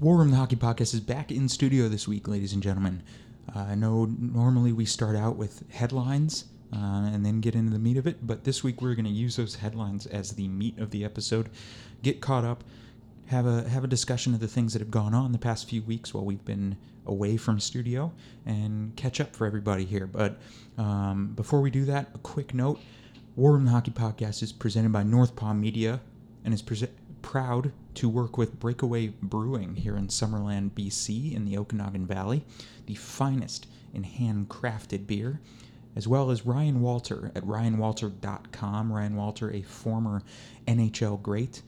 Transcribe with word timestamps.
War 0.00 0.16
Room 0.16 0.30
the 0.30 0.36
Hockey 0.36 0.54
Podcast 0.54 0.94
is 0.94 1.00
back 1.00 1.32
in 1.32 1.48
studio 1.48 1.88
this 1.88 2.06
week, 2.06 2.28
ladies 2.28 2.52
and 2.52 2.62
gentlemen. 2.62 3.02
Uh, 3.52 3.66
I 3.70 3.74
know 3.74 4.04
normally 4.04 4.72
we 4.72 4.84
start 4.84 5.16
out 5.16 5.34
with 5.34 5.64
headlines 5.72 6.44
uh, 6.72 7.10
and 7.12 7.26
then 7.26 7.40
get 7.40 7.56
into 7.56 7.72
the 7.72 7.80
meat 7.80 7.96
of 7.96 8.06
it, 8.06 8.24
but 8.24 8.44
this 8.44 8.62
week 8.62 8.80
we're 8.80 8.94
going 8.94 9.06
to 9.06 9.10
use 9.10 9.34
those 9.34 9.56
headlines 9.56 10.06
as 10.06 10.30
the 10.30 10.46
meat 10.46 10.78
of 10.78 10.92
the 10.92 11.04
episode. 11.04 11.50
Get 12.04 12.20
caught 12.20 12.44
up, 12.44 12.62
have 13.26 13.44
a 13.44 13.68
have 13.68 13.82
a 13.82 13.88
discussion 13.88 14.34
of 14.34 14.40
the 14.40 14.46
things 14.46 14.72
that 14.72 14.78
have 14.78 14.92
gone 14.92 15.14
on 15.14 15.32
the 15.32 15.38
past 15.38 15.68
few 15.68 15.82
weeks 15.82 16.14
while 16.14 16.24
we've 16.24 16.44
been 16.44 16.76
away 17.04 17.36
from 17.36 17.58
studio, 17.58 18.12
and 18.46 18.94
catch 18.94 19.20
up 19.20 19.34
for 19.34 19.48
everybody 19.48 19.84
here. 19.84 20.06
But 20.06 20.38
um, 20.76 21.32
before 21.34 21.60
we 21.60 21.72
do 21.72 21.84
that, 21.86 22.10
a 22.14 22.18
quick 22.18 22.54
note: 22.54 22.78
War 23.34 23.54
Room 23.54 23.64
the 23.64 23.72
Hockey 23.72 23.90
Podcast 23.90 24.44
is 24.44 24.52
presented 24.52 24.92
by 24.92 25.02
North 25.02 25.34
Palm 25.34 25.60
Media 25.60 26.00
and 26.44 26.54
is 26.54 26.62
prese- 26.62 26.88
proud 27.20 27.72
to 27.98 28.08
work 28.08 28.38
with 28.38 28.60
Breakaway 28.60 29.08
Brewing 29.08 29.74
here 29.74 29.96
in 29.96 30.06
Summerland, 30.06 30.70
BC, 30.70 31.34
in 31.34 31.44
the 31.44 31.58
Okanagan 31.58 32.06
Valley, 32.06 32.44
the 32.86 32.94
finest 32.94 33.66
in 33.92 34.04
handcrafted 34.04 35.08
beer, 35.08 35.40
as 35.96 36.06
well 36.06 36.30
as 36.30 36.46
Ryan 36.46 36.80
Walter 36.80 37.32
at 37.34 37.42
ryanwalter.com. 37.42 38.92
Ryan 38.92 39.16
Walter, 39.16 39.50
a 39.50 39.62
former 39.62 40.22
NHL 40.68 41.20
great, 41.20 41.62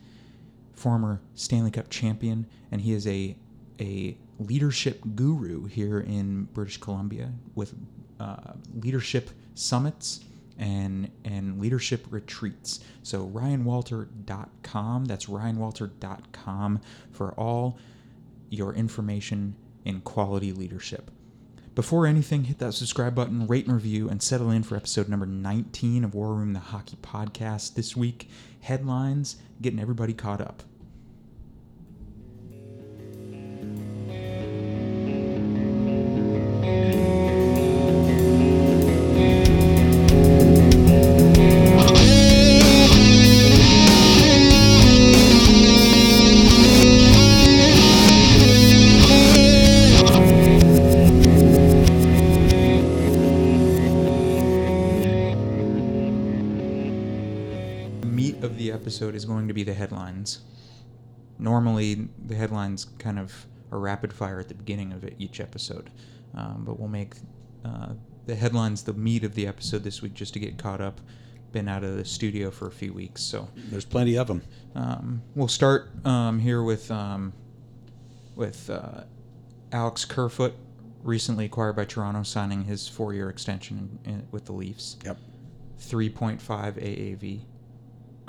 former 0.73 1.20
Stanley 1.34 1.73
Cup 1.73 1.90
champion, 1.90 2.46
and 2.70 2.80
he 2.80 2.92
is 2.92 3.09
a 3.09 3.37
a 3.80 4.16
leadership 4.38 5.02
guru 5.16 5.65
here 5.65 5.98
in 5.98 6.45
British 6.52 6.76
Columbia 6.76 7.32
with 7.56 7.74
uh, 8.20 8.52
leadership 8.74 9.30
summits 9.54 10.20
and 10.60 11.10
and 11.24 11.60
leadership 11.60 12.06
retreats. 12.10 12.80
So 13.02 13.27
ryanwalter.com, 13.27 15.06
that's 15.06 15.27
ryanwalter.com 15.27 16.80
for 17.10 17.32
all 17.32 17.78
your 18.51 18.74
information 18.74 19.56
in 19.84 20.02
quality 20.02 20.52
leadership. 20.52 21.10
Before 21.74 22.07
anything, 22.07 22.45
hit 22.45 22.59
that 22.59 22.74
subscribe 22.74 23.15
button, 23.15 23.46
rate 23.46 23.66
and 23.66 23.74
review, 23.74 24.09
and 24.09 24.23
settle 24.23 24.51
in 24.51 24.62
for 24.62 24.76
episode 24.76 25.09
number 25.09 25.24
19 25.24 26.04
of 26.04 26.15
War 26.15 26.34
Room 26.34 26.52
the 26.52 26.59
Hockey 26.59 26.99
Podcast. 27.01 27.74
This 27.74 27.96
week, 27.96 28.29
headlines, 28.60 29.37
getting 29.62 29.80
everybody 29.80 30.12
caught 30.12 30.40
up. 30.40 30.62
Episode 58.80 59.14
is 59.14 59.24
going 59.24 59.46
to 59.48 59.54
be 59.54 59.62
the 59.62 59.74
headlines. 59.74 60.40
Normally, 61.38 62.09
the 62.26 62.34
headlines 62.34 62.87
kind 62.98 63.18
of 63.18 63.46
are 63.72 63.78
rapid 63.78 64.12
fire 64.12 64.41
at 64.41 64.48
the 64.48 64.54
beginning 64.54 64.92
of 64.92 65.04
each 65.19 65.41
episode, 65.41 65.91
um, 66.34 66.62
but 66.66 66.78
we'll 66.78 66.88
make 66.88 67.14
uh, 67.64 67.91
the 68.26 68.34
headlines 68.34 68.82
the 68.82 68.92
meat 68.92 69.25
of 69.25 69.34
the 69.34 69.47
episode 69.47 69.82
this 69.84 70.03
week 70.03 70.14
just 70.14 70.32
to 70.34 70.38
get 70.41 70.59
caught 70.59 70.81
up. 70.81 71.00
Been 71.53 71.69
out 71.69 71.82
of 71.82 71.97
the 71.97 72.04
studio 72.04 72.50
for 72.50 72.69
a 72.69 72.70
few 72.70 72.92
weeks, 72.92 73.22
so 73.22 73.48
There's 73.70 73.84
plenty 73.84 74.16
of 74.16 74.28
them. 74.28 74.42
um, 74.76 75.22
we'll 75.34 75.48
start 75.48 75.88
um, 76.06 76.38
here 76.38 76.62
with 76.62 76.88
um, 76.92 77.32
with 78.37 78.70
uh, 78.70 79.03
Alex 79.72 80.04
Kerfoot, 80.04 80.54
recently 81.03 81.47
acquired 81.47 81.75
by 81.75 81.84
Toronto, 81.87 82.22
signing 82.22 82.65
his 82.65 82.87
four-year 82.87 83.28
extension 83.28 83.98
in, 84.04 84.12
in, 84.12 84.26
with 84.31 84.44
the 84.44 84.53
Leafs. 84.53 84.97
Yep. 85.04 85.19
3.5 85.81 86.38
AAV, 86.41 87.41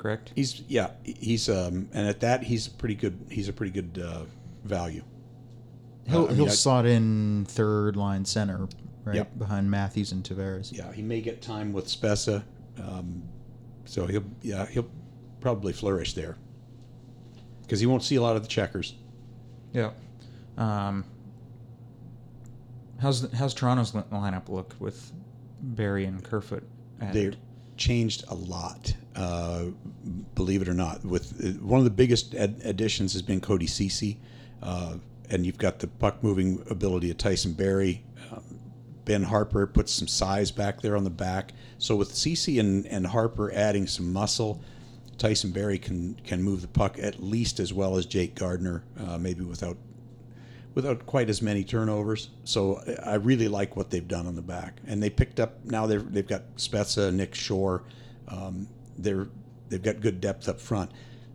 correct? 0.02 0.32
He's 0.34 0.62
yeah. 0.68 0.90
He's 1.04 1.48
um 1.48 1.88
and 1.94 2.06
at 2.08 2.20
that 2.20 2.42
he's 2.42 2.66
a 2.66 2.70
pretty 2.70 2.94
good. 2.96 3.26
He's 3.30 3.48
a 3.48 3.52
pretty 3.52 3.72
good 3.72 4.02
uh, 4.04 4.24
value. 4.64 5.04
He'll, 6.08 6.22
Uh, 6.22 6.24
I 6.24 6.28
mean, 6.28 6.36
he'll 6.36 6.46
I- 6.46 6.48
slot 6.50 6.86
in 6.86 7.44
third 7.48 7.96
line 7.96 8.24
center, 8.24 8.68
right 9.04 9.16
Yep. 9.16 9.38
behind 9.38 9.70
Matthews 9.70 10.10
and 10.12 10.24
Tavares. 10.24 10.72
Yeah, 10.72 10.92
he 10.92 11.02
may 11.02 11.20
get 11.20 11.40
time 11.42 11.72
with 11.72 11.86
Spezza, 11.86 12.42
um, 12.82 13.22
so 13.84 14.06
he'll 14.06 14.24
yeah 14.42 14.66
he'll 14.66 14.90
probably 15.40 15.72
flourish 15.72 16.14
there 16.14 16.36
because 17.62 17.78
he 17.80 17.86
won't 17.86 18.02
see 18.02 18.16
a 18.16 18.22
lot 18.22 18.34
of 18.36 18.42
the 18.42 18.48
checkers. 18.48 18.94
Yeah. 19.72 19.92
Um, 20.58 21.04
how's 23.00 23.30
how's 23.32 23.54
Toronto's 23.54 23.92
lineup 23.92 24.48
look 24.48 24.74
with 24.78 25.12
Barrie 25.60 26.04
and 26.04 26.22
Kerfoot? 26.22 26.64
added? 27.00 27.14
They're 27.32 27.40
changed 27.76 28.24
a 28.28 28.34
lot. 28.34 28.94
Uh, 29.14 29.66
believe 30.34 30.62
it 30.62 30.68
or 30.68 30.74
not, 30.74 31.04
with 31.04 31.44
uh, 31.44 31.48
one 31.64 31.78
of 31.78 31.84
the 31.84 31.90
biggest 31.90 32.34
ad- 32.34 32.60
additions 32.64 33.12
has 33.12 33.22
been 33.22 33.40
Cody 33.40 33.66
Cece, 33.66 34.16
uh, 34.62 34.94
and 35.28 35.44
you've 35.44 35.58
got 35.58 35.78
the 35.80 35.86
puck 35.86 36.22
moving 36.22 36.64
ability 36.70 37.10
of 37.10 37.18
Tyson 37.18 37.52
Barrie. 37.52 38.02
Um, 38.30 38.58
ben 39.04 39.24
Harpur 39.24 39.72
puts 39.72 39.92
some 39.92 40.08
size 40.08 40.50
back 40.50 40.80
there 40.80 40.96
on 40.96 41.04
the 41.04 41.10
back. 41.10 41.52
So 41.78 41.96
with 41.96 42.12
Cece 42.12 42.58
and, 42.58 42.86
and 42.86 43.06
Harpur 43.06 43.52
adding 43.52 43.86
some 43.86 44.12
muscle, 44.12 44.62
Tyson 45.18 45.50
Barrie 45.50 45.78
can 45.78 46.14
can 46.24 46.42
move 46.42 46.62
the 46.62 46.68
puck 46.68 46.98
at 46.98 47.22
least 47.22 47.60
as 47.60 47.72
well 47.72 47.96
as 47.96 48.06
Jake 48.06 48.34
Gardiner, 48.34 48.82
uh, 48.98 49.18
maybe 49.18 49.44
without 49.44 49.76
without 50.74 51.04
quite 51.06 51.28
as 51.28 51.42
many 51.42 51.64
turnovers. 51.64 52.30
So 52.44 52.82
I 53.04 53.14
really 53.14 53.48
like 53.48 53.76
what 53.76 53.90
they've 53.90 54.06
done 54.06 54.26
on 54.26 54.36
the 54.36 54.42
back, 54.42 54.80
and 54.86 55.02
they 55.02 55.10
picked 55.10 55.38
up 55.38 55.64
now. 55.64 55.86
They've 55.86 56.12
they've 56.12 56.26
got 56.26 56.56
Spezza, 56.56 57.12
Nick 57.12 57.34
Shore. 57.34 57.84
Um, 58.28 58.68
they're 58.98 59.28
they've 59.68 59.82
got 59.82 60.00
good 60.00 60.20
depth 60.20 60.48
up 60.48 60.60
front. 60.60 60.90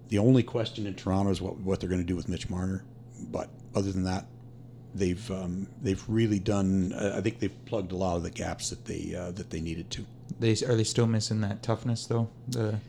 The 0.09 0.19
only 0.19 0.44
question 0.44 0.88
in 0.88 0.95
Toronto 0.95 1.31
is 1.31 1.41
what 1.41 1.57
what 1.59 1.79
they're 1.79 1.90
going 1.90 2.01
to 2.01 2.07
do 2.07 2.16
with 2.16 2.29
Mitch 2.29 2.50
Marner. 2.50 2.84
But 3.31 3.50
other 3.75 3.91
than 3.91 4.03
that, 4.03 4.25
they've 4.95 5.31
um, 5.31 5.68
they've 5.81 6.03
really 6.07 6.40
done. 6.40 6.94
uh, 6.94 7.16
I 7.18 7.22
think 7.22 7.40
they've 7.40 7.66
plugged 7.66 7.91
a 7.91 7.95
lot 7.95 8.16
of 8.18 8.23
the 8.23 8.31
gaps 8.31 8.69
that 8.69 8.85
they 8.85 9.16
uh, 9.16 9.31
that 9.31 9.50
they 9.50 9.59
needed 9.59 9.90
to. 9.91 10.06
They 10.40 10.51
are 10.51 10.75
they 10.75 10.84
still 10.84 11.07
missing 11.07 11.41
that 11.41 11.63
toughness 11.63 12.06
though? 12.06 12.29
The, 12.47 12.79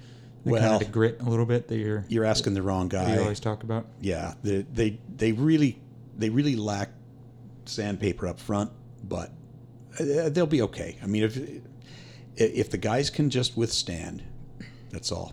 the 0.45 0.53
kind 0.59 0.75
of 0.75 0.79
the 0.81 0.85
grit 0.87 1.21
a 1.21 1.29
little 1.29 1.47
bit 1.47 1.69
that 1.69 1.77
you're 1.79 2.05
You're 2.09 2.25
asking 2.25 2.55
the 2.55 2.63
wrong 2.63 2.89
that 2.91 3.09
you 3.09 3.17
guy. 3.17 3.23
always 3.23 3.41
talk 3.41 3.63
about. 3.63 3.87
yeah, 4.01 4.35
they, 4.43 4.63
they 4.73 4.99
they 5.17 5.33
really 5.33 5.81
they 6.17 6.31
really 6.31 6.57
lack 6.57 6.91
sandpaper 7.65 8.27
up 8.27 8.39
front, 8.39 8.71
but 9.05 9.31
uh, 9.99 10.29
they'll 10.29 10.47
be 10.47 10.63
okay. 10.63 10.97
I 11.03 11.07
mean, 11.07 11.23
if 11.25 11.39
if 12.37 12.71
the 12.71 12.79
guys 12.79 13.11
can 13.11 13.31
just 13.31 13.57
withstand, 13.57 14.23
that's 14.91 15.13
all. 15.13 15.33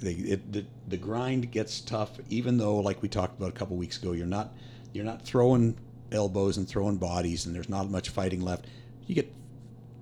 They 0.00 0.12
it, 0.12 0.52
the 0.52 0.64
the 0.88 0.96
grind 0.96 1.50
gets 1.50 1.80
tough, 1.80 2.18
even 2.28 2.56
though, 2.56 2.76
like 2.76 3.02
we 3.02 3.08
talked 3.08 3.38
about 3.38 3.50
a 3.50 3.52
couple 3.52 3.76
weeks 3.76 4.00
ago, 4.00 4.12
you're 4.12 4.26
not 4.26 4.52
you're 4.92 5.04
not 5.04 5.22
throwing 5.22 5.76
elbows 6.10 6.56
and 6.56 6.68
throwing 6.68 6.96
bodies, 6.96 7.46
and 7.46 7.54
there's 7.54 7.68
not 7.68 7.90
much 7.90 8.10
fighting 8.10 8.40
left. 8.40 8.66
You 9.06 9.14
get 9.14 9.32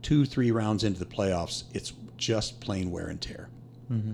two 0.03 0.25
three 0.25 0.51
rounds 0.51 0.85
into 0.85 0.99
the 0.99 1.07
playoffs, 1.07 1.65
it's 1.73 1.93
just 2.17 2.61
plain 2.61 2.91
wear 2.91 3.09
and 3.09 3.21
tear. 3.21 3.49
Mm-hmm. 3.91 4.13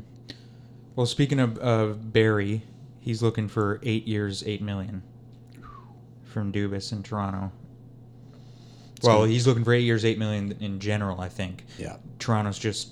Well, 0.94 1.06
speaking 1.06 1.40
of, 1.40 1.58
of 1.58 2.12
Barrie, 2.12 2.62
he's 3.00 3.22
looking 3.22 3.48
for 3.48 3.80
eight 3.82 4.06
years, 4.06 4.42
eight 4.46 4.62
million 4.62 5.02
from 6.24 6.52
Dubas 6.52 6.92
in 6.92 7.02
Toronto. 7.02 7.52
Well, 9.02 9.18
gonna- 9.20 9.30
he's 9.32 9.46
looking 9.46 9.64
for 9.64 9.72
eight 9.74 9.84
years, 9.84 10.04
eight 10.04 10.18
million 10.18 10.56
in 10.60 10.80
general. 10.80 11.20
I 11.20 11.28
think. 11.28 11.64
Yeah. 11.78 11.96
Toronto's 12.18 12.58
just 12.58 12.90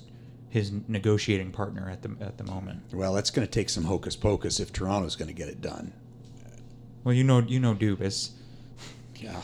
his 0.55 0.71
negotiating 0.87 1.51
partner 1.51 1.89
at 1.89 2.01
the 2.01 2.15
at 2.21 2.37
the 2.37 2.45
moment. 2.45 2.81
Well, 2.93 3.13
that's 3.13 3.29
going 3.29 3.45
to 3.45 3.51
take 3.51 3.69
some 3.69 3.83
hocus 3.83 4.15
pocus 4.15 4.61
if 4.61 4.71
Toronto's 4.71 5.17
going 5.17 5.27
to 5.27 5.33
get 5.33 5.49
it 5.49 5.59
done. 5.59 5.91
Well, 7.03 7.13
you 7.13 7.25
know, 7.25 7.39
you 7.39 7.59
know 7.59 7.75
Dubas. 7.75 8.29
Yeah. 9.17 9.41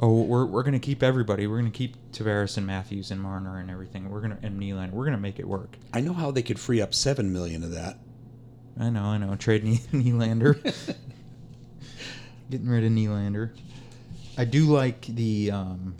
Oh, 0.00 0.22
we're, 0.22 0.46
we're 0.46 0.62
gonna 0.62 0.78
keep 0.78 1.02
everybody. 1.02 1.46
We're 1.48 1.58
gonna 1.58 1.70
keep 1.70 1.96
Tavares 2.12 2.56
and 2.56 2.66
Matthews 2.66 3.10
and 3.10 3.20
Marner 3.20 3.58
and 3.58 3.68
everything. 3.68 4.10
We're 4.10 4.20
gonna 4.20 4.38
and 4.42 4.60
Nylander. 4.60 4.92
We're 4.92 5.04
gonna 5.04 5.16
make 5.16 5.40
it 5.40 5.46
work. 5.48 5.76
I 5.92 6.00
know 6.00 6.12
how 6.12 6.30
they 6.30 6.42
could 6.42 6.60
free 6.60 6.80
up 6.80 6.94
seven 6.94 7.32
million 7.32 7.64
of 7.64 7.72
that. 7.72 7.98
I 8.78 8.90
know, 8.90 9.02
I 9.02 9.18
know. 9.18 9.34
Trade 9.36 9.64
Nylander. 9.92 10.62
Getting 12.50 12.68
rid 12.68 12.84
of 12.84 12.92
Nylander. 12.92 13.50
I 14.36 14.44
do 14.44 14.66
like 14.66 15.02
the 15.06 15.50
um, 15.50 15.94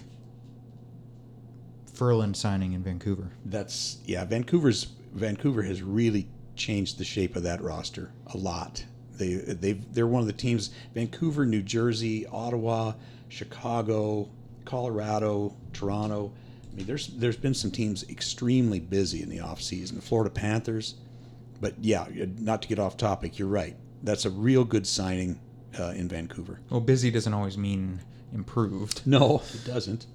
Ferland 1.98 2.36
signing 2.36 2.72
in 2.72 2.82
Vancouver. 2.82 3.30
That's 3.44 3.98
yeah. 4.06 4.24
Vancouver's 4.24 4.86
Vancouver 5.12 5.62
has 5.62 5.82
really 5.82 6.28
changed 6.54 6.98
the 6.98 7.04
shape 7.04 7.36
of 7.36 7.42
that 7.42 7.60
roster 7.60 8.12
a 8.32 8.36
lot. 8.36 8.84
They 9.16 9.34
they've 9.34 9.82
they're 9.92 10.06
one 10.06 10.20
of 10.20 10.26
the 10.28 10.32
teams. 10.32 10.70
Vancouver, 10.94 11.44
New 11.44 11.62
Jersey, 11.62 12.24
Ottawa, 12.26 12.92
Chicago, 13.28 14.28
Colorado, 14.64 15.56
Toronto. 15.72 16.32
I 16.72 16.76
mean, 16.76 16.86
there's 16.86 17.08
there's 17.08 17.36
been 17.36 17.54
some 17.54 17.70
teams 17.70 18.08
extremely 18.08 18.80
busy 18.80 19.22
in 19.22 19.28
the 19.28 19.38
offseason. 19.38 19.96
The 19.96 20.02
Florida 20.02 20.30
Panthers, 20.30 20.94
but 21.60 21.74
yeah, 21.80 22.06
not 22.38 22.62
to 22.62 22.68
get 22.68 22.78
off 22.78 22.96
topic, 22.96 23.38
you're 23.38 23.48
right. 23.48 23.76
That's 24.02 24.24
a 24.24 24.30
real 24.30 24.64
good 24.64 24.86
signing. 24.86 25.40
uh, 25.78 25.92
in 25.94 26.08
Vancouver. 26.08 26.60
Well, 26.70 26.80
busy 26.80 27.10
doesn't 27.10 27.34
always 27.34 27.58
mean 27.58 28.00
improved, 28.32 29.02
No, 29.06 29.42
it 29.54 29.64
doesn't. 29.64 30.06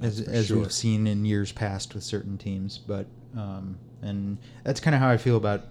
As 0.00 0.20
as 0.20 0.46
sure. 0.46 0.58
we've 0.58 0.72
seen 0.72 1.06
in 1.06 1.24
years 1.24 1.50
past 1.52 1.94
with 1.94 2.04
certain 2.04 2.38
teams. 2.38 2.78
But 2.78 3.06
um, 3.36 3.78
and 4.02 4.38
that's 4.64 4.80
kind 4.80 4.94
of 4.94 5.00
how 5.00 5.08
I 5.10 5.16
feel 5.16 5.36
about. 5.36 5.62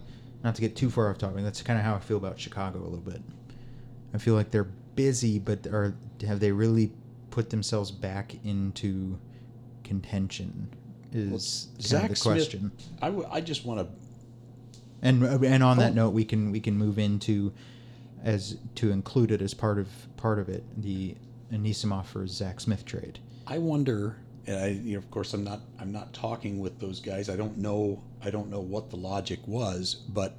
Not 0.43 0.53
to 0.55 0.61
get 0.61 0.75
too 0.75 0.89
far 0.91 1.09
off 1.09 1.17
topic, 1.17 1.43
that's 1.43 1.61
kind 1.63 1.79
of 1.79 1.83
how 1.85 1.95
I 1.95 1.99
feel 1.99 2.17
about 2.17 2.39
Chicago 2.39 2.79
a 2.79 2.83
little 2.83 2.97
bit. 2.99 3.21
I 4.13 4.19
feel 4.19 4.35
like 4.35 4.51
they're 4.51 4.67
busy, 4.95 5.39
but 5.39 5.65
are 5.67 5.95
have 6.25 6.39
they 6.39 6.51
really 6.51 6.91
put 7.31 7.49
themselves 7.49 7.89
back 7.89 8.35
into 8.45 9.17
contention? 9.83 10.69
Is 11.13 11.69
kind 11.73 11.81
Zach 11.83 12.09
the 12.09 12.15
Smith- 12.15 12.35
question. 12.35 12.71
I, 13.01 13.07
w- 13.07 13.27
I 13.31 13.41
just 13.41 13.65
want 13.65 13.79
to 13.79 13.87
And 15.01 15.23
and 15.23 15.63
on 15.63 15.77
that 15.77 15.91
Oh. 15.91 15.95
note, 15.95 16.09
we 16.11 16.23
can 16.25 16.51
we 16.51 16.59
can 16.59 16.77
move 16.77 16.99
into 16.99 17.51
as 18.23 18.57
to 18.75 18.91
include 18.91 19.31
it 19.31 19.41
as 19.41 19.53
part 19.53 19.79
of 19.79 19.87
part 20.17 20.37
of 20.39 20.49
it 20.49 20.63
the 20.81 21.15
Anisimov 21.51 22.05
for 22.05 22.27
Zack 22.27 22.59
Smith 22.59 22.85
trade. 22.85 23.19
I 23.49 23.57
wonder. 23.57 24.17
And 24.45 24.57
I, 24.57 24.67
you 24.67 24.93
know, 24.93 24.99
of 24.99 25.09
course, 25.09 25.33
I'm 25.33 25.43
not. 25.43 25.61
I'm 25.79 25.91
not 25.91 26.13
talking 26.13 26.59
with 26.59 26.79
those 26.79 26.99
guys. 26.99 27.29
I 27.29 27.35
don't 27.35 27.57
know. 27.57 28.03
I 28.21 28.29
don't 28.29 28.49
know 28.49 28.59
what 28.59 28.89
the 28.89 28.97
logic 28.97 29.39
was, 29.45 29.95
but 29.95 30.35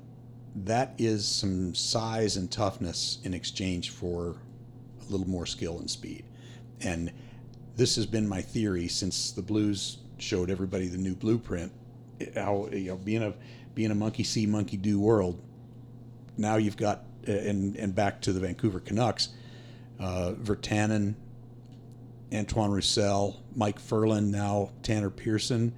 that 0.55 0.94
is 0.99 1.26
some 1.26 1.75
size 1.75 2.37
and 2.37 2.50
toughness 2.50 3.19
in 3.25 3.32
exchange 3.32 3.90
for 3.90 4.37
a 5.00 5.10
little 5.10 5.28
more 5.28 5.46
skill 5.46 5.78
and 5.78 5.90
speed. 5.90 6.25
And 6.81 7.12
this 7.76 7.96
has 7.96 8.06
been 8.06 8.28
my 8.28 8.43
theory 8.43 8.88
since 8.88 9.31
the 9.31 9.43
Blues 9.43 9.99
showed 10.19 10.50
everybody 10.50 10.88
the 10.88 10.99
new 10.99 11.14
blueprint. 11.14 11.72
How 12.34 12.69
you 12.72 12.88
know, 12.88 12.96
being 12.96 13.22
a 13.22 13.32
being 13.75 13.90
a 13.90 13.94
monkey 13.94 14.25
see, 14.25 14.46
monkey 14.46 14.76
do 14.76 15.00
world. 15.00 15.40
Now 16.37 16.56
you've 16.56 16.76
got 16.76 17.05
and 17.26 17.75
and 17.76 17.94
back 17.94 18.20
to 18.22 18.32
the 18.32 18.40
Vancouver 18.40 18.81
Canucks, 18.81 19.31
uh, 19.99 20.32
Virtanen, 20.43 21.14
Antoine 22.33 22.71
Roussel, 22.71 23.43
Mike 23.55 23.79
Ferland, 23.79 24.31
now 24.31 24.71
Tanner 24.83 25.11
Pearson. 25.11 25.75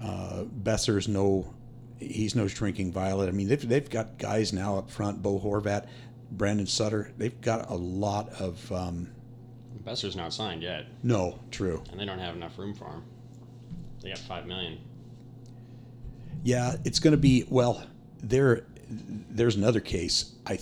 Uh, 0.00 0.44
Boeser's 0.44 1.06
no, 1.06 1.52
he's 2.00 2.34
no 2.34 2.48
shrinking 2.48 2.92
violet. 2.92 3.28
I 3.28 3.32
mean, 3.32 3.48
they've, 3.48 3.68
they've 3.68 3.88
got 3.88 4.18
guys 4.18 4.52
now 4.52 4.76
up 4.76 4.90
front, 4.90 5.22
Bo 5.22 5.38
Horvat, 5.38 5.86
Brandon 6.32 6.66
Sutter. 6.66 7.12
They've 7.18 7.40
got 7.40 7.70
a 7.70 7.74
lot 7.74 8.30
of, 8.40 8.72
um, 8.72 9.10
Boeser's 9.84 10.16
not 10.16 10.32
signed 10.32 10.62
yet, 10.62 10.86
no, 11.02 11.38
true. 11.50 11.82
and 11.90 11.98
they 11.98 12.04
don't 12.04 12.18
have 12.18 12.36
enough 12.36 12.58
room 12.58 12.74
for 12.74 12.86
him. 12.86 13.04
They 14.00 14.10
got 14.10 14.18
five 14.18 14.46
million. 14.46 14.78
Yeah, 16.42 16.76
it's 16.84 16.98
going 16.98 17.12
to 17.12 17.18
be, 17.18 17.46
well, 17.48 17.84
there, 18.22 18.64
there's 18.88 19.56
another 19.56 19.80
case. 19.80 20.34
I, 20.46 20.58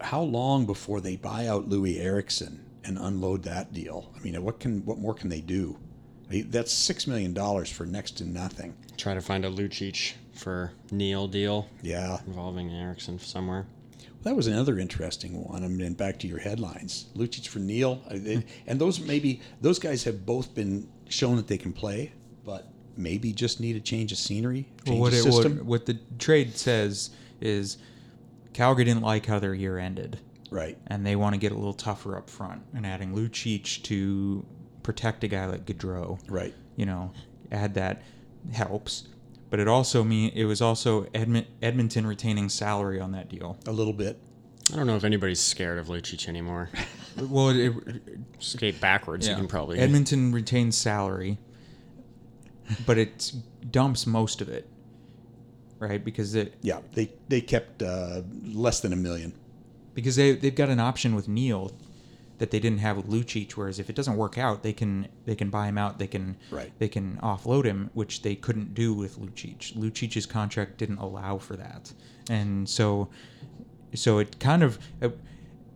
how 0.00 0.22
long 0.22 0.66
before 0.66 1.00
they 1.00 1.16
buy 1.16 1.46
out 1.46 1.68
Loui 1.68 2.00
Eriksson 2.00 2.64
and 2.84 2.98
unload 2.98 3.42
that 3.44 3.72
deal? 3.72 4.12
I 4.16 4.20
mean, 4.20 4.42
what 4.42 4.60
can, 4.60 4.84
what 4.84 4.98
more 4.98 5.14
can 5.14 5.28
they 5.28 5.40
do? 5.40 5.78
They- 6.28 6.42
That's 6.42 6.72
$6 6.72 7.06
million 7.06 7.34
for 7.64 7.86
next 7.86 8.12
to 8.18 8.24
nothing. 8.24 8.74
Try 8.96 9.14
to 9.14 9.20
find 9.20 9.44
a 9.44 9.50
Lucic 9.50 10.12
for 10.34 10.72
Neal 10.90 11.26
deal 11.28 11.68
Yeah. 11.82 12.18
involving 12.26 12.70
Eriksson 12.70 13.18
somewhere. 13.18 13.66
Well, 13.98 14.08
That 14.24 14.36
was 14.36 14.46
another 14.46 14.78
interesting 14.78 15.42
one. 15.44 15.64
I 15.64 15.68
mean, 15.68 15.94
back 15.94 16.18
to 16.20 16.26
your 16.26 16.38
headlines, 16.38 17.06
Lucic 17.16 17.48
for 17.48 17.58
Neal, 17.58 18.02
and 18.66 18.78
those 18.80 19.00
maybe 19.00 19.40
those 19.60 19.78
guys 19.78 20.04
have 20.04 20.24
both 20.26 20.54
been 20.54 20.88
shown 21.08 21.36
that 21.36 21.46
they 21.48 21.56
can 21.58 21.72
play, 21.72 22.12
but 22.44 22.68
maybe 22.96 23.32
just 23.32 23.60
need 23.60 23.76
a 23.76 23.80
change 23.80 24.12
of 24.12 24.18
scenery, 24.18 24.68
change 24.84 24.88
Well, 24.88 24.98
what, 25.00 25.12
of 25.14 25.18
it, 25.18 25.22
system. 25.22 25.56
what 25.58 25.64
what 25.66 25.86
the 25.86 25.98
trade 26.18 26.56
says 26.56 27.10
is 27.40 27.78
Calgary 28.52 28.84
didn't 28.84 29.02
like 29.02 29.24
how 29.26 29.38
their 29.38 29.54
year 29.54 29.78
ended, 29.78 30.18
right. 30.50 30.76
and 30.88 31.04
they 31.06 31.16
want 31.16 31.34
to 31.34 31.38
get 31.38 31.52
a 31.52 31.54
little 31.54 31.72
tougher 31.74 32.16
up 32.16 32.28
front. 32.28 32.62
And 32.74 32.84
adding 32.86 33.14
Lucic 33.14 33.82
to 33.84 34.44
protect 34.82 35.24
a 35.24 35.28
guy 35.28 35.46
like 35.46 35.64
Gaudreau, 35.66 36.18
Right. 36.28 36.54
you 36.76 36.86
know, 36.86 37.12
add 37.52 37.74
that 37.74 38.02
helps. 38.52 39.08
But 39.50 39.58
it 39.60 39.66
also 39.68 40.04
mean 40.04 40.30
it 40.34 40.44
was 40.44 40.62
also 40.62 41.04
Edmont, 41.06 41.46
Edmonton 41.60 42.06
retaining 42.06 42.48
salary 42.48 43.00
on 43.00 43.12
that 43.12 43.28
deal. 43.28 43.58
A 43.66 43.72
little 43.72 43.92
bit. 43.92 44.18
I 44.72 44.76
don't 44.76 44.86
know 44.86 44.94
if 44.94 45.02
anybody's 45.02 45.40
scared 45.40 45.78
of 45.78 45.88
Lucic 45.88 46.28
anymore. 46.28 46.70
Well, 47.20 47.48
it, 47.48 47.72
Skate 48.38 48.80
backwards, 48.80 49.26
Yeah. 49.26 49.32
you 49.32 49.38
can 49.38 49.48
probably. 49.48 49.78
Edmonton 49.80 50.30
retains 50.30 50.76
salary, 50.78 51.38
but 52.86 52.98
it 52.98 53.32
dumps 53.68 54.06
most 54.06 54.40
of 54.40 54.48
it, 54.48 54.68
right? 55.80 56.02
Because 56.02 56.36
it 56.36 56.54
Yeah, 56.62 56.80
they 56.94 57.10
they 57.28 57.40
kept 57.40 57.82
uh, 57.82 58.22
less 58.44 58.78
than 58.80 58.92
a 58.92 58.96
million. 58.96 59.32
Because 60.00 60.16
they 60.16 60.32
they've 60.32 60.54
got 60.54 60.68
an 60.68 60.80
option 60.80 61.14
with 61.14 61.28
Neal 61.28 61.72
that 62.38 62.50
they 62.50 62.58
didn't 62.58 62.78
have 62.78 62.96
with 62.96 63.06
Lucic. 63.06 63.52
Whereas 63.52 63.78
if 63.78 63.90
it 63.90 63.94
doesn't 63.96 64.16
work 64.16 64.38
out, 64.38 64.62
they 64.62 64.72
can 64.72 65.08
they 65.26 65.34
can 65.36 65.50
buy 65.50 65.66
him 65.68 65.76
out. 65.78 65.98
They 65.98 66.06
can 66.06 66.36
Right. 66.50 66.72
they 66.78 66.88
can 66.88 67.18
offload 67.22 67.64
him, 67.64 67.90
which 67.94 68.22
they 68.22 68.34
couldn't 68.34 68.74
do 68.74 68.94
with 68.94 69.18
Lucic. 69.20 69.74
Lucic's 69.76 70.26
contract 70.26 70.78
didn't 70.78 70.98
allow 70.98 71.38
for 71.38 71.56
that, 71.56 71.92
and 72.30 72.68
so 72.68 73.08
so 73.94 74.18
it 74.18 74.38
kind 74.40 74.62
of 74.62 74.78
uh, 75.02 75.10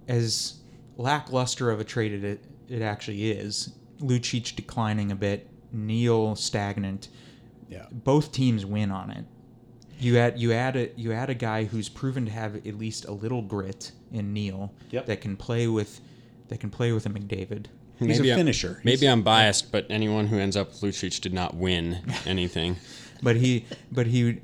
as 0.08 0.54
lackluster 0.96 1.70
of 1.70 1.80
a 1.80 1.84
trade 1.84 2.12
it 2.24 2.44
it 2.68 2.82
actually 2.82 3.30
is. 3.30 3.74
Lucic 4.00 4.56
declining 4.56 5.12
a 5.12 5.16
bit, 5.16 5.48
Neal 5.72 6.34
stagnant. 6.34 7.08
Yeah. 7.68 7.86
Both 7.92 8.32
teams 8.32 8.64
win 8.66 8.90
on 8.90 9.10
it. 9.10 9.24
You 10.04 10.18
add 10.18 10.38
you 10.38 10.52
add 10.52 10.76
a 10.76 10.90
you 10.96 11.12
add 11.12 11.30
a 11.30 11.34
guy 11.34 11.64
who's 11.64 11.88
proven 11.88 12.26
to 12.26 12.30
have 12.30 12.56
at 12.56 12.74
least 12.78 13.06
a 13.06 13.12
little 13.12 13.40
grit 13.42 13.92
in 14.12 14.32
Neal 14.32 14.72
Yep. 14.90 15.06
that 15.06 15.20
can 15.20 15.36
play 15.36 15.66
with 15.66 16.00
that 16.48 16.60
can 16.60 16.68
play 16.70 16.92
with 16.92 17.06
a 17.06 17.08
McDavid. 17.08 17.66
He's 17.98 18.18
Maybe 18.18 18.28
a 18.30 18.32
I'm- 18.32 18.40
finisher. 18.40 18.80
Maybe 18.84 19.06
I'm 19.08 19.22
biased, 19.22 19.70
but 19.72 19.86
anyone 19.88 20.26
who 20.26 20.38
ends 20.38 20.56
up 20.56 20.68
with 20.68 20.80
Lucic 20.82 21.20
did 21.20 21.32
not 21.32 21.54
win 21.56 22.00
anything. 22.26 22.76
But 23.22 23.36
he 23.36 23.64
but 23.90 24.06
he 24.08 24.40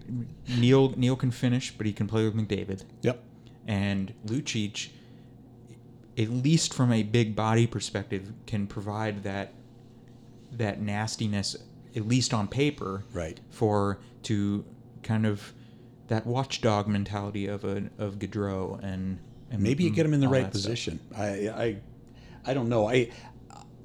Neal 0.49 0.91
Neal 0.97 1.17
can 1.17 1.31
finish, 1.31 1.73
but 1.77 1.85
he 1.87 1.93
can 1.93 2.07
play 2.07 2.25
with 2.25 2.35
McDavid. 2.35 2.85
Yep. 3.03 3.23
And 3.67 4.15
Lucic 4.27 4.89
at 6.19 6.31
least 6.31 6.73
from 6.75 6.93
a 6.93 7.03
big 7.03 7.37
body 7.37 7.67
perspective 7.67 8.33
can 8.47 8.67
provide 8.67 9.25
that 9.25 9.53
that 10.53 10.81
nastiness 10.81 11.57
at 11.95 12.07
least 12.07 12.33
on 12.33 12.49
paper 12.49 13.05
Right. 13.13 13.41
for 13.51 13.99
to 14.25 14.65
kind 15.03 15.27
of 15.27 15.53
that 16.09 16.27
watchdog 16.27 16.89
mentality 16.89 17.47
of 17.47 17.65
a 17.65 17.89
of 17.99 18.19
Gaudreau 18.19 18.83
and, 18.83 19.19
and 19.51 19.63
Maybe 19.63 19.85
you 19.85 19.91
get 19.91 20.05
him 20.07 20.15
in 20.15 20.21
the 20.21 20.29
right 20.29 20.43
stuff. 20.43 20.53
position. 20.53 21.01
I, 21.17 21.25
I, 21.49 21.77
I 22.45 22.55
don't 22.55 22.69
know. 22.69 22.89
I, 22.89 23.11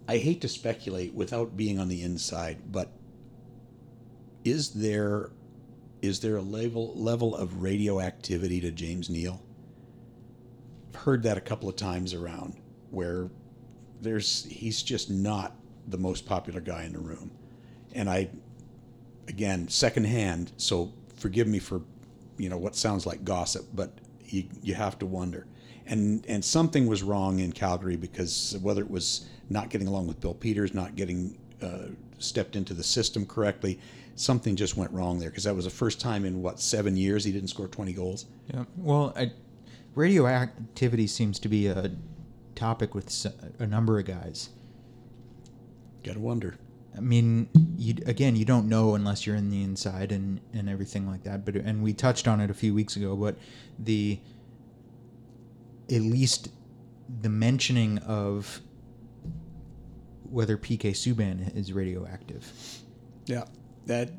I 0.07 0.17
hate 0.17 0.41
to 0.41 0.47
speculate 0.47 1.13
without 1.13 1.57
being 1.57 1.79
on 1.79 1.87
the 1.87 2.03
inside, 2.03 2.71
but 2.71 2.91
is 4.43 4.71
there, 4.71 5.31
is 6.01 6.19
there 6.19 6.37
a 6.37 6.41
level 6.41 6.93
level 6.95 7.35
of 7.35 7.63
radioactivity 7.63 8.61
to 8.61 8.71
James 8.71 9.09
Neal? 9.09 9.41
I've 10.93 11.01
heard 11.01 11.23
that 11.23 11.37
a 11.37 11.41
couple 11.41 11.67
of 11.67 11.75
times 11.75 12.13
around, 12.13 12.55
where 12.91 13.29
there's 14.01 14.45
he's 14.45 14.83
just 14.83 15.09
not 15.09 15.55
the 15.87 15.97
most 15.97 16.25
popular 16.25 16.61
guy 16.61 16.83
in 16.83 16.93
the 16.93 16.99
room, 16.99 17.31
and 17.93 18.07
I, 18.09 18.29
again, 19.27 19.67
secondhand. 19.67 20.51
So 20.57 20.93
forgive 21.15 21.47
me 21.47 21.59
for, 21.59 21.81
you 22.37 22.49
know, 22.49 22.57
what 22.57 22.75
sounds 22.75 23.05
like 23.05 23.23
gossip, 23.23 23.65
but 23.73 23.91
you 24.25 24.45
you 24.61 24.73
have 24.73 24.97
to 24.99 25.05
wonder. 25.05 25.47
And 25.87 26.25
and 26.27 26.43
something 26.43 26.87
was 26.87 27.03
wrong 27.03 27.39
in 27.39 27.51
Calgary 27.51 27.95
because 27.95 28.57
whether 28.61 28.81
it 28.81 28.89
was 28.89 29.27
not 29.49 29.69
getting 29.69 29.87
along 29.87 30.07
with 30.07 30.19
Bill 30.19 30.33
Peters, 30.33 30.73
not 30.73 30.95
getting 30.95 31.37
uh, 31.61 31.89
stepped 32.17 32.55
into 32.55 32.73
the 32.73 32.83
system 32.83 33.25
correctly, 33.25 33.79
something 34.15 34.55
just 34.55 34.77
went 34.77 34.91
wrong 34.91 35.19
there 35.19 35.29
because 35.29 35.43
that 35.43 35.55
was 35.55 35.65
the 35.65 35.71
first 35.71 35.99
time 35.99 36.25
in 36.25 36.41
what 36.41 36.59
seven 36.59 36.97
years 36.97 37.23
he 37.23 37.31
didn't 37.31 37.49
score 37.49 37.67
twenty 37.67 37.93
goals. 37.93 38.25
Yeah. 38.53 38.65
Well, 38.77 39.13
I, 39.15 39.31
radioactivity 39.93 41.07
seems 41.07 41.39
to 41.39 41.49
be 41.49 41.67
a 41.67 41.91
topic 42.55 42.95
with 42.95 43.25
a 43.59 43.67
number 43.67 43.99
of 43.99 44.05
guys. 44.05 44.49
Got 46.03 46.13
to 46.13 46.19
wonder. 46.19 46.57
I 46.97 47.01
mean, 47.01 47.49
you 47.77 47.95
again, 48.05 48.35
you 48.35 48.45
don't 48.45 48.69
know 48.69 48.95
unless 48.95 49.25
you're 49.27 49.35
in 49.35 49.49
the 49.49 49.61
inside 49.63 50.11
and 50.11 50.39
and 50.53 50.69
everything 50.69 51.07
like 51.07 51.23
that. 51.23 51.43
But 51.45 51.55
and 51.55 51.83
we 51.83 51.93
touched 51.93 52.27
on 52.27 52.39
it 52.39 52.49
a 52.49 52.53
few 52.53 52.73
weeks 52.73 52.95
ago. 52.95 53.15
But 53.15 53.37
the 53.77 54.19
at 55.91 56.01
least 56.01 56.49
the 57.21 57.29
mentioning 57.29 57.97
of 57.99 58.61
whether 60.29 60.57
PK 60.57 60.91
Subban 60.91 61.55
is 61.55 61.71
radioactive. 61.71 62.51
Yeah, 63.27 63.45
that 63.85 64.09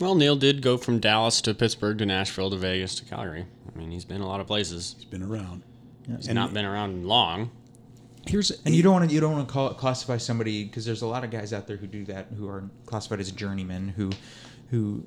Well, 0.00 0.14
Neal 0.14 0.36
did 0.36 0.62
go 0.62 0.76
from 0.76 0.98
Dallas 1.00 1.40
to 1.42 1.54
Pittsburgh 1.54 1.98
to 1.98 2.06
Nashville 2.06 2.50
to 2.50 2.56
Vegas 2.56 2.94
to 2.96 3.04
Calgary. 3.04 3.46
I 3.74 3.78
mean, 3.78 3.90
he's 3.90 4.04
been 4.04 4.20
a 4.20 4.26
lot 4.26 4.40
of 4.40 4.46
places. 4.46 4.94
He's 4.96 5.04
been 5.04 5.22
around. 5.22 5.62
He's 6.06 6.26
And- 6.28 6.34
not 6.34 6.52
been 6.54 6.64
around 6.64 7.06
long. 7.06 7.50
Here's 8.26 8.50
And 8.64 8.74
you 8.74 8.82
don't 8.82 8.92
want 8.92 9.08
to 9.08 9.14
you 9.14 9.20
don't 9.20 9.32
want 9.32 9.48
to 9.48 9.52
call 9.52 9.74
classify 9.74 10.16
somebody 10.16 10.64
because 10.64 10.84
there's 10.84 11.02
a 11.02 11.06
lot 11.06 11.24
of 11.24 11.30
guys 11.30 11.52
out 11.52 11.66
there 11.66 11.76
who 11.76 11.86
do 11.86 12.04
that 12.06 12.26
who 12.36 12.48
are 12.48 12.64
classified 12.86 13.20
as 13.20 13.30
journeymen 13.32 13.88
who 13.88 14.10
who 14.70 15.04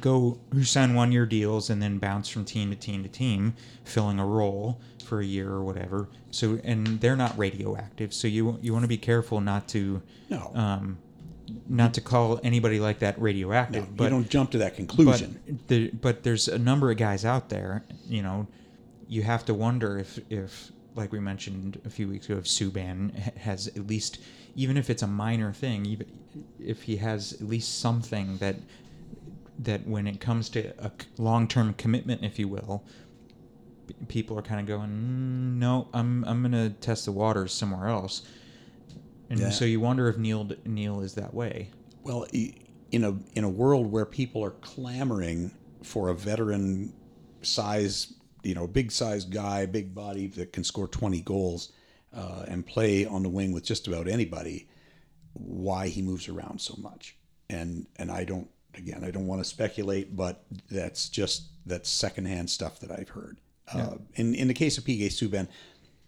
go 0.00 0.38
who 0.52 0.64
sign 0.64 0.94
one 0.94 1.12
year 1.12 1.26
deals 1.26 1.70
and 1.70 1.82
then 1.82 1.98
bounce 1.98 2.28
from 2.28 2.44
team 2.44 2.70
to 2.70 2.76
team 2.76 3.02
to 3.02 3.08
team, 3.08 3.54
filling 3.84 4.18
a 4.18 4.26
role 4.26 4.80
for 5.04 5.20
a 5.20 5.24
year 5.24 5.50
or 5.50 5.64
whatever. 5.64 6.08
So 6.30 6.60
and 6.64 7.00
they're 7.00 7.16
not 7.16 7.36
radioactive, 7.38 8.12
so 8.12 8.28
you 8.28 8.58
you 8.60 8.72
want 8.72 8.84
to 8.84 8.88
be 8.88 8.98
careful 8.98 9.40
not 9.40 9.68
to 9.68 10.02
No, 10.28 10.50
um, 10.54 10.98
not 11.68 11.94
to 11.94 12.00
call 12.00 12.40
anybody 12.42 12.78
like 12.80 12.98
that 12.98 13.20
radioactive. 13.20 13.86
you 13.86 13.92
but 13.96 14.10
don't 14.10 14.28
jump 14.28 14.50
to 14.52 14.58
that 14.58 14.76
conclusion. 14.76 15.40
but 15.46 15.68
the, 15.68 15.90
but 15.90 16.22
there's 16.22 16.48
a 16.48 16.58
number 16.58 16.90
of 16.90 16.96
guys 16.96 17.24
out 17.24 17.48
there. 17.48 17.84
You 18.06 18.22
know, 18.22 18.46
you 19.08 19.22
have 19.22 19.44
to 19.46 19.54
wonder 19.54 19.98
if 19.98 20.18
if 20.28 20.70
like 20.98 21.12
we 21.12 21.20
mentioned 21.20 21.80
a 21.84 21.90
few 21.90 22.08
weeks 22.08 22.26
ago, 22.26 22.38
if 22.38 22.44
Subban 22.44 23.14
has 23.38 23.68
at 23.68 23.86
least 23.86 24.18
even 24.56 24.76
if 24.76 24.90
it's 24.90 25.02
a 25.02 25.06
minor 25.06 25.52
thing, 25.52 25.86
even 25.86 26.06
if 26.58 26.82
he 26.82 26.96
has 26.96 27.32
at 27.34 27.42
least 27.42 27.78
something 27.80 28.36
that 28.38 28.56
that 29.60 29.86
when 29.86 30.06
it 30.06 30.20
comes 30.20 30.48
to 30.50 30.72
a 30.84 30.90
long 31.16 31.48
term 31.48 31.74
commitment, 31.74 32.24
if 32.24 32.38
you 32.38 32.48
will. 32.48 32.84
People 34.08 34.38
are 34.38 34.42
kind 34.42 34.60
of 34.60 34.66
going, 34.66 34.90
mm, 34.90 35.58
no, 35.58 35.88
I'm 35.94 36.24
I'm 36.24 36.42
gonna 36.42 36.70
test 36.70 37.06
the 37.06 37.12
waters 37.12 37.54
somewhere 37.54 37.88
else, 37.88 38.22
and 39.30 39.40
Yeah. 39.40 39.50
so 39.50 39.64
you 39.64 39.80
wonder 39.80 40.08
if 40.08 40.18
Neal 40.18 40.50
Neal 40.66 41.00
is 41.00 41.14
that 41.14 41.32
way. 41.32 41.70
Well, 42.02 42.26
in 42.90 43.04
a 43.04 43.16
in 43.34 43.44
a 43.44 43.48
world 43.48 43.90
where 43.90 44.04
people 44.04 44.44
are 44.44 44.50
clamoring 44.60 45.52
for 45.82 46.10
a 46.10 46.14
veteran 46.14 46.92
size, 47.40 48.12
you 48.48 48.54
know, 48.54 48.66
big 48.66 48.90
sized 48.90 49.30
guy, 49.30 49.66
big 49.66 49.94
body 49.94 50.26
that 50.28 50.54
can 50.54 50.64
score 50.64 50.88
20 50.88 51.20
goals 51.20 51.70
uh, 52.16 52.46
and 52.48 52.66
play 52.66 53.04
on 53.04 53.22
the 53.22 53.28
wing 53.28 53.52
with 53.52 53.62
just 53.62 53.86
about 53.86 54.08
anybody, 54.08 54.66
why 55.34 55.88
he 55.88 56.00
moves 56.00 56.28
around 56.28 56.58
so 56.58 56.74
much. 56.78 57.14
And 57.50 57.86
and 57.96 58.10
I 58.10 58.24
don't 58.24 58.48
again, 58.74 59.04
I 59.04 59.10
don't 59.10 59.26
want 59.26 59.42
to 59.42 59.44
speculate, 59.44 60.16
but 60.16 60.44
that's 60.70 61.10
just 61.10 61.48
that's 61.66 61.90
secondhand 61.90 62.48
stuff 62.48 62.80
that 62.80 62.90
I've 62.90 63.10
heard. 63.10 63.38
Uh, 63.70 63.96
in 64.14 64.34
in 64.34 64.48
the 64.48 64.54
case 64.54 64.78
of 64.78 64.84
PK 64.84 65.08
Subban, 65.08 65.46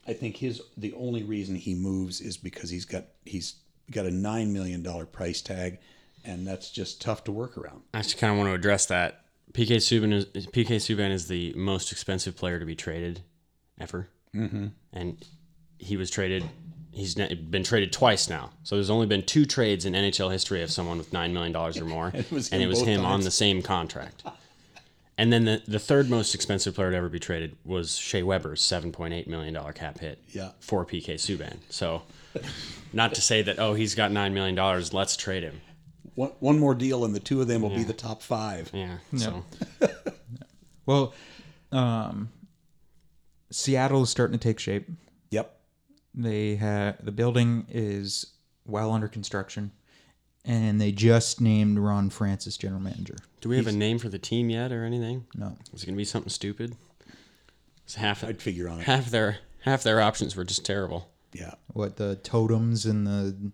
I 0.07 0.15
think 0.15 0.39
his 0.39 0.63
the 0.79 0.95
only 0.95 1.23
reason 1.23 1.57
he 1.57 1.75
moves 1.75 2.23
is 2.23 2.39
because 2.39 2.71
he's 2.71 2.87
got 2.87 3.05
he's 3.27 3.57
got 3.91 4.07
a 4.07 4.11
nine 4.11 4.55
million 4.55 4.83
dollar 4.83 5.05
price 5.05 5.43
tag, 5.43 5.79
and 6.25 6.47
that's 6.47 6.71
just 6.71 7.03
tough 7.03 7.23
to 7.25 7.33
work 7.33 7.59
around. 7.59 7.83
I 7.93 8.01
just 8.01 8.17
kind 8.17 8.33
of 8.33 8.39
want 8.39 8.49
to 8.49 8.55
address 8.55 8.87
that. 8.87 9.25
PK 9.53 9.77
Subban 9.77 10.13
is 10.13 10.27
PK 10.47 10.77
Subban 10.77 11.11
is 11.11 11.29
the 11.29 11.53
most 11.57 11.93
expensive 11.93 12.37
player 12.37 12.59
to 12.59 12.65
be 12.65 12.75
traded 12.77 13.23
ever, 13.79 14.09
mm-hmm. 14.35 14.69
and 14.93 15.25
he 15.79 15.97
was 15.97 16.11
traded. 16.11 16.45
He's 16.93 17.15
been 17.15 17.63
traded 17.63 17.93
twice 17.93 18.29
now, 18.29 18.51
so 18.65 18.75
there's 18.75 18.91
only 18.91 19.07
been 19.07 19.23
two 19.23 19.45
trades 19.45 19.85
in 19.85 19.93
NHL 19.93 20.31
history 20.33 20.63
of 20.63 20.71
someone 20.71 20.99
with 20.99 21.13
nine 21.13 21.33
million 21.33 21.53
dollars 21.53 21.79
or 21.79 21.85
more, 21.85 22.09
it 22.15 22.31
and 22.53 22.63
it 22.63 22.67
was 22.67 22.83
him 22.83 23.05
on 23.05 23.21
the 23.23 23.31
same 23.31 23.63
contract. 23.63 24.23
And 25.19 25.31
then 25.31 25.45
the, 25.45 25.63
the 25.69 25.79
third 25.79 26.09
most 26.09 26.35
expensive 26.35 26.75
player 26.75 26.91
to 26.93 26.97
ever 26.97 27.11
be 27.11 27.19
traded 27.19 27.55
was 27.63 27.95
Shea 27.97 28.23
Weber's 28.23 28.63
seven 28.63 28.91
point 28.91 29.13
eight 29.15 29.29
million 29.29 29.53
dollar 29.53 29.73
cap 29.73 29.99
hit 29.99 30.19
Yeah. 30.31 30.53
for 30.61 30.85
PK 30.87 31.15
Subban. 31.17 31.59
So, 31.69 32.03
not 32.93 33.15
to 33.15 33.21
say 33.21 33.43
that 33.43 33.59
oh 33.59 33.75
he's 33.75 33.95
got 33.95 34.13
nine 34.13 34.33
million 34.35 34.55
dollars, 34.55 34.95
let's 34.95 35.17
trade 35.17 35.43
him. 35.43 35.61
One, 36.15 36.33
one 36.41 36.59
more 36.59 36.75
deal, 36.75 37.05
and 37.05 37.15
the 37.15 37.21
two 37.21 37.41
of 37.41 37.47
them 37.49 37.63
will 37.63 37.71
be 37.75 37.85
the 37.85 37.93
top 37.93 38.21
five. 38.23 38.71
Yeah. 38.75 38.99
So 39.17 39.45
Well, 40.87 41.15
um, 41.73 42.31
Seattle 43.51 44.03
is 44.03 44.11
starting 44.11 44.39
to 44.39 44.43
take 44.43 44.59
shape. 44.59 44.89
Yep. 45.31 45.57
They 46.15 46.57
have 46.57 47.05
the 47.05 47.13
building 47.13 47.67
is 47.69 48.27
well 48.67 48.91
under 48.93 49.09
construction, 49.09 49.71
and 50.45 50.81
they 50.81 50.91
just 50.93 51.41
named 51.41 51.79
Ron 51.79 52.11
Francis 52.11 52.57
general 52.57 52.81
manager. 52.81 53.17
Do 53.41 53.49
we 53.49 53.57
have 53.57 53.67
a 53.69 53.73
name 53.73 53.99
for 53.99 54.09
the 54.09 54.19
team 54.19 54.51
yet 54.51 54.73
or 54.73 54.85
anything? 54.85 55.27
No, 55.35 55.57
Is 55.73 55.83
it 55.83 55.87
gonna 55.87 55.97
be 55.97 56.05
something 56.05 56.31
stupid? 56.31 56.77
It's 57.85 57.95
half 57.95 58.23
I'd 58.25 58.43
figure 58.43 58.69
on 58.69 58.81
it. 58.81 58.85
half 58.85 59.11
their 59.11 59.39
half 59.63 59.83
their 59.83 60.01
options 60.01 60.35
were 60.37 60.45
just 60.45 60.65
terrible. 60.65 61.09
Yeah. 61.33 61.55
what 61.73 61.97
the 61.97 62.17
totems 62.17 62.87
and 62.87 63.07
the 63.07 63.53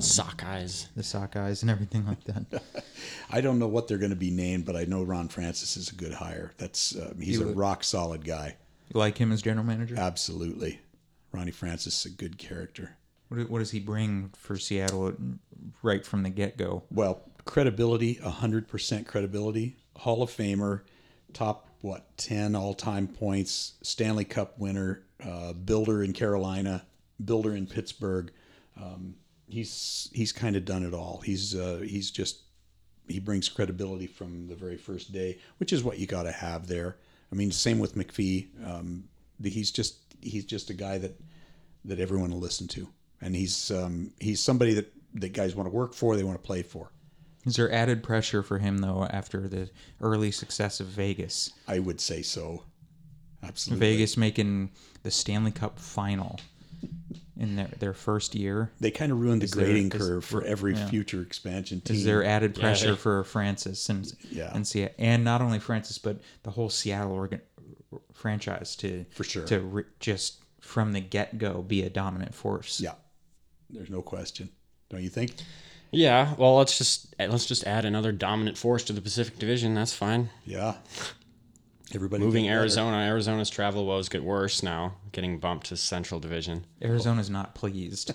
Sock 0.00 0.44
eyes. 0.44 0.88
the 0.94 1.02
sockeyes 1.02 1.62
and 1.62 1.70
everything 1.70 2.06
like 2.06 2.22
that. 2.24 2.62
I 3.30 3.40
don't 3.40 3.58
know 3.58 3.66
what 3.66 3.88
they're 3.88 3.98
going 3.98 4.10
to 4.10 4.16
be 4.16 4.30
named, 4.30 4.66
but 4.66 4.76
I 4.76 4.84
know 4.84 5.02
Ron 5.02 5.28
Francis 5.28 5.76
is 5.76 5.90
a 5.90 5.94
good 5.94 6.12
hire. 6.12 6.52
That's 6.58 6.94
uh, 6.94 7.14
he's 7.18 7.40
a 7.40 7.46
would- 7.46 7.56
rock 7.56 7.82
solid 7.84 8.24
guy. 8.24 8.56
You 8.92 8.98
like 8.98 9.18
him 9.18 9.30
as 9.32 9.40
general 9.40 9.64
manager? 9.64 9.94
Absolutely, 9.96 10.80
Ronnie 11.32 11.52
Francis 11.52 12.04
is 12.04 12.12
a 12.12 12.14
good 12.14 12.38
character. 12.38 12.96
What, 13.28 13.48
what 13.48 13.58
does 13.60 13.70
he 13.70 13.78
bring 13.80 14.30
for 14.36 14.56
Seattle 14.58 15.14
right 15.82 16.04
from 16.04 16.24
the 16.24 16.30
get 16.30 16.56
go? 16.58 16.82
Well, 16.90 17.22
credibility, 17.44 18.14
hundred 18.14 18.68
percent 18.68 19.06
credibility. 19.06 19.76
Hall 19.96 20.22
of 20.22 20.30
Famer, 20.30 20.82
top 21.32 21.68
what 21.80 22.16
ten 22.18 22.54
all 22.54 22.74
time 22.74 23.06
points, 23.06 23.74
Stanley 23.82 24.24
Cup 24.24 24.58
winner, 24.58 25.04
uh, 25.24 25.52
builder 25.52 26.02
in 26.02 26.12
Carolina, 26.12 26.84
builder 27.24 27.54
in 27.54 27.66
Pittsburgh. 27.66 28.30
Um, 28.76 29.14
he's 29.50 30.10
he's 30.12 30.32
kind 30.32 30.56
of 30.56 30.64
done 30.64 30.84
it 30.84 30.94
all. 30.94 31.20
He's 31.24 31.54
uh, 31.54 31.82
he's 31.84 32.10
just 32.10 32.42
he 33.08 33.18
brings 33.18 33.48
credibility 33.48 34.06
from 34.06 34.46
the 34.46 34.54
very 34.54 34.76
first 34.76 35.12
day, 35.12 35.38
which 35.58 35.72
is 35.72 35.82
what 35.82 35.98
you 35.98 36.06
got 36.06 36.24
to 36.24 36.32
have 36.32 36.66
there. 36.66 36.96
I 37.32 37.34
mean, 37.34 37.50
same 37.50 37.78
with 37.78 37.94
McPhee. 37.96 38.48
Um, 38.66 39.04
he's 39.42 39.70
just 39.70 39.96
he's 40.20 40.44
just 40.44 40.70
a 40.70 40.74
guy 40.74 40.98
that 40.98 41.20
that 41.84 42.00
everyone 42.00 42.30
will 42.30 42.40
listen 42.40 42.68
to, 42.68 42.88
and 43.20 43.34
he's 43.34 43.70
um, 43.70 44.12
he's 44.20 44.40
somebody 44.40 44.74
that 44.74 44.92
that 45.14 45.32
guys 45.32 45.54
want 45.54 45.68
to 45.68 45.74
work 45.74 45.94
for, 45.94 46.16
they 46.16 46.24
want 46.24 46.40
to 46.40 46.46
play 46.46 46.62
for. 46.62 46.90
Is 47.46 47.56
there 47.56 47.72
added 47.72 48.02
pressure 48.02 48.42
for 48.42 48.58
him 48.58 48.78
though 48.78 49.06
after 49.10 49.48
the 49.48 49.70
early 50.00 50.30
success 50.30 50.80
of 50.80 50.86
Vegas? 50.86 51.52
I 51.66 51.78
would 51.78 52.00
say 52.00 52.22
so. 52.22 52.64
Absolutely. 53.42 53.86
Vegas 53.86 54.16
making 54.16 54.70
the 55.02 55.10
Stanley 55.10 55.50
Cup 55.50 55.78
final 55.78 56.38
in 57.36 57.56
their, 57.56 57.68
their 57.78 57.92
first 57.94 58.34
year. 58.34 58.70
They 58.80 58.90
kind 58.90 59.10
of 59.12 59.20
ruined 59.20 59.42
the 59.42 59.46
there- 59.46 59.64
grading 59.66 59.92
is- 59.92 59.98
curve 59.98 60.24
for 60.24 60.42
every 60.44 60.74
yeah. 60.74 60.88
future 60.88 61.22
expansion 61.22 61.80
team. 61.80 61.96
Is 61.96 62.04
there 62.04 62.24
added 62.24 62.54
pressure 62.54 62.92
they- 62.92 62.96
for 62.96 63.24
Francis 63.24 63.88
and 63.88 64.12
Yeah. 64.30 64.50
and 64.54 64.66
Seattle, 64.66 64.94
and 64.98 65.24
not 65.24 65.40
only 65.40 65.58
Francis 65.58 65.98
but 65.98 66.20
the 66.42 66.50
whole 66.50 66.70
Seattle 66.70 67.12
organ, 67.12 67.40
franchise 68.12 68.76
to 68.76 69.04
For 69.10 69.24
sure. 69.24 69.44
to 69.46 69.60
re, 69.60 69.84
just 69.98 70.42
from 70.60 70.92
the 70.92 71.00
get 71.00 71.38
go 71.38 71.62
be 71.62 71.82
a 71.82 71.90
dominant 71.90 72.34
force? 72.34 72.80
Yeah. 72.80 72.94
There's 73.70 73.90
no 73.90 74.02
question. 74.02 74.50
Don't 74.90 75.02
you 75.02 75.08
think? 75.08 75.32
Yeah. 75.92 76.34
Well, 76.36 76.56
let's 76.56 76.76
just 76.78 77.14
let's 77.18 77.46
just 77.46 77.64
add 77.64 77.84
another 77.84 78.12
dominant 78.12 78.56
force 78.58 78.84
to 78.84 78.92
the 78.92 79.00
Pacific 79.00 79.38
Division. 79.38 79.74
That's 79.74 79.92
fine. 79.92 80.30
Yeah. 80.44 80.74
Everybody 81.94 82.22
Moving 82.24 82.44
get 82.44 82.50
better. 82.50 82.60
Arizona. 82.60 82.96
Arizona's 82.98 83.50
travel 83.50 83.84
woes 83.86 84.08
get 84.08 84.22
worse 84.22 84.62
now. 84.62 84.94
Getting 85.12 85.38
bumped 85.38 85.66
to 85.68 85.76
Central 85.76 86.20
Division. 86.20 86.64
Arizona's 86.82 87.30
not 87.30 87.54
pleased. 87.54 88.12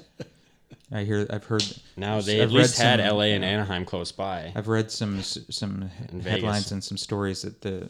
I 0.92 1.04
hear. 1.04 1.26
I've 1.30 1.44
heard. 1.46 1.64
Now 1.98 2.22
they 2.22 2.42
I've 2.42 2.50
at 2.50 2.54
least 2.54 2.78
had 2.78 3.00
some- 3.00 3.18
LA 3.18 3.24
and 3.34 3.44
Anaheim 3.44 3.86
close 3.86 4.12
by. 4.12 4.52
I've 4.56 4.68
read 4.68 4.92
some 4.92 5.22
some 5.24 5.90
In 6.10 6.20
headlines 6.22 6.56
Vegas. 6.66 6.72
and 6.72 6.84
some 6.84 6.98
stories 6.98 7.42
that 7.42 7.62
the 7.62 7.90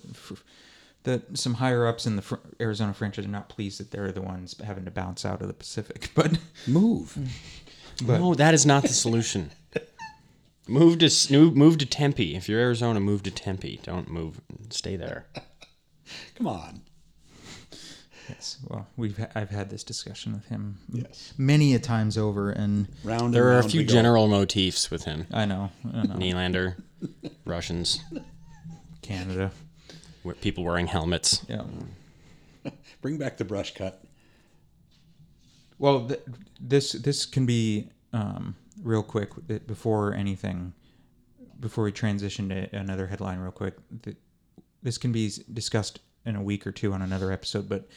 that 1.03 1.37
some 1.37 1.53
higher 1.55 1.85
ups 1.85 2.07
in 2.07 2.15
the 2.15 2.21
fr- 2.23 2.35
Arizona 2.59 2.93
franchise 2.93 3.25
are 3.25 3.29
not 3.29 3.47
pleased 3.49 3.79
that 3.79 3.91
they're 3.91 4.11
the 4.11 4.23
ones 4.23 4.55
having 4.65 4.85
to 4.85 4.91
bounce 4.91 5.23
out 5.23 5.39
of 5.41 5.47
the 5.47 5.53
Pacific. 5.53 6.09
But 6.15 6.39
Move. 6.67 7.15
but 8.03 8.19
no, 8.19 8.33
that 8.33 8.53
is 8.55 8.65
not 8.65 8.81
the 8.83 8.89
solution. 8.89 9.51
move 10.67 10.97
to 10.99 11.09
move 11.31 11.55
move 11.55 11.77
to 11.79 11.85
Tempe. 11.85 12.35
If 12.35 12.49
you're 12.49 12.59
Arizona, 12.59 12.99
move 12.99 13.21
to 13.23 13.31
Tempe. 13.31 13.79
Don't 13.83 14.09
move. 14.09 14.41
Stay 14.71 14.95
there. 14.95 15.27
Come 16.35 16.47
on. 16.47 16.81
yes, 18.29 18.57
well, 18.67 18.87
we've 18.97 19.17
ha- 19.17 19.29
I've 19.35 19.49
had 19.49 19.69
this 19.69 19.83
discussion 19.83 20.33
with 20.33 20.45
him 20.47 20.77
Yes. 20.91 21.33
many 21.37 21.73
a 21.75 21.79
times 21.79 22.17
over, 22.17 22.49
and 22.51 22.87
Round 23.03 23.33
There 23.33 23.51
and 23.51 23.63
are 23.63 23.67
a 23.67 23.69
few 23.69 23.81
we 23.81 23.85
go. 23.85 23.93
general 23.93 24.27
motifs 24.27 24.89
with 24.91 25.03
him. 25.05 25.27
I 25.33 25.45
know, 25.45 25.71
I 25.93 26.03
know, 26.03 26.15
Nylander, 26.15 26.75
Russians, 27.45 28.03
Canada. 29.01 29.51
people 30.41 30.63
wearing 30.63 30.87
helmets. 30.87 31.45
Yeah. 31.47 31.63
Bring 33.01 33.17
back 33.17 33.37
the 33.37 33.45
brush 33.45 33.73
cut. 33.75 34.03
Well, 35.77 36.07
th- 36.07 36.21
this 36.59 36.93
this 36.93 37.25
can 37.25 37.45
be 37.45 37.89
um, 38.13 38.55
real 38.81 39.03
quick 39.03 39.29
before 39.67 40.13
anything. 40.13 40.73
Before 41.59 41.83
we 41.83 41.91
transition 41.91 42.49
to 42.49 42.75
another 42.75 43.07
headline, 43.07 43.39
real 43.39 43.51
quick, 43.51 43.75
th- 44.03 44.17
this 44.85 44.97
can 44.99 45.11
be 45.11 45.31
discussed 45.51 45.99
in 46.25 46.35
a 46.35 46.41
week 46.43 46.65
or 46.65 46.71
two 46.71 46.93
on 46.93 47.01
another 47.01 47.31
episode. 47.31 47.67
But 47.67 47.89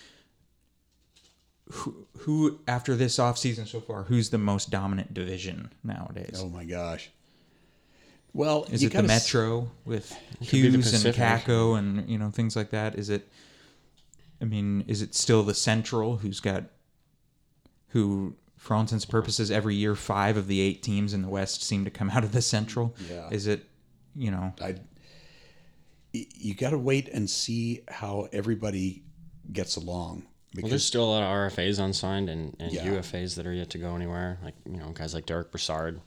who, 1.70 2.06
who 2.20 2.58
after 2.66 2.96
this 2.96 3.18
offseason 3.18 3.66
so 3.68 3.80
far, 3.80 4.04
who's 4.04 4.30
the 4.30 4.38
most 4.38 4.70
dominant 4.70 5.12
division 5.12 5.70
nowadays? 5.84 6.40
Oh 6.42 6.48
my 6.48 6.64
gosh. 6.64 7.10
Well, 8.32 8.64
Is 8.70 8.82
it 8.82 8.88
the 8.88 8.92
gotta 9.02 9.12
s- 9.12 9.24
Metro 9.24 9.70
with 9.84 10.16
Hughes 10.40 11.04
and. 11.04 11.14
Kakko 11.14 11.78
and 11.78 12.08
you 12.08 12.18
know 12.18 12.30
things 12.30 12.56
like 12.56 12.70
that? 12.70 12.94
Is 12.98 13.10
it? 13.10 13.28
I 14.40 14.44
mean, 14.44 14.84
is 14.86 15.02
it 15.02 15.14
still 15.14 15.42
the 15.42 15.54
Central 15.54 16.16
who's 16.18 16.40
got 16.40 16.64
who, 17.88 18.34
for 18.56 18.74
all 18.74 18.80
intents 18.80 19.04
and 19.04 19.10
purposes, 19.10 19.50
every 19.50 19.74
year 19.74 19.94
five 19.94 20.36
of 20.36 20.46
the 20.46 20.60
eight 20.60 20.82
teams 20.82 21.12
in 21.12 21.22
the 21.22 21.28
West 21.28 21.62
seem 21.62 21.84
to 21.84 21.90
come 21.90 22.10
out 22.10 22.22
of 22.24 22.32
the 22.32 22.42
Central? 22.42 22.94
Yeah. 23.10 23.28
Is 23.30 23.46
it? 23.46 23.64
You 24.14 24.30
know, 24.30 24.52
I, 24.60 24.76
you 26.12 26.54
got 26.54 26.70
to 26.70 26.78
wait 26.78 27.08
and 27.08 27.28
see 27.28 27.82
how 27.88 28.28
everybody 28.32 29.02
gets 29.52 29.76
along. 29.76 30.26
Well, 30.56 30.70
there's 30.70 30.84
still 30.84 31.04
a 31.04 31.10
lot 31.10 31.22
of 31.22 31.28
RFAs 31.52 31.78
unsigned 31.78 32.28
and, 32.30 32.56
and 32.58 32.72
Yeah. 32.72 32.86
UFAs 32.86 33.34
that 33.36 33.46
are 33.46 33.52
yet 33.52 33.70
to 33.70 33.78
go 33.78 33.94
anywhere. 33.94 34.38
Like 34.42 34.54
you 34.64 34.78
know, 34.78 34.90
guys 34.90 35.14
like 35.14 35.26
Derek 35.26 35.50
Brassard. 35.50 36.00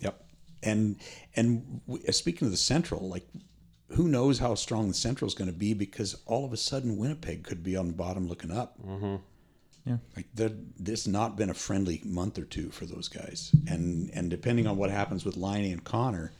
Yep. 0.00 0.22
And 0.62 0.96
and 1.36 1.80
w- 1.86 2.04
uh, 2.06 2.12
speaking 2.12 2.46
of 2.46 2.50
the 2.52 2.56
Central, 2.58 3.08
like 3.08 3.26
who 3.90 4.08
knows 4.08 4.38
how 4.40 4.54
strong 4.56 4.88
the 4.88 4.94
Central 4.94 5.28
is 5.28 5.34
going 5.34 5.50
to 5.50 5.56
be 5.56 5.74
because 5.74 6.16
all 6.26 6.44
of 6.44 6.52
a 6.52 6.56
sudden 6.56 6.96
Winnipeg 6.96 7.44
could 7.44 7.62
be 7.62 7.76
on 7.76 7.86
the 7.86 7.92
bottom 7.94 8.26
looking 8.26 8.50
up. 8.50 8.76
Mm-hmm. 8.84 9.16
Yeah. 9.86 9.96
Like 10.16 10.26
there, 10.34 10.50
this 10.78 11.06
not 11.06 11.36
been 11.36 11.50
a 11.50 11.54
friendly 11.54 12.00
month 12.04 12.38
or 12.38 12.44
two 12.44 12.70
for 12.70 12.84
those 12.86 13.08
guys, 13.08 13.52
and 13.68 14.10
and 14.14 14.28
depending 14.30 14.66
on 14.66 14.76
what 14.76 14.90
happens 14.90 15.24
with 15.24 15.36
Laine 15.36 15.72
and 15.72 15.82
Connor, 15.84 16.32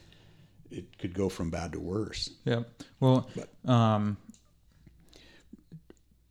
it 0.73 0.97
could 0.97 1.13
go 1.13 1.29
from 1.29 1.49
bad 1.49 1.71
to 1.73 1.79
worse. 1.79 2.29
Yeah. 2.45 2.63
Well, 2.99 3.29
um, 3.65 4.17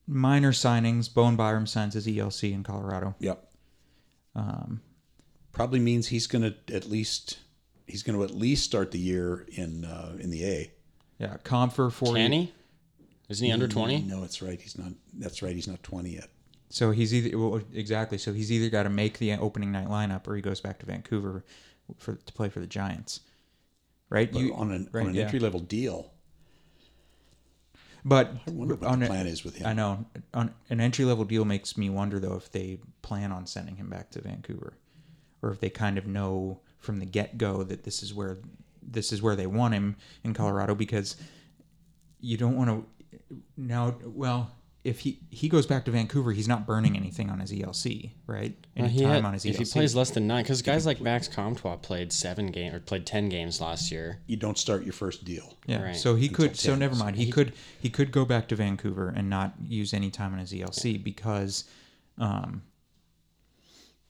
minor 0.06 0.52
signings. 0.52 1.12
Bowen 1.12 1.36
Byram 1.36 1.66
signs 1.66 1.94
his 1.94 2.06
ELC 2.06 2.52
in 2.52 2.62
Colorado. 2.62 3.14
Yep. 3.20 3.48
Um, 4.34 4.80
Probably 5.52 5.80
means 5.80 6.08
he's 6.08 6.26
going 6.26 6.42
to 6.42 6.74
at 6.74 6.88
least 6.88 7.38
he's 7.86 8.02
going 8.02 8.18
to 8.18 8.24
at 8.24 8.34
least 8.34 8.64
start 8.64 8.90
the 8.90 8.98
year 8.98 9.46
in 9.52 9.84
uh, 9.84 10.16
in 10.18 10.30
the 10.30 10.44
A. 10.44 10.72
Yeah. 11.18 11.36
Comfer 11.44 11.92
for 11.92 12.14
Can 12.14 12.32
he? 12.32 12.52
Isn't 13.28 13.46
he 13.46 13.52
under 13.52 13.68
twenty? 13.68 14.00
No, 14.02 14.24
it's 14.24 14.42
right. 14.42 14.60
He's 14.60 14.76
not. 14.76 14.92
That's 15.14 15.42
right. 15.42 15.54
He's 15.54 15.68
not 15.68 15.82
twenty 15.82 16.14
yet. 16.14 16.28
So 16.70 16.90
he's 16.90 17.12
either 17.14 17.38
well, 17.38 17.60
exactly. 17.74 18.16
So 18.16 18.32
he's 18.32 18.50
either 18.50 18.70
got 18.70 18.84
to 18.84 18.90
make 18.90 19.18
the 19.18 19.32
opening 19.34 19.72
night 19.72 19.88
lineup 19.88 20.26
or 20.26 20.34
he 20.34 20.42
goes 20.42 20.60
back 20.60 20.78
to 20.78 20.86
Vancouver 20.86 21.44
for 21.98 22.14
to 22.14 22.32
play 22.32 22.48
for 22.48 22.60
the 22.60 22.66
Giants. 22.66 23.20
Right. 24.12 24.30
But 24.30 24.40
You 24.42 24.54
on 24.54 24.70
an 24.72 24.88
right, 24.92 25.02
on 25.04 25.08
an 25.08 25.14
yeah. 25.14 25.22
entry 25.22 25.38
level 25.38 25.60
deal, 25.60 26.12
But 28.04 28.32
I 28.46 28.50
wonder 28.50 28.74
what 28.74 28.86
on 28.86 29.00
the 29.00 29.06
a- 29.06 29.08
plan 29.08 29.26
is 29.26 29.42
with 29.42 29.56
him. 29.56 29.66
I 29.66 29.72
know 29.72 30.04
on 30.34 30.52
an 30.68 30.80
entry 30.80 31.06
level 31.06 31.24
deal 31.24 31.46
makes 31.46 31.78
me 31.78 31.88
wonder 31.88 32.20
though 32.20 32.34
if 32.34 32.52
they 32.52 32.78
plan 33.00 33.32
on 33.32 33.46
sending 33.46 33.76
him 33.76 33.88
back 33.88 34.10
to 34.10 34.20
Vancouver, 34.20 34.74
or 35.40 35.50
if 35.50 35.60
they 35.60 35.70
kind 35.70 35.96
of 35.96 36.06
know 36.06 36.60
from 36.78 36.98
the 36.98 37.06
get 37.06 37.38
go 37.38 37.62
that 37.62 37.84
this 37.84 38.02
is 38.02 38.12
where 38.12 38.38
this 38.82 39.12
is 39.12 39.22
where 39.22 39.34
they 39.34 39.46
want 39.46 39.72
him 39.72 39.96
in 40.24 40.34
Colorado 40.34 40.74
because 40.74 41.16
you 42.20 42.36
don't 42.36 42.56
want 42.56 42.68
to 42.68 43.36
now. 43.56 43.96
Well, 44.04 44.50
if 44.84 45.00
he 45.00 45.20
he 45.30 45.48
goes 45.48 45.64
back 45.66 45.84
to 45.84 45.90
Vancouver, 45.92 46.32
he's 46.32 46.48
not 46.48 46.66
burning 46.66 46.96
anything 46.96 47.30
on 47.30 47.38
his 47.38 47.52
ELC, 47.52 48.10
right? 48.26 48.56
Any 48.76 48.82
Well, 48.86 48.90
he 48.90 49.00
time 49.02 49.10
had- 49.12 49.24
on 49.24 49.32
his 49.34 49.46
E 49.46 49.50
if 49.50 49.58
he 49.58 49.64
plays 49.64 49.94
less 49.94 50.10
than 50.10 50.26
nine, 50.26 50.42
because 50.42 50.60
guys 50.60 50.84
like 50.86 51.00
Max 51.00 51.28
Comtois 51.28 51.76
played 51.76 52.12
seven 52.12 52.48
game 52.48 52.74
or 52.74 52.80
played 52.80 53.06
ten 53.06 53.28
games 53.28 53.60
last 53.60 53.92
year. 53.92 54.18
You 54.26 54.36
don't 54.36 54.58
start 54.58 54.82
your 54.82 54.92
first 54.92 55.24
deal. 55.24 55.56
Yeah. 55.66 55.82
Right. 55.82 55.96
So 55.96 56.16
he 56.16 56.26
Until 56.26 56.48
could. 56.48 56.56
So 56.58 56.70
10. 56.70 56.80
never 56.80 56.96
mind. 56.96 57.14
He 57.16 57.30
could. 57.30 57.52
He 57.80 57.90
could 57.90 58.10
go 58.10 58.24
back 58.24 58.48
to 58.48 58.56
Vancouver 58.56 59.08
and 59.08 59.30
not 59.30 59.54
use 59.64 59.94
any 59.94 60.10
time 60.10 60.32
on 60.32 60.40
his 60.40 60.52
ELC 60.52 60.96
because, 61.02 61.62
um, 62.18 62.62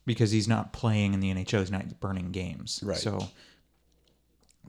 because 0.06 0.30
he's 0.30 0.48
not 0.48 0.72
playing 0.72 1.12
in 1.14 1.20
the 1.20 1.30
NHL. 1.34 1.60
He's 1.60 1.70
not 1.70 2.00
burning 2.00 2.32
games. 2.32 2.80
Right. 2.82 2.96
So, 2.96 3.28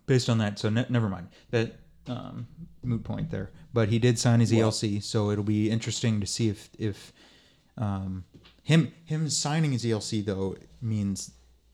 based 0.05 0.29
on 0.29 0.37
that, 0.39 0.59
so 0.59 0.69
ne- 0.69 0.85
never 0.89 1.07
mind 1.07 1.29
that 1.51 1.79
um, 2.07 2.47
moot 2.83 3.03
point 3.03 3.29
there. 3.29 3.51
But 3.73 3.89
he 3.89 3.99
did 3.99 4.19
sign 4.19 4.39
his 4.39 4.51
ELC, 4.51 5.01
so 5.03 5.31
it'll 5.31 5.43
be 5.43 5.69
interesting 5.69 6.19
to 6.19 6.27
see 6.27 6.49
if 6.49 6.69
if 6.77 7.13
um, 7.77 8.25
him 8.63 8.93
him 9.05 9.29
signing 9.29 9.71
his 9.71 9.83
ELC 9.83 10.25
though 10.25 10.55
means. 10.81 11.31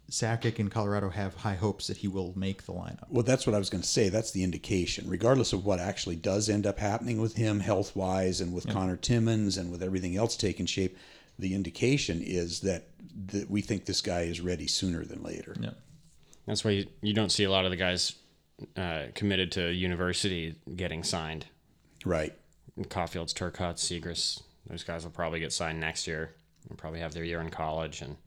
Sakic 0.10 0.58
and 0.58 0.72
Colorado 0.72 1.10
have 1.12 1.36
high 1.36 1.54
hopes 1.54 1.86
that 1.86 1.98
he 1.98 2.08
will 2.08 2.34
make 2.36 2.64
the 2.64 2.74
lineup. 2.74 3.04
Well, 3.12 3.22
that's 3.22 3.46
what 3.46 3.54
I 3.54 3.60
was 3.60 3.70
going 3.70 3.84
to 3.84 3.88
say. 3.88 4.10
That's 4.10 4.32
the 4.32 4.44
indication, 4.44 5.08
regardless 5.08 5.54
of 5.54 5.66
what 5.66 5.80
actually 5.80 6.16
does 6.16 6.50
end 6.50 6.66
up 6.66 6.80
happening 6.80 7.22
with 7.22 7.36
him 7.36 7.60
health 7.60 7.96
wise 7.96 8.42
and 8.42 8.52
with 8.52 8.68
Conor 8.68 8.98
Timmins 8.98 9.56
and 9.56 9.72
with 9.72 9.84
everything 9.84 10.16
else 10.16 10.36
taking 10.36 10.66
shape. 10.66 10.98
The 11.38 11.54
indication 11.54 12.24
is 12.24 12.62
that 12.62 12.88
that 13.28 13.52
we 13.52 13.62
think 13.62 13.86
this 13.86 14.02
guy 14.02 14.22
is 14.22 14.42
ready 14.42 14.66
sooner 14.66 15.06
than 15.06 15.22
later. 15.22 15.56
Yeah. 15.60 15.70
That's 16.48 16.66
why 16.66 16.72
you, 16.72 16.88
you 17.02 17.14
don't 17.14 17.32
see 17.32 17.44
a 17.44 17.52
lot 17.52 17.66
of 17.66 17.72
the 17.72 17.78
guys 17.78 18.16
uh, 18.76 19.04
committed 19.16 19.52
to 19.54 19.72
university 19.72 20.56
getting 20.76 21.04
signed. 21.04 21.46
Right. 22.06 22.34
Caufield's, 22.90 23.34
Turcotte, 23.34 23.76
Zegras. 23.76 24.42
Those 24.68 24.84
guys 24.84 25.04
will 25.04 25.12
probably 25.12 25.40
get 25.40 25.52
signed 25.52 25.80
next 25.80 26.08
year. 26.08 26.36
They'll 26.68 26.78
probably 26.78 27.00
have 27.00 27.14
their 27.14 27.24
year 27.24 27.42
in 27.42 27.50
college 27.50 28.02
and 28.02 28.18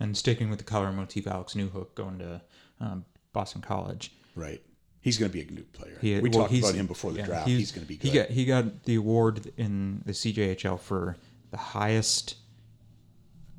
And 0.00 0.16
sticking 0.16 0.50
with 0.50 0.58
the 0.58 0.64
color 0.64 0.92
motif, 0.92 1.26
Alex 1.26 1.54
Newhook 1.54 1.94
going 1.94 2.18
to 2.18 2.40
um, 2.80 3.04
Boston 3.32 3.62
College. 3.62 4.12
Right. 4.34 4.60
He's 5.00 5.18
going 5.18 5.30
to 5.30 5.32
be 5.32 5.40
a 5.40 5.44
good 5.44 5.72
player. 5.72 5.98
He- 6.00 6.14
we 6.20 6.28
well, 6.28 6.46
talked 6.46 6.58
about 6.58 6.74
him 6.74 6.86
before 6.86 7.12
the 7.12 7.20
yeah, 7.20 7.26
draft. 7.26 7.48
he- 7.48 7.56
He's, 7.56 7.72
going 7.72 7.84
to 7.84 7.88
be 7.88 7.96
good. 7.96 8.08
He 8.08 8.14
got 8.14 8.28
he 8.30 8.44
got 8.44 8.84
the 8.84 8.94
award 8.96 9.52
in 9.56 10.02
the 10.06 10.12
CJHL 10.12 10.78
for 10.78 11.16
the 11.50 11.56
highest, 11.56 12.36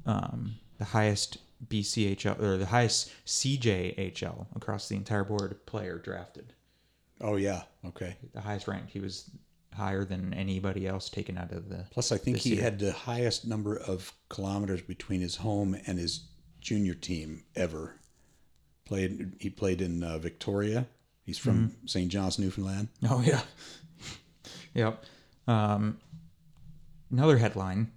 um, 0.05 0.55
the 0.77 0.85
highest 0.85 1.37
BCHL 1.69 2.41
or 2.41 2.57
the 2.57 2.65
highest 2.65 3.11
CJHL 3.25 4.47
across 4.55 4.87
the 4.89 4.95
entire 4.95 5.23
board 5.23 5.65
player 5.65 5.97
drafted. 5.97 6.53
oh 7.21 7.35
yeah. 7.35 7.63
Okay. 7.85 8.15
The 8.33 8.41
highest 8.41 8.67
ranked. 8.67 8.91
He 8.91 8.99
was 8.99 9.29
higher 9.73 10.05
than 10.05 10.33
anybody 10.33 10.87
else 10.87 11.09
taken 11.09 11.37
out 11.37 11.51
of 11.51 11.69
the. 11.69 11.85
Plus, 11.91 12.11
I 12.11 12.17
think 12.17 12.37
he 12.37 12.55
year. 12.55 12.63
had 12.63 12.79
the 12.79 12.91
highest 12.93 13.45
number 13.47 13.75
of 13.77 14.11
kilometers 14.29 14.81
between 14.81 15.21
his 15.21 15.35
home 15.37 15.75
and 15.87 15.97
his 15.99 16.27
junior 16.61 16.93
team 16.93 17.43
ever. 17.55 17.95
Played. 18.85 19.35
He 19.39 19.49
played 19.49 19.81
in 19.81 20.03
uh, 20.03 20.17
Victoria. 20.19 20.87
He's 21.25 21.37
from 21.37 21.69
Mm-hmm. 21.69 21.87
St. 21.87 22.09
John's, 22.11 22.37
Newfoundland. 22.39 22.89
Oh 23.09 23.21
yeah. 23.25 23.41
yep. 24.73 25.03
Um, 25.47 25.97
another 27.11 27.37
headline: 27.37 27.91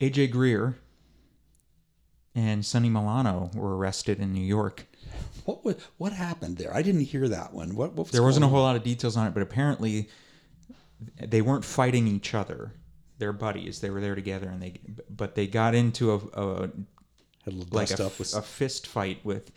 AJ 0.00 0.30
Greer 0.32 0.76
and 2.34 2.64
Sonny 2.64 2.88
Milano 2.88 3.50
were 3.54 3.76
arrested 3.76 4.20
in 4.20 4.32
New 4.32 4.44
York. 4.44 4.86
What 5.44 5.64
wa- 5.64 5.74
what 5.98 6.12
happened 6.12 6.56
there? 6.56 6.74
I 6.74 6.82
didn't 6.82 7.02
hear 7.02 7.28
that 7.28 7.52
one. 7.52 7.76
What, 7.76 7.92
what 7.92 8.06
was 8.06 8.10
There 8.10 8.22
wasn't 8.22 8.44
a 8.44 8.48
whole 8.48 8.62
lot 8.62 8.76
of 8.76 8.82
details 8.82 9.16
on 9.16 9.26
it, 9.26 9.34
but 9.34 9.42
apparently 9.42 10.08
they 11.22 11.42
weren't 11.42 11.64
fighting 11.64 12.06
each 12.08 12.34
other. 12.34 12.72
They're 13.18 13.32
buddies. 13.32 13.80
They 13.80 13.90
were 13.90 14.00
there 14.00 14.14
together, 14.14 14.48
and 14.48 14.60
they 14.60 14.80
but 15.08 15.34
they 15.34 15.46
got 15.46 15.74
into 15.74 16.12
a, 16.12 16.16
a? 16.40 16.70
Like 17.70 17.90
a, 17.98 18.10
with 18.18 18.34
a 18.34 18.40
fist 18.40 18.86
fight 18.86 19.20
with 19.22 19.50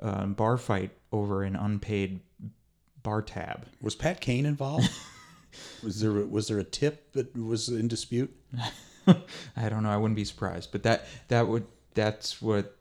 a 0.00 0.26
bar 0.26 0.56
fight 0.56 0.90
over 1.12 1.44
an 1.44 1.54
unpaid 1.54 2.20
bar 3.04 3.22
tab. 3.22 3.66
Was 3.80 3.94
Pat 3.94 4.20
Kane 4.20 4.46
involved? 4.46 4.90
was 5.82 6.00
there 6.00 6.12
was 6.12 6.48
there 6.48 6.58
a 6.58 6.64
tip 6.64 7.12
that 7.12 7.36
was 7.36 7.68
in 7.68 7.86
dispute? 7.88 8.34
I 9.06 9.68
don't 9.68 9.84
know. 9.84 9.90
I 9.90 9.96
wouldn't 9.96 10.16
be 10.16 10.24
surprised, 10.24 10.72
but 10.72 10.82
that 10.82 11.06
that 11.28 11.46
would 11.46 11.66
that's 11.94 12.40
what 12.40 12.76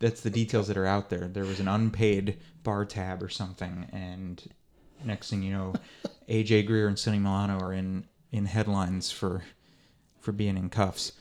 that's 0.00 0.20
the 0.20 0.30
details 0.30 0.68
that 0.68 0.76
are 0.76 0.86
out 0.86 1.10
there. 1.10 1.28
There 1.28 1.44
was 1.44 1.60
an 1.60 1.68
unpaid 1.68 2.38
bar 2.62 2.84
tab 2.84 3.22
or 3.22 3.28
something, 3.28 3.86
and 3.92 4.42
next 5.04 5.30
thing 5.30 5.42
you 5.42 5.52
know, 5.52 5.74
AJ 6.28 6.66
Greer 6.66 6.88
and 6.88 6.98
Sonny 6.98 7.18
Milano 7.18 7.58
are 7.58 7.72
in 7.72 8.04
in 8.32 8.46
headlines 8.46 9.10
for 9.10 9.42
for 10.20 10.32
being 10.32 10.56
in 10.56 10.70
cuffs. 10.70 11.12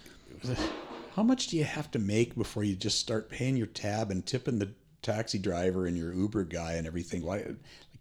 How 1.16 1.24
much 1.24 1.48
do 1.48 1.58
you 1.58 1.64
have 1.64 1.92
to 1.92 2.00
make 2.00 2.36
before 2.36 2.64
you 2.64 2.76
just 2.76 3.00
start 3.00 3.30
paying 3.30 3.56
your 3.56 3.68
tab 3.68 4.10
and 4.10 4.26
tipping 4.26 4.58
the 4.60 4.72
taxi 5.02 5.38
driver 5.38 5.86
and 5.86 5.96
your 5.96 6.12
Uber 6.14 6.46
guy 6.46 6.74
and 6.74 6.88
everything? 6.88 7.24
Why 7.24 7.46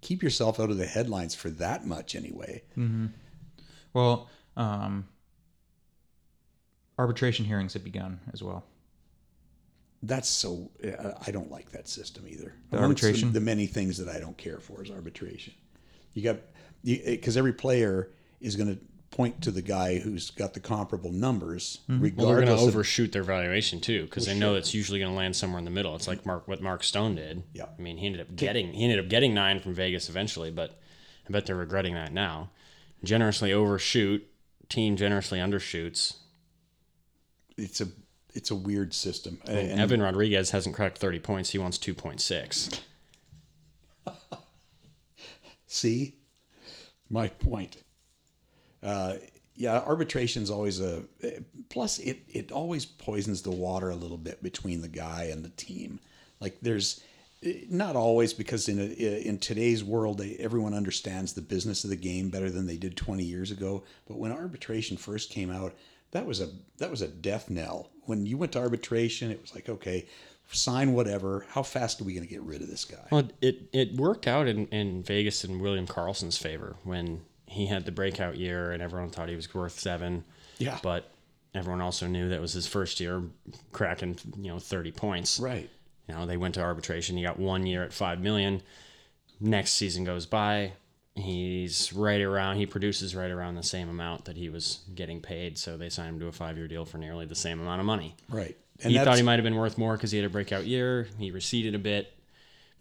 keep 0.01 0.23
yourself 0.23 0.59
out 0.59 0.71
of 0.71 0.79
the 0.79 0.87
headlines 0.87 1.35
for 1.35 1.51
that 1.51 1.87
much 1.87 2.15
anyway? 2.15 2.63
Well, 3.93 4.31
um, 4.57 5.07
arbitration 6.99 7.45
hearings 7.45 7.75
have 7.75 7.85
begun 7.85 8.21
as 8.33 8.43
well. 8.43 8.65
That's 10.03 10.29
so. 10.29 10.71
Uh, 10.85 11.12
I 11.27 11.31
don't 11.31 11.51
like 11.51 11.71
that 11.73 11.88
system 11.88 12.25
either. 12.29 12.55
The 12.71 12.79
arbitration? 12.79 13.29
The, 13.33 13.38
the 13.38 13.45
many 13.45 13.67
things 13.67 13.99
that 13.99 14.09
I 14.09 14.19
don't 14.19 14.37
care 14.37 14.59
for 14.59 14.83
is 14.83 14.91
arbitration. 14.91 15.55
You 16.15 16.23
got 16.23 16.38
because 16.85 17.37
every 17.37 17.53
player 17.53 18.11
is 18.41 18.57
going 18.57 18.77
to 18.77 18.83
point 19.12 19.43
to 19.43 19.51
the 19.51 19.62
guy 19.62 19.99
who's 19.99 20.31
got 20.31 20.55
the 20.55 20.61
comparable 20.61 21.12
numbers, 21.12 21.81
well, 21.88 21.99
they're 21.99 22.45
going 22.45 22.47
to 22.47 22.57
overshoot 22.57 23.12
their 23.12 23.23
valuation 23.23 23.79
too 23.81 24.05
because 24.05 24.27
they 24.27 24.37
know 24.37 24.55
it's 24.57 24.75
usually 24.75 24.99
going 24.99 25.12
to 25.12 25.17
land 25.17 25.37
somewhere 25.37 25.59
in 25.59 25.65
the 25.65 25.71
middle. 25.71 25.95
It's 25.95 26.09
like 26.09 26.27
Mark 26.27 26.49
what 26.49 26.61
Mark 26.61 26.83
Stone 26.83 27.15
did. 27.17 27.43
Yeah. 27.53 27.67
I 27.79 27.81
mean, 27.81 27.99
he 27.99 28.07
ended 28.07 28.23
up 28.23 28.35
getting 28.35 28.73
he 28.73 28.83
ended 28.83 28.99
up 28.99 29.09
getting 29.09 29.35
nine 29.35 29.61
from 29.61 29.75
Vegas 29.75 30.09
eventually, 30.09 30.51
but 30.51 30.81
I 31.29 31.33
bet 31.33 31.47
they're 31.47 31.55
regretting 31.55 31.95
that 31.95 32.12
now. 32.12 32.51
Generously 33.05 33.53
overshoot, 33.53 34.27
team 34.69 34.97
generously 34.97 35.38
undershoots. 35.38 36.17
it's 37.57 37.81
a 37.81 37.88
it's 38.33 38.51
a 38.51 38.55
weird 38.55 38.95
system. 38.95 39.38
And 39.47 39.71
And 39.73 39.81
Evan 39.81 40.03
Rodrigues 40.03 40.51
hasn't 40.51 40.75
cracked 40.75 40.99
thirty 40.99 41.18
points. 41.18 41.51
He 41.51 41.59
wants 41.59 41.79
two 41.79 41.95
point 41.95 42.21
six. 42.21 42.71
See, 45.66 46.16
my 47.09 47.29
point. 47.29 47.79
Uh, 48.83 49.14
yeah, 49.55 49.79
arbitration's 49.81 50.51
always 50.51 50.81
a 50.81 51.05
plus. 51.68 51.99
It 51.99 52.23
it 52.29 52.53
always 52.53 52.85
poisons 52.85 53.42
the 53.42 53.51
water 53.51 53.90
a 53.90 53.97
little 53.97 54.16
bit 54.18 54.42
between 54.42 54.81
the 54.83 54.88
guy 54.88 55.25
and 55.33 55.45
the 55.45 55.51
team. 55.51 56.01
Like 56.40 56.59
there's 56.61 57.01
Not 57.68 57.97
always, 57.97 58.33
because 58.33 58.68
in 58.68 58.79
a, 58.79 58.85
in 59.27 59.38
today's 59.38 59.83
world, 59.85 60.18
they, 60.18 60.37
everyone 60.38 60.75
understands 60.75 61.33
the 61.33 61.42
business 61.42 61.85
of 61.85 61.90
the 61.90 61.97
game 61.97 62.31
better 62.31 62.51
than 62.51 62.66
they 62.66 62.77
did 62.77 62.97
20 62.97 63.23
years 63.25 63.51
ago. 63.51 63.83
But 64.07 64.18
when 64.18 64.33
arbitration 64.33 64.97
first 64.97 65.31
came 65.31 65.51
out, 65.51 65.75
that 66.12 66.27
was 66.27 66.40
a 66.40 66.48
that 66.79 66.90
was 66.90 67.03
a 67.03 67.09
death 67.09 67.51
knell. 67.51 67.90
When 68.05 68.27
you 68.27 68.38
went 68.38 68.53
to 68.53 68.61
arbitration, 68.61 69.31
it 69.31 69.40
was 69.40 69.55
like, 69.55 69.68
okay, 69.68 70.07
sign 70.51 70.92
whatever. 70.92 71.46
How 71.51 71.62
fast 71.62 72.01
are 72.01 72.05
we 72.05 72.14
going 72.14 72.27
to 72.27 72.33
get 72.33 72.42
rid 72.42 72.62
of 72.62 72.68
this 72.68 72.85
guy? 72.85 73.07
Well, 73.11 73.29
it 73.40 73.68
it 73.72 73.94
worked 73.96 74.27
out 74.27 74.46
in, 74.46 74.66
in 74.68 75.03
Vegas 75.03 75.44
in 75.44 75.61
William 75.61 75.87
Karlsson's 75.87 76.38
favor 76.38 76.77
when 76.85 77.22
he 77.46 77.66
had 77.66 77.85
the 77.85 77.92
breakout 77.92 78.37
year 78.37 78.72
and 78.72 78.83
everyone 78.83 79.11
thought 79.11 79.29
he 79.29 79.37
was 79.37 79.53
worth 79.53 79.79
seven. 79.79 80.25
Yeah. 80.59 80.79
But 80.83 81.11
everyone 81.55 81.81
also 81.81 82.07
knew 82.07 82.31
that 82.31 82.40
was 82.40 82.53
his 82.55 82.66
first 82.66 83.01
year 83.01 83.22
cracking, 83.72 84.18
you 84.37 84.51
know, 84.51 84.59
30 84.59 84.92
points. 84.92 85.38
Right. 85.38 85.68
You 86.09 86.14
know, 86.14 86.27
they 86.27 86.37
went 86.37 86.55
to 86.55 86.62
arbitration. 86.62 87.16
He 87.16 87.22
got 87.22 87.38
one 87.38 87.66
year 87.66 87.83
at 87.83 87.92
five 87.92 88.20
million. 88.20 88.62
Next 89.40 89.72
season 89.72 90.05
goes 90.05 90.25
by. 90.25 90.72
He's 91.14 91.92
right 91.92 92.20
around. 92.20 92.57
He 92.57 92.64
produces 92.66 93.14
right 93.14 93.31
around 93.31 93.57
the 93.57 93.62
same 93.62 93.88
amount 93.90 94.25
that 94.25 94.37
he 94.37 94.48
was 94.48 94.81
getting 94.94 95.20
paid. 95.20 95.59
So 95.59 95.77
they 95.77 95.90
signed 95.90 96.14
him 96.14 96.20
to 96.20 96.27
a 96.29 96.33
five-year 96.33 96.68
deal 96.68 96.85
for 96.87 96.98
nearly 96.98 97.27
the 97.27 97.35
same 97.35 97.61
amount 97.61 97.81
of 97.81 97.87
money. 97.87 98.16
Right. 98.31 98.57
and 98.83 98.92
he 98.92 98.98
thought 98.98 99.16
he 99.16 99.22
might 99.22 99.35
have 99.35 99.44
been 99.44 99.57
worth 99.57 99.77
more 99.77 99.94
because 99.96 100.11
he 100.11 100.18
had 100.18 100.27
a 100.27 100.31
breakout 100.31 100.64
year. 100.64 101.09
He 101.18 101.31
receded 101.31 101.75
a 101.75 101.79
bit. 101.79 102.14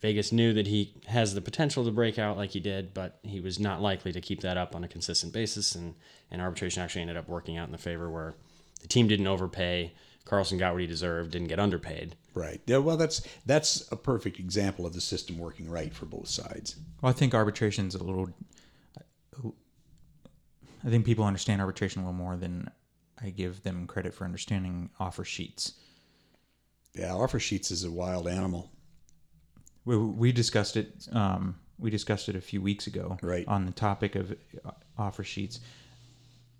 Vegas 0.01 0.31
knew 0.31 0.53
that 0.53 0.65
he 0.65 0.93
has 1.07 1.35
the 1.35 1.41
potential 1.41 1.85
to 1.85 1.91
break 1.91 2.17
out 2.17 2.35
like 2.35 2.51
he 2.51 2.59
did, 2.59 2.93
but 2.93 3.19
he 3.21 3.39
was 3.39 3.59
not 3.59 3.81
likely 3.81 4.11
to 4.11 4.19
keep 4.21 4.41
that 4.41 4.57
up 4.57 4.75
on 4.75 4.83
a 4.83 4.87
consistent 4.87 5.31
basis. 5.31 5.75
And, 5.75 5.93
and 6.31 6.41
arbitration 6.41 6.81
actually 6.81 7.01
ended 7.01 7.17
up 7.17 7.27
working 7.29 7.57
out 7.57 7.67
in 7.67 7.71
the 7.71 7.77
favor 7.77 8.09
where 8.09 8.33
the 8.81 8.87
team 8.87 9.07
didn't 9.07 9.27
overpay. 9.27 9.91
Karlsson 10.25 10.57
got 10.59 10.73
what 10.73 10.81
he 10.81 10.87
deserved, 10.87 11.31
didn't 11.31 11.47
get 11.47 11.59
underpaid. 11.59 12.15
Right. 12.33 12.61
Yeah. 12.65 12.77
Well, 12.77 12.95
that's 12.97 13.21
that's 13.45 13.91
a 13.91 13.95
perfect 13.95 14.39
example 14.39 14.85
of 14.85 14.93
the 14.93 15.01
system 15.01 15.37
working 15.37 15.69
right 15.69 15.93
for 15.93 16.05
both 16.05 16.27
sides. 16.29 16.75
Well, 17.01 17.09
I 17.09 17.13
think 17.13 17.33
arbitration's 17.33 17.95
a 17.95 18.03
little. 18.03 18.29
I 20.83 20.89
think 20.89 21.05
people 21.05 21.25
understand 21.25 21.61
arbitration 21.61 22.01
a 22.01 22.05
little 22.05 22.17
more 22.17 22.35
than 22.37 22.69
I 23.21 23.29
give 23.29 23.61
them 23.63 23.85
credit 23.85 24.13
for 24.13 24.25
understanding 24.25 24.89
offer 24.99 25.23
sheets. 25.23 25.73
Yeah, 26.95 27.13
offer 27.13 27.39
sheets 27.39 27.69
is 27.71 27.83
a 27.83 27.91
wild 27.91 28.27
animal. 28.27 28.71
We, 29.85 29.97
we 29.97 30.31
discussed 30.31 30.77
it. 30.77 31.07
Um, 31.11 31.55
we 31.77 31.89
discussed 31.89 32.29
it 32.29 32.35
a 32.35 32.41
few 32.41 32.61
weeks 32.61 32.87
ago, 32.87 33.17
Right. 33.21 33.47
on 33.47 33.65
the 33.65 33.71
topic 33.71 34.15
of 34.15 34.31
uh, 34.65 34.71
offer 34.97 35.23
sheets, 35.23 35.59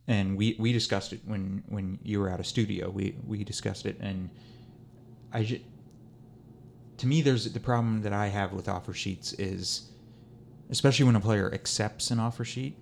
and 0.07 0.37
we 0.37 0.55
we 0.59 0.71
discussed 0.73 1.13
it 1.13 1.21
when 1.25 1.63
when 1.69 1.99
you 2.03 2.19
were 2.19 2.29
out 2.29 2.39
of 2.39 2.45
studio. 2.47 2.89
We 2.89 3.15
we 3.25 3.43
discussed 3.43 3.85
it, 3.85 3.97
and 3.99 4.29
I 5.31 5.43
ju- 5.43 5.59
to 6.97 7.07
me, 7.07 7.21
there's 7.21 7.51
the 7.51 7.59
problem 7.59 8.01
that 8.03 8.13
I 8.13 8.27
have 8.27 8.53
with 8.53 8.67
offer 8.69 8.93
sheets 8.93 9.33
is, 9.33 9.89
especially 10.69 11.05
when 11.05 11.15
a 11.15 11.19
player 11.19 11.51
accepts 11.53 12.11
an 12.11 12.19
offer 12.19 12.45
sheet, 12.45 12.75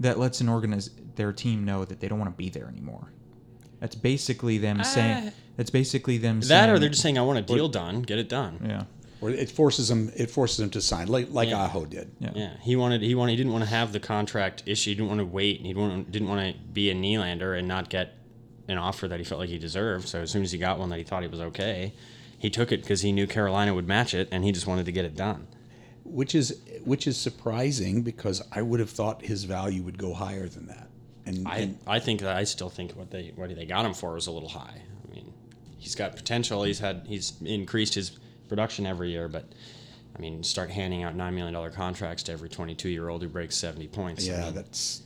that 0.00 0.18
lets 0.18 0.40
an 0.40 0.48
organiz 0.48 0.90
their 1.16 1.32
team 1.32 1.64
know 1.64 1.84
that 1.84 2.00
they 2.00 2.08
don't 2.08 2.18
want 2.18 2.30
to 2.30 2.36
be 2.36 2.50
there 2.50 2.68
anymore. 2.68 3.12
That's 3.80 3.94
basically 3.94 4.58
them 4.58 4.80
uh, 4.80 4.84
saying. 4.84 5.32
That's 5.56 5.70
basically 5.70 6.18
them 6.18 6.40
That 6.40 6.46
saying, 6.46 6.70
or 6.70 6.78
they're 6.78 6.88
just 6.88 7.02
saying, 7.02 7.18
I 7.18 7.22
want 7.22 7.38
a 7.38 7.42
deal 7.42 7.68
done, 7.68 8.02
get 8.02 8.18
it 8.18 8.28
done. 8.28 8.60
yeah. 8.64 8.84
Or 9.20 9.30
it 9.30 9.50
forces 9.50 9.90
him 9.90 10.12
It 10.16 10.30
forces 10.30 10.58
them 10.58 10.70
to 10.70 10.80
sign, 10.80 11.08
like 11.08 11.28
like 11.30 11.48
Yeah. 11.48 11.64
Aho 11.64 11.84
did. 11.86 12.10
Yeah. 12.20 12.30
Yeah, 12.34 12.56
he 12.60 12.76
wanted 12.76 13.02
he 13.02 13.14
wanted 13.14 13.32
he 13.32 13.36
didn't 13.36 13.52
want 13.52 13.64
to 13.64 13.70
have 13.70 13.92
the 13.92 14.00
contract 14.00 14.62
issue. 14.66 14.90
He 14.90 14.94
didn't 14.94 15.08
want 15.08 15.18
to 15.20 15.26
wait. 15.26 15.60
He 15.60 15.72
didn't 15.72 16.10
didn't 16.12 16.28
want 16.28 16.54
to 16.54 16.60
be 16.72 16.90
a 16.90 16.94
Nylander 16.94 17.58
and 17.58 17.66
not 17.66 17.88
get 17.90 18.14
an 18.68 18.78
offer 18.78 19.08
that 19.08 19.18
he 19.18 19.24
felt 19.24 19.40
like 19.40 19.48
he 19.48 19.58
deserved. 19.58 20.06
So 20.08 20.20
as 20.20 20.30
soon 20.30 20.42
as 20.42 20.52
he 20.52 20.58
got 20.58 20.78
one 20.78 20.88
that 20.90 20.98
he 20.98 21.04
thought 21.04 21.22
he 21.22 21.28
was 21.28 21.40
okay, 21.40 21.94
he 22.38 22.50
took 22.50 22.70
it 22.70 22.82
because 22.82 23.00
he 23.00 23.10
knew 23.12 23.26
Carolina 23.26 23.74
would 23.74 23.88
match 23.88 24.14
it, 24.14 24.28
and 24.30 24.44
he 24.44 24.52
just 24.52 24.66
wanted 24.66 24.86
to 24.86 24.92
get 24.92 25.04
it 25.04 25.16
done. 25.16 25.48
which 26.04 26.34
is 26.34 26.60
which 26.84 27.06
is 27.06 27.16
surprising 27.16 28.02
because 28.02 28.40
I 28.52 28.62
would 28.62 28.78
have 28.80 28.90
thought 28.90 29.22
his 29.22 29.44
value 29.44 29.82
would 29.82 29.98
go 29.98 30.14
higher 30.14 30.48
than 30.48 30.66
that. 30.68 30.88
And, 31.26 31.46
I 31.46 31.56
and 31.58 31.78
I 31.86 31.98
think 31.98 32.20
that 32.20 32.36
I 32.36 32.44
still 32.44 32.70
think 32.70 32.92
what 32.92 33.10
they 33.10 33.32
what 33.34 33.54
they 33.54 33.66
got 33.66 33.84
him 33.84 33.94
for 33.94 34.14
was 34.14 34.26
a 34.26 34.30
little 34.30 34.48
high. 34.48 34.80
I 35.06 35.14
mean, 35.14 35.32
he's 35.78 35.94
got 35.94 36.14
potential. 36.16 36.62
He's 36.62 36.78
had 36.78 37.04
he's 37.06 37.34
increased 37.44 37.94
his 37.94 38.18
production 38.48 38.86
every 38.86 39.10
year, 39.10 39.28
but. 39.28 39.44
I 40.16 40.20
mean, 40.20 40.42
start 40.42 40.68
handing 40.70 41.04
out 41.04 41.14
nine 41.14 41.36
million 41.36 41.54
dollar 41.54 41.70
contracts 41.70 42.24
to 42.24 42.32
every 42.32 42.48
twenty-two 42.48 42.88
year 42.88 43.08
old 43.08 43.22
who 43.22 43.28
breaks 43.28 43.54
seventy 43.56 43.86
points. 43.86 44.26
I 44.28 44.32
yeah, 44.32 44.44
mean, 44.46 44.54
that's 44.54 45.02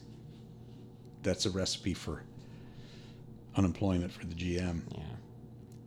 that's 1.23 1.45
a 1.45 1.51
recipe 1.51 1.93
for 1.93 2.23
unemployment 3.57 4.11
for 4.13 4.25
the 4.25 4.35
GM. 4.35 4.81
yeah. 4.93 5.03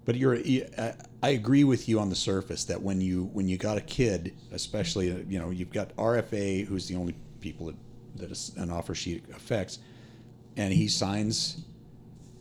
But 0.06 0.16
you're, 0.18 0.38
I- 0.78 0.94
I 1.24 1.30
agree 1.30 1.64
with 1.64 1.90
you 1.90 2.00
on 2.00 2.10
the 2.10 2.16
surface 2.16 2.66
that 2.66 2.80
when 2.80 3.02
you 3.02 3.24
when 3.34 3.48
you 3.48 3.58
got 3.58 3.78
a 3.80 3.82
kid, 3.82 4.34
especially 4.52 5.08
you 5.28 5.40
know 5.40 5.50
you've 5.50 5.72
got 5.74 5.96
RFA, 5.96 6.68
who's 6.68 6.88
the 6.88 6.96
only 6.96 7.16
people 7.42 7.66
that 7.68 7.76
that 8.18 8.50
an 8.58 8.70
offer 8.70 8.94
sheet 8.94 9.24
affects, 9.36 9.80
and 10.56 10.72
he 10.72 10.88
signs, 10.88 11.64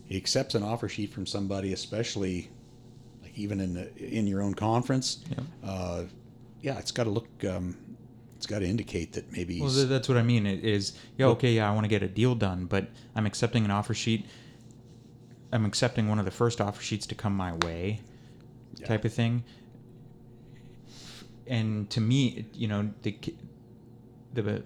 he 0.04 0.18
accepts 0.18 0.54
an 0.54 0.62
offer 0.62 0.86
sheet 0.88 1.14
from 1.14 1.24
somebody, 1.24 1.72
especially 1.72 2.50
even 3.34 3.60
in 3.60 3.74
the 3.74 3.96
in 3.96 4.26
your 4.26 4.42
own 4.42 4.54
conference. 4.54 5.24
Yeah. 5.30 5.68
Uh, 5.68 6.04
yeah, 6.60 6.78
it's 6.78 6.90
got 6.90 7.04
to 7.04 7.10
look. 7.10 7.28
Um, 7.44 7.76
it's 8.36 8.46
got 8.46 8.58
to 8.60 8.66
indicate 8.66 9.12
that 9.14 9.32
maybe 9.32 9.60
Well, 9.60 9.70
that's 9.70 10.08
what 10.08 10.18
I 10.18 10.22
mean. 10.22 10.44
It 10.46 10.64
is, 10.64 10.92
yeah, 11.16 11.26
okay, 11.28 11.52
yeah, 11.54 11.70
I 11.70 11.72
want 11.72 11.84
to 11.84 11.88
get 11.88 12.02
a 12.02 12.08
deal 12.08 12.34
done, 12.34 12.66
but 12.66 12.88
I'm 13.14 13.24
accepting 13.26 13.64
an 13.64 13.70
offer 13.70 13.94
sheet. 13.94 14.26
I'm 15.52 15.64
accepting 15.64 16.08
one 16.08 16.18
of 16.18 16.24
the 16.26 16.30
first 16.30 16.60
offer 16.60 16.82
sheets 16.82 17.06
to 17.06 17.14
come 17.14 17.34
my 17.34 17.54
way, 17.64 18.00
Yeah. 18.78 18.86
type 18.86 19.04
of 19.04 19.14
thing. 19.14 19.44
And 21.46 21.88
to 21.90 22.00
me, 22.00 22.46
you 22.54 22.68
know, 22.68 22.90
the 23.02 23.16
the 24.32 24.62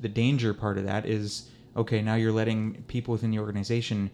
the 0.00 0.08
danger 0.08 0.54
part 0.54 0.78
of 0.78 0.84
that 0.84 1.06
is 1.06 1.48
okay. 1.76 2.00
Now 2.02 2.14
you're 2.14 2.32
letting 2.32 2.82
people 2.88 3.12
within 3.12 3.30
the 3.30 3.38
organization 3.38 4.10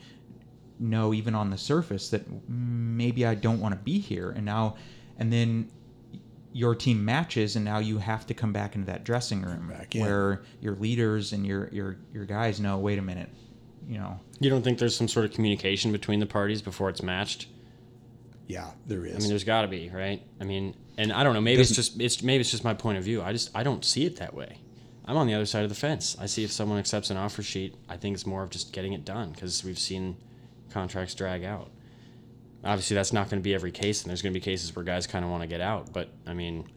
know, 0.79 1.13
even 1.13 1.35
on 1.35 1.51
the 1.51 1.59
surface, 1.59 2.11
that 2.11 2.25
maybe 2.49 3.27
I 3.27 3.35
don't 3.35 3.61
want 3.61 3.75
to 3.75 3.81
be 3.81 3.99
here, 3.99 4.31
and 4.31 4.45
now, 4.45 4.77
and 5.19 5.33
then 5.33 5.71
your 6.53 6.75
team 6.75 7.05
matches 7.05 7.57
and 7.57 7.65
now 7.65 7.79
you 7.79 7.99
have 7.99 8.27
to 8.27 8.33
come 8.35 8.53
back 8.53 8.75
into 8.75 8.87
that 8.87 9.05
dressing 9.05 9.43
room 9.43 9.69
Back 9.69 9.93
where 9.95 10.43
your 10.61 10.75
leaders 10.77 11.33
and 11.35 11.47
your, 11.47 11.69
your 11.73 11.99
your 12.13 12.25
guys 12.25 12.59
know 12.59 12.79
wait 12.79 12.99
a 12.99 13.03
minute 13.03 13.29
you 13.87 13.99
know 13.99 14.19
You 14.41 14.49
don't 14.49 14.63
think 14.63 14.79
there's 14.79 14.97
some 14.97 15.09
sort 15.09 15.27
of 15.27 15.33
communication 15.33 15.93
between 15.93 16.21
the 16.21 16.27
parties 16.27 16.63
before 16.63 16.89
it's 16.89 17.03
matched? 17.03 17.49
yeah, 18.49 18.71
there 18.87 19.05
is. 19.05 19.15
I 19.15 19.19
mean, 19.19 19.29
there's 19.29 19.45
got 19.45 19.63
to 19.63 19.69
be, 19.69 19.91
right? 19.91 20.23
I 20.41 20.45
mean, 20.45 20.75
and 20.97 21.13
I 21.13 21.23
don't 21.23 21.35
know. 21.35 21.41
Maybe 21.41 21.61
it's 21.61 21.71
just 21.71 22.01
it's 22.01 22.23
maybe 22.23 22.41
it's 22.41 22.51
just 22.51 22.65
my 22.65 22.75
point 22.75 22.97
of 22.99 23.05
view. 23.05 23.23
I 23.23 23.33
just 23.33 23.51
I 23.55 23.63
don't 23.63 23.85
see 23.85 24.07
it 24.07 24.17
that 24.17 24.35
way. 24.35 24.59
I'm 25.05 25.17
on 25.17 25.27
the 25.27 25.35
other 25.35 25.47
side 25.47 25.65
of 25.65 25.69
the 25.69 25.75
fence. 25.75 26.17
I 26.19 26.27
see 26.27 26.45
if 26.45 26.51
someone 26.51 26.79
accepts 26.79 27.11
an 27.11 27.17
offer 27.17 27.43
sheet, 27.43 27.75
I 27.89 27.97
think 27.97 28.15
it's 28.15 28.27
more 28.27 28.43
of 28.43 28.51
just 28.51 28.73
getting 28.73 28.95
it 28.95 29.05
done 29.05 29.33
because 29.33 29.65
we've 29.65 29.79
seen 29.79 30.17
contracts 30.71 31.15
drag 31.15 31.45
out. 31.45 31.71
Obviously, 32.65 32.95
that's 32.95 33.13
not 33.13 33.31
going 33.31 33.41
to 33.41 33.45
be 33.45 33.55
every 33.55 33.71
case, 33.71 34.03
and 34.03 34.11
there's 34.11 34.23
going 34.23 34.33
to 34.33 34.39
be 34.39 34.43
cases 34.45 34.75
where 34.75 34.85
guys 34.85 35.07
kind 35.07 35.25
of 35.25 35.31
want 35.31 35.43
to 35.43 35.47
get 35.47 35.61
out. 35.61 35.93
But 35.93 36.11
I 36.27 36.35
mean, 36.35 36.69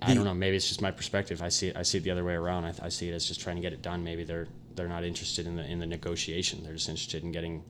I 0.00 0.14
don't 0.14 0.24
know. 0.24 0.34
Maybe 0.34 0.56
it's 0.56 0.68
just 0.68 0.80
my 0.80 0.90
perspective. 0.90 1.42
I 1.42 1.48
see 1.48 1.68
it. 1.68 1.76
I 1.76 1.82
see 1.82 1.98
it 1.98 2.04
the 2.04 2.10
other 2.10 2.24
way 2.24 2.34
around. 2.34 2.64
I, 2.64 2.74
I 2.82 2.88
see 2.88 3.08
it 3.08 3.14
as 3.14 3.26
just 3.26 3.40
trying 3.40 3.56
to 3.56 3.62
get 3.62 3.72
it 3.72 3.82
done. 3.82 4.04
Maybe 4.04 4.24
they're 4.24 4.46
they're 4.74 4.88
not 4.88 5.04
interested 5.04 5.46
in 5.46 5.56
the 5.56 5.64
in 5.64 5.80
the 5.80 5.86
negotiation. 5.86 6.62
They're 6.62 6.74
just 6.74 6.88
interested 6.88 7.24
in 7.24 7.32
getting 7.32 7.64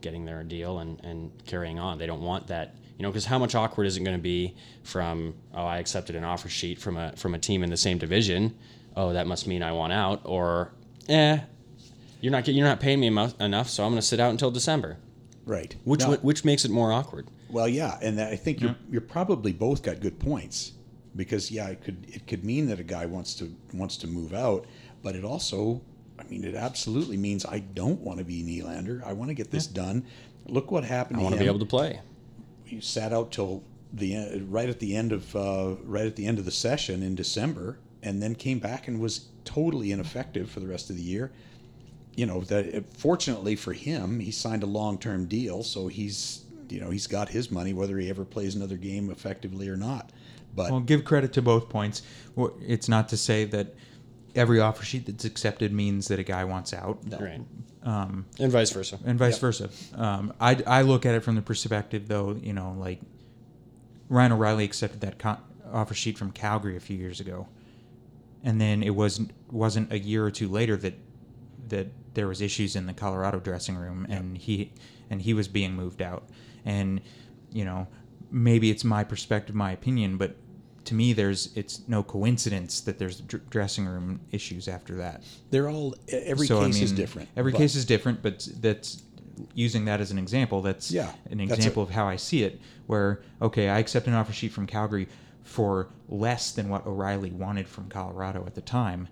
getting 0.00 0.24
their 0.24 0.42
deal 0.42 0.80
and 0.80 1.00
and 1.04 1.30
carrying 1.46 1.78
on. 1.78 1.98
They 1.98 2.06
don't 2.06 2.22
want 2.22 2.48
that. 2.48 2.74
You 2.98 3.04
know, 3.04 3.10
because 3.10 3.26
how 3.26 3.38
much 3.38 3.54
awkward 3.54 3.86
is 3.86 3.96
it 3.96 4.02
going 4.02 4.16
to 4.16 4.22
be 4.22 4.56
from 4.82 5.34
oh 5.54 5.64
I 5.64 5.78
accepted 5.78 6.16
an 6.16 6.24
offer 6.24 6.48
sheet 6.48 6.80
from 6.80 6.96
a 6.96 7.12
from 7.12 7.34
a 7.34 7.38
team 7.38 7.62
in 7.62 7.70
the 7.70 7.76
same 7.76 7.98
division. 7.98 8.56
Oh, 8.96 9.12
that 9.12 9.28
must 9.28 9.46
mean 9.46 9.62
I 9.62 9.70
want 9.70 9.92
out. 9.92 10.22
Or 10.24 10.72
eh, 11.08 11.38
you're 12.20 12.32
not 12.32 12.46
you're 12.48 12.66
not 12.66 12.80
paying 12.80 13.00
me 13.00 13.06
emo- 13.08 13.32
enough, 13.40 13.68
so 13.68 13.84
I'm 13.84 13.90
going 13.90 14.00
to 14.00 14.06
sit 14.06 14.20
out 14.20 14.30
until 14.30 14.50
December. 14.50 14.96
right. 15.46 15.74
Which 15.84 16.00
Now- 16.00 16.14
which 16.16 16.44
makes 16.44 16.64
it 16.64 16.70
more 16.70 16.92
awkward. 16.92 17.26
Well, 17.50 17.68
yeah, 17.68 17.98
and 18.02 18.20
I 18.20 18.36
think 18.36 18.60
you're 18.60 18.76
you're 18.90 19.00
probably 19.00 19.52
both 19.52 19.82
got 19.82 20.00
good 20.00 20.18
points 20.18 20.72
because 21.16 21.50
yeah, 21.50 21.68
it 21.68 21.82
could 21.82 22.04
it 22.08 22.26
could 22.26 22.44
mean 22.44 22.66
that 22.68 22.78
a 22.78 22.82
guy 22.84 23.06
wants 23.06 23.34
to 23.36 23.54
wants 23.72 23.96
to 23.98 24.06
move 24.06 24.34
out, 24.34 24.66
but 25.02 25.16
it 25.16 25.24
also, 25.24 25.80
I 26.18 26.24
mean, 26.24 26.44
it 26.44 26.54
absolutely 26.54 27.16
means 27.16 27.46
I 27.46 27.60
don't 27.60 28.00
want 28.00 28.18
to 28.18 28.24
be 28.24 28.42
Nylander. 28.42 29.02
I 29.06 29.14
want 29.14 29.30
to 29.30 29.34
get 29.34 29.50
this 29.50 29.66
done. 29.66 30.04
Look 30.46 30.70
what 30.70 30.84
happened. 30.84 31.20
I 31.20 31.22
want 31.22 31.34
to 31.34 31.38
him. 31.40 31.44
be 31.44 31.48
able 31.48 31.58
to 31.60 31.66
play. 31.66 32.00
He 32.64 32.80
sat 32.82 33.12
out 33.14 33.32
till 33.32 33.62
the 33.94 34.14
en- 34.14 34.50
right 34.50 34.68
at 34.68 34.78
the 34.80 34.94
end 34.94 35.12
of 35.12 35.34
uh, 35.34 35.76
right 35.84 36.04
at 36.06 36.16
the 36.16 36.26
end 36.26 36.38
of 36.38 36.44
the 36.44 36.50
session 36.50 37.02
in 37.02 37.14
December, 37.14 37.78
and 38.02 38.22
then 38.22 38.34
came 38.34 38.58
back 38.58 38.88
and 38.88 39.00
was 39.00 39.28
totally 39.46 39.90
ineffective 39.90 40.50
for 40.50 40.60
the 40.60 40.66
rest 40.68 40.90
of 40.90 40.96
the 40.96 41.02
year. 41.02 41.32
You 42.18 42.26
know 42.26 42.40
that 42.40 42.84
fortunately 42.96 43.54
for 43.54 43.72
him, 43.72 44.18
he 44.18 44.32
signed 44.32 44.64
a 44.64 44.66
long 44.66 44.98
term 44.98 45.26
deal, 45.26 45.62
so 45.62 45.86
he's 45.86 46.44
you 46.68 46.80
know 46.80 46.90
he's 46.90 47.06
got 47.06 47.28
his 47.28 47.48
money 47.48 47.72
whether 47.72 47.96
he 47.96 48.10
ever 48.10 48.24
plays 48.24 48.56
another 48.56 48.76
game 48.76 49.08
effectively 49.10 49.68
or 49.68 49.76
not. 49.76 50.10
But 50.52 50.72
well 50.72 50.80
give 50.80 51.04
credit 51.04 51.32
to 51.34 51.42
both 51.42 51.68
points 51.68 52.02
it's 52.62 52.88
not 52.88 53.08
to 53.10 53.16
say 53.16 53.44
that 53.44 53.74
every 54.34 54.58
offer 54.58 54.84
sheet 54.84 55.06
that's 55.06 55.24
accepted 55.24 55.72
means 55.72 56.08
that 56.08 56.18
a 56.18 56.24
guy 56.24 56.42
wants 56.44 56.74
out 56.74 56.98
Right. 57.20 57.40
and 57.84 58.24
vice 58.52 58.70
versa. 58.70 58.98
and 59.04 59.16
vice 59.18 59.34
Yep. 59.34 59.40
versa 59.40 59.70
um, 59.94 60.32
I, 60.40 60.60
I 60.66 60.82
look 60.82 61.06
at 61.06 61.14
it 61.14 61.20
from 61.20 61.36
the 61.36 61.42
perspective 61.42 62.08
though 62.08 62.36
you 62.42 62.52
know 62.52 62.74
like 62.78 63.00
Ryan 64.08 64.32
O'Reilly 64.32 64.64
accepted 64.64 65.00
that 65.02 65.18
co- 65.20 65.38
offer 65.72 65.94
sheet 65.94 66.18
from 66.18 66.32
Calgary 66.32 66.76
a 66.76 66.80
few 66.80 66.96
years 66.96 67.20
ago, 67.20 67.46
and 68.42 68.60
then 68.60 68.82
it 68.82 68.94
wasn't 68.94 69.30
wasn't 69.52 69.92
a 69.92 69.98
year 69.98 70.24
or 70.24 70.30
two 70.32 70.48
later 70.48 70.76
that 70.78 70.94
that 71.68 71.86
there 72.14 72.28
was 72.28 72.40
issues 72.40 72.76
in 72.76 72.86
the 72.86 72.92
Colorado 72.94 73.38
dressing 73.40 73.76
room, 73.76 74.06
and 74.08 74.36
he 74.38 74.72
and 75.10 75.22
he 75.22 75.34
was 75.34 75.48
being 75.48 75.74
moved 75.74 76.02
out, 76.02 76.28
and 76.64 77.00
you 77.52 77.64
know 77.64 77.86
maybe 78.30 78.70
it's 78.70 78.84
my 78.84 79.02
perspective, 79.04 79.54
my 79.54 79.72
opinion, 79.72 80.16
but 80.18 80.36
to 80.84 80.94
me, 80.94 81.12
there's 81.12 81.50
it's 81.54 81.82
no 81.88 82.02
coincidence 82.02 82.80
that 82.80 82.98
there's 82.98 83.20
dr- 83.20 83.48
dressing 83.50 83.86
room 83.86 84.20
issues 84.32 84.68
after 84.68 84.96
that. 84.96 85.22
They're 85.50 85.68
all 85.68 85.94
every 86.08 86.46
So, 86.46 86.60
I 86.62 86.66
case 86.66 86.80
is 86.82 86.92
different. 86.92 87.28
Every 87.36 87.52
but- 87.52 87.58
case 87.58 87.74
is 87.74 87.84
different, 87.84 88.22
but 88.22 88.46
that's 88.60 89.02
using 89.54 89.84
that 89.84 90.00
as 90.00 90.10
an 90.10 90.18
example. 90.18 90.62
That's 90.62 90.90
Yeah, 90.90 91.12
an 91.30 91.40
example 91.40 91.82
of 91.82 91.90
how 91.90 92.08
I 92.08 92.16
see 92.16 92.42
it. 92.42 92.60
Where 92.86 93.22
okay, 93.40 93.68
I 93.68 93.78
accept 93.78 94.06
an 94.06 94.14
offer 94.14 94.32
sheet 94.32 94.52
from 94.52 94.66
Calgary 94.66 95.08
for 95.42 95.88
less 96.08 96.52
than 96.52 96.68
what 96.68 96.86
O'Reilly 96.86 97.30
wanted 97.30 97.68
from 97.68 97.88
Colorado 97.88 98.44
at 98.46 98.54
the 98.54 98.60
time. 98.60 99.08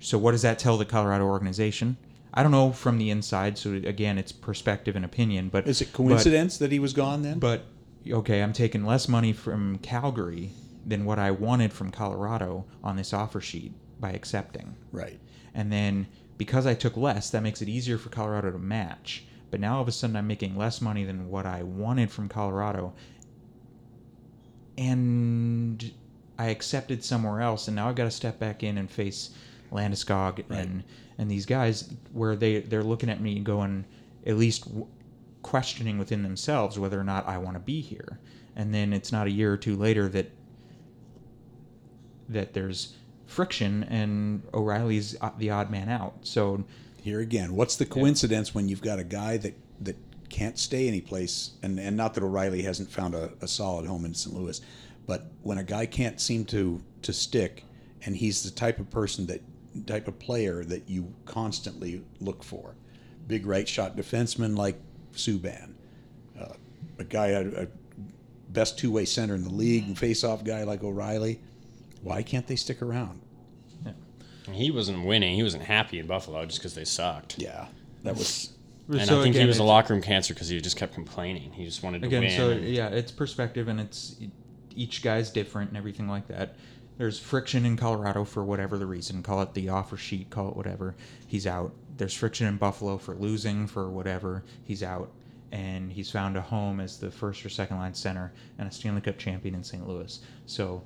So 0.00 0.18
what 0.18 0.32
does 0.32 0.42
that 0.42 0.58
tell 0.58 0.76
the 0.78 0.84
Colorado 0.84 1.26
organization? 1.26 1.96
I 2.32 2.42
don't 2.42 2.52
know 2.52 2.72
from 2.72 2.98
the 2.98 3.10
inside. 3.10 3.58
So 3.58 3.72
again, 3.74 4.16
it's 4.18 4.32
perspective 4.32 4.96
and 4.96 5.04
opinion. 5.04 5.48
But 5.48 5.68
Is 5.68 5.80
it 5.80 5.86
but- 5.92 5.96
coincidence 5.96 6.58
that 6.58 6.72
he 6.72 6.78
was 6.78 6.92
gone 6.92 7.22
then? 7.22 7.38
but 7.38 7.66
okay, 8.08 8.42
I'm 8.42 8.52
taking 8.52 8.84
less 8.84 9.08
money 9.08 9.32
from 9.32 9.78
Calgary 9.78 10.50
than 10.86 11.04
what 11.04 11.18
I 11.18 11.30
wanted 11.30 11.72
from 11.72 11.90
Colorado 11.90 12.64
on 12.82 12.96
this 12.96 13.12
offer 13.12 13.40
sheet 13.40 13.72
by 14.00 14.10
accepting. 14.12 14.74
right. 14.92 15.20
And 15.54 15.70
then 15.72 16.06
because 16.38 16.64
I 16.64 16.74
took 16.74 16.96
less, 16.96 17.28
that 17.30 17.42
makes 17.42 17.60
it 17.60 17.68
easier 17.68 17.98
for 17.98 18.08
Colorado 18.08 18.52
to 18.52 18.58
match. 18.58 19.24
But 19.50 19.58
now 19.60 19.76
all 19.76 19.82
of 19.82 19.88
a 19.88 19.92
sudden 19.92 20.14
I'm 20.16 20.28
making 20.28 20.56
less 20.56 20.80
money 20.80 21.04
than 21.04 21.28
what 21.28 21.44
I 21.44 21.62
wanted 21.64 22.10
from 22.10 22.28
Colorado. 22.28 22.94
And 24.78 25.92
I 26.38 26.46
accepted 26.46 27.04
somewhere 27.04 27.40
else 27.40 27.66
and 27.68 27.74
now 27.76 27.88
I've 27.88 27.96
got 27.96 28.04
to 28.04 28.10
step 28.10 28.38
back 28.38 28.62
in 28.62 28.78
and 28.78 28.90
face 28.90 29.30
Landeskog 29.70 30.44
and 30.50 30.84
and 31.18 31.30
these 31.30 31.46
guys 31.46 31.92
where 32.12 32.36
they 32.36 32.60
they're 32.60 32.82
looking 32.82 33.10
at 33.10 33.20
me 33.20 33.38
going 33.40 33.84
at 34.26 34.36
least 34.36 34.64
w- 34.66 34.86
questioning 35.42 35.98
within 35.98 36.22
themselves 36.22 36.78
whether 36.78 37.00
or 37.00 37.04
not 37.04 37.26
I 37.26 37.38
want 37.38 37.54
to 37.54 37.60
be 37.60 37.80
here. 37.80 38.18
And 38.56 38.74
then 38.74 38.92
it's 38.92 39.12
not 39.12 39.26
a 39.26 39.30
year 39.30 39.52
or 39.52 39.56
two 39.56 39.76
later 39.76 40.08
that 40.08 40.30
that 42.28 42.52
there's 42.52 42.96
friction 43.26 43.84
and 43.84 44.42
O'Reilly's 44.52 45.16
uh, 45.20 45.30
the 45.38 45.50
odd 45.50 45.70
man 45.70 45.88
out. 45.88 46.14
So 46.22 46.64
Here 47.02 47.20
again, 47.20 47.54
what's 47.54 47.76
the 47.76 47.86
coincidence 47.86 48.54
when 48.54 48.68
you've 48.68 48.82
got 48.82 48.98
a 48.98 49.04
guy 49.04 49.36
that 49.38 49.54
that 49.80 49.96
can't 50.28 50.58
stay 50.58 50.86
anyplace, 50.88 51.52
and 51.62 51.78
and 51.78 51.96
not 51.96 52.14
that 52.14 52.22
O'Reilly 52.22 52.62
hasn't 52.62 52.90
found 52.90 53.14
a, 53.14 53.32
a 53.40 53.48
solid 53.48 53.86
home 53.86 54.04
in 54.04 54.14
St. 54.14 54.34
Louis, 54.34 54.60
but 55.06 55.26
when 55.42 55.58
a 55.58 55.64
guy 55.64 55.86
can't 55.86 56.20
seem 56.20 56.44
to 56.46 56.82
to 57.02 57.12
stick, 57.12 57.64
and 58.04 58.16
he's 58.16 58.42
the 58.42 58.50
type 58.50 58.78
of 58.78 58.90
person 58.90 59.26
that 59.26 59.42
type 59.86 60.08
of 60.08 60.18
player 60.18 60.64
that 60.64 60.88
you 60.88 61.12
constantly 61.26 62.02
look 62.20 62.42
for, 62.42 62.74
big 63.26 63.46
right 63.46 63.68
shot 63.68 63.96
defenseman 63.96 64.56
like 64.56 64.80
Subban, 65.14 65.74
uh, 66.40 66.54
a 66.98 67.04
guy 67.04 67.28
a, 67.28 67.62
a 67.62 67.66
best 68.48 68.78
two 68.78 68.90
way 68.90 69.04
center 69.04 69.34
in 69.34 69.44
the 69.44 69.52
league 69.52 69.86
and 69.86 69.98
face 69.98 70.24
off 70.24 70.44
guy 70.44 70.64
like 70.64 70.82
O'Reilly. 70.82 71.40
Why 72.02 72.22
can't 72.22 72.46
they 72.46 72.56
stick 72.56 72.82
around? 72.82 73.20
He 74.50 74.70
wasn't 74.70 75.04
winning. 75.04 75.36
He 75.36 75.42
wasn't 75.42 75.62
happy 75.64 75.98
in 75.98 76.06
Buffalo 76.06 76.44
just 76.44 76.58
because 76.58 76.74
they 76.74 76.84
sucked. 76.84 77.38
Yeah, 77.38 77.68
that 78.02 78.16
was 78.16 78.50
And 78.88 79.02
so 79.02 79.20
I 79.20 79.22
think 79.22 79.34
again, 79.36 79.42
he 79.42 79.46
was 79.46 79.58
a 79.58 79.62
locker 79.64 79.92
room 79.94 80.02
cancer 80.02 80.34
because 80.34 80.48
he 80.48 80.60
just 80.60 80.76
kept 80.76 80.94
complaining. 80.94 81.52
He 81.52 81.64
just 81.64 81.82
wanted 81.82 82.02
to 82.02 82.08
again 82.08 82.22
win. 82.22 82.36
so 82.36 82.50
yeah 82.50 82.88
it's 82.88 83.12
perspective 83.12 83.68
and 83.68 83.80
it's 83.80 84.16
each 84.74 85.02
guy's 85.02 85.30
different 85.30 85.70
and 85.70 85.76
everything 85.76 86.08
like 86.08 86.26
that 86.28 86.56
there's 87.00 87.18
friction 87.18 87.64
in 87.64 87.78
colorado 87.78 88.26
for 88.26 88.44
whatever 88.44 88.76
the 88.76 88.84
reason 88.84 89.22
call 89.22 89.40
it 89.40 89.54
the 89.54 89.70
offer 89.70 89.96
sheet 89.96 90.28
call 90.28 90.50
it 90.50 90.56
whatever 90.56 90.94
he's 91.26 91.46
out. 91.46 91.72
There's 91.96 92.12
friction 92.12 92.46
in 92.46 92.58
buffalo 92.58 92.98
for 92.98 93.14
losing 93.14 93.66
for 93.66 93.88
whatever 93.88 94.44
he's 94.64 94.82
out. 94.82 95.10
And 95.50 95.90
he's 95.90 96.10
found 96.10 96.36
a 96.36 96.42
home 96.42 96.78
as 96.78 96.98
the 96.98 97.10
first 97.10 97.44
or 97.44 97.48
second 97.48 97.78
line 97.78 97.94
center 97.94 98.34
and 98.58 98.68
a 98.68 98.70
stanley 98.70 99.00
cup 99.00 99.16
champion 99.16 99.54
in 99.54 99.64
st 99.64 99.88
louis. 99.88 100.20
So 100.44 100.82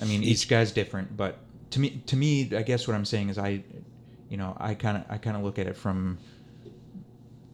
i 0.00 0.04
mean 0.04 0.22
each 0.22 0.48
guy's 0.48 0.70
different 0.70 1.16
but 1.16 1.40
to 1.72 1.80
me 1.80 2.00
to 2.06 2.14
me 2.14 2.48
i 2.56 2.62
guess 2.62 2.86
what 2.86 2.94
i'm 2.94 3.04
saying 3.04 3.30
is 3.30 3.36
i 3.36 3.60
you 4.28 4.36
know 4.36 4.56
i 4.60 4.74
kind 4.74 4.96
of 4.96 5.04
i 5.10 5.18
kind 5.18 5.36
of 5.36 5.42
look 5.42 5.58
at 5.58 5.66
it 5.66 5.76
from 5.76 6.18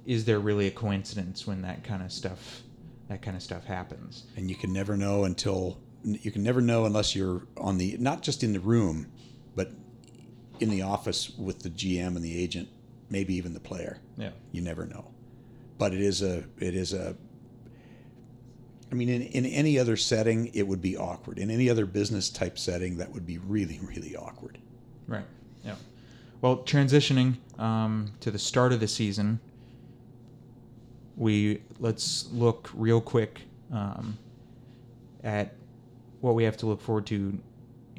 is 0.05 0.27
there 0.27 0.41
really 0.41 0.67
a 0.67 0.71
coincidence 0.71 1.47
when 1.47 1.63
that 1.63 1.85
kind 1.85 2.03
of 2.03 2.13
stuff 2.13 2.63
that 3.09 3.23
kind 3.23 3.37
of 3.37 3.43
stuff 3.43 3.65
happens? 3.65 4.25
And 4.37 4.49
you 4.49 4.57
can 4.57 4.73
never 4.73 4.97
know 4.97 5.25
until 5.25 5.79
you 6.05 6.31
can 6.31 6.43
never 6.43 6.61
know 6.61 6.85
unless 6.85 7.17
you're 7.17 7.43
on 7.57 7.79
the 7.79 7.97
not 7.99 8.23
just 8.23 8.43
in 8.43 8.53
the 8.53 8.61
room 8.61 9.11
but 9.55 9.71
in 10.61 10.71
the 10.71 10.83
office 10.83 11.31
with 11.39 11.61
the 11.61 11.71
GM 11.71 12.09
and 12.09 12.23
the 12.23 12.39
agent 12.39 12.69
maybe 13.11 13.35
even 13.35 13.55
the 13.55 13.61
player. 13.61 13.99
Yeah. 14.17 14.31
You 14.53 14.63
never 14.63 14.87
know. 14.87 15.11
But 15.79 15.93
it 15.93 16.01
is 16.01 16.23
a 16.23 16.45
it 16.59 16.75
is 16.75 16.93
a 16.93 17.17
I 18.91 18.95
mean 18.95 19.09
in, 19.09 19.23
in 19.23 19.47
any 19.47 19.79
other 19.79 19.97
setting 19.97 20.51
it 20.55 20.67
would 20.67 20.83
be 20.83 20.97
awkward. 20.97 21.39
In 21.39 21.51
any 21.51 21.71
other 21.71 21.87
business 21.87 22.31
type 22.31 22.59
setting 22.59 22.99
that 22.99 23.13
would 23.13 23.27
be 23.27 23.39
really 23.39 23.81
really 23.83 24.17
awkward. 24.17 24.59
Right. 25.07 25.27
Yeah. 25.65 25.77
Well 26.41 26.59
transitioning 26.59 27.37
um, 27.59 28.13
to 28.21 28.31
the 28.31 28.39
start 28.39 28.73
of 28.73 28.81
the 28.81 28.89
season 28.89 29.41
we 31.17 31.63
let's 31.79 32.31
look 32.33 32.71
real 32.75 33.01
quick 33.01 33.43
um, 33.73 34.19
at 35.23 35.55
what 36.25 36.35
we 36.35 36.45
have 36.45 36.57
to 36.57 36.65
look 36.65 36.81
forward 36.81 37.05
to 37.05 37.39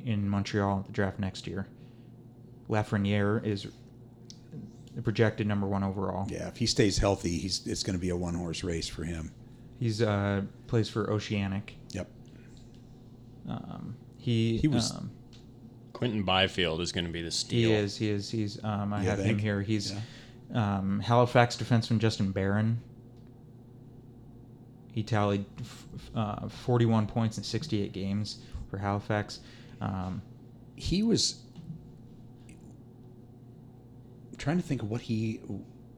in 0.03 0.27
Montreal 0.27 0.79
at 0.79 0.85
the 0.87 0.91
draft 0.91 1.19
next 1.19 1.45
year. 1.45 1.67
Lafreniere 2.67 3.45
is 3.45 3.67
the 4.95 5.01
projected 5.03 5.45
number 5.45 5.67
one 5.67 5.83
overall. 5.83 6.25
yeah 6.29 6.47
if 6.47 6.57
he 6.57 6.65
stays 6.65 6.97
healthy 6.97 7.37
he's 7.37 7.67
it's 7.67 7.83
going 7.83 7.95
to 7.95 7.99
be 8.01 8.09
a 8.09 8.15
one 8.15 8.33
horse 8.33 8.63
race 8.63 8.87
for 8.87 9.03
him 9.03 9.31
He's 9.79 10.01
uh, 10.01 10.41
plays 10.67 10.89
for 10.89 11.11
Oceanic. 11.11 11.75
yep 11.91 12.07
Um, 13.47 13.95
he 14.17 14.57
He 14.57 14.67
was- 14.67 14.91
um, 14.91 15.11
Quinton 15.93 16.23
Byfield 16.23 16.81
is 16.81 16.91
going 16.91 17.05
to 17.05 17.11
be 17.11 17.21
the 17.21 17.31
steal. 17.31 17.69
He 17.69 17.73
is. 17.75 17.95
He 17.95 18.09
is. 18.09 18.29
He's. 18.29 18.61
Um, 18.65 18.91
I 18.91 19.03
You 19.03 19.09
have 19.11 19.19
him 19.19 19.37
here. 19.37 19.61
He's 19.61 19.93
um, 20.53 20.99
Halifax 20.99 21.55
defenseman 21.55 21.99
Justin 21.99 22.31
Barron. 22.33 22.81
He 24.95 25.03
tallied 25.03 25.43
uh, 26.15 26.47
41 26.47 27.05
points 27.05 27.37
in 27.37 27.43
68 27.43 27.91
games 27.91 28.37
for 28.69 28.77
Halifax. 28.77 29.41
Um, 29.81 30.21
he 30.77 31.03
was 31.03 31.41
I'm 32.47 34.37
trying 34.37 34.55
to 34.55 34.63
think 34.63 34.83
of 34.83 34.89
what 34.89 35.01
he 35.01 35.41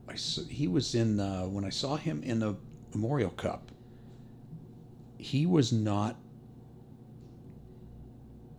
I 0.10 0.14
he 0.50 0.68
was 0.68 0.96
in 0.96 1.20
uh, 1.20 1.44
when 1.44 1.64
I 1.64 1.70
saw 1.70 1.96
him 1.96 2.24
in 2.24 2.40
the 2.40 2.56
Memorial 2.92 3.30
Cup. 3.30 3.72
He 5.20 5.46
was 5.46 5.72
not. 5.72 6.16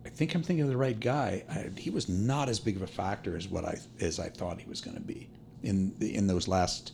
I 0.05 0.09
think 0.09 0.33
I'm 0.35 0.41
thinking 0.41 0.63
of 0.63 0.69
the 0.69 0.77
right 0.77 0.97
guy. 0.97 1.43
I, 1.49 1.69
he 1.77 1.89
was 1.89 2.07
not 2.07 2.47
as 2.47 2.59
big 2.61 2.77
of 2.77 2.81
a 2.81 2.87
factor 2.87 3.35
as 3.35 3.49
what 3.49 3.65
I 3.65 3.77
as 3.99 4.21
I 4.21 4.29
thought 4.29 4.61
he 4.61 4.69
was 4.69 4.79
going 4.79 4.95
to 4.95 5.03
be 5.03 5.29
in 5.63 5.93
the, 5.99 6.15
in 6.15 6.27
those 6.27 6.47
last 6.47 6.93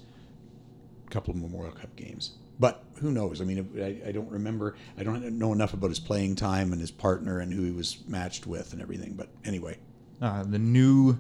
couple 1.11 1.31
of 1.31 1.39
Memorial 1.39 1.73
Cup 1.73 1.95
games. 1.95 2.31
But 2.59 2.83
who 2.99 3.11
knows? 3.11 3.41
I 3.41 3.43
mean, 3.43 3.69
I, 3.77 4.09
I 4.09 4.11
don't 4.11 4.29
remember. 4.29 4.75
I 4.97 5.03
don't 5.03 5.37
know 5.37 5.51
enough 5.51 5.73
about 5.73 5.89
his 5.89 5.99
playing 5.99 6.35
time 6.35 6.71
and 6.71 6.79
his 6.79 6.91
partner 6.91 7.39
and 7.39 7.51
who 7.53 7.63
he 7.63 7.71
was 7.71 7.97
matched 8.07 8.47
with 8.47 8.71
and 8.73 8.81
everything. 8.81 9.13
But 9.13 9.29
anyway, 9.43 9.77
uh, 10.21 10.43
the 10.43 10.59
new 10.59 11.19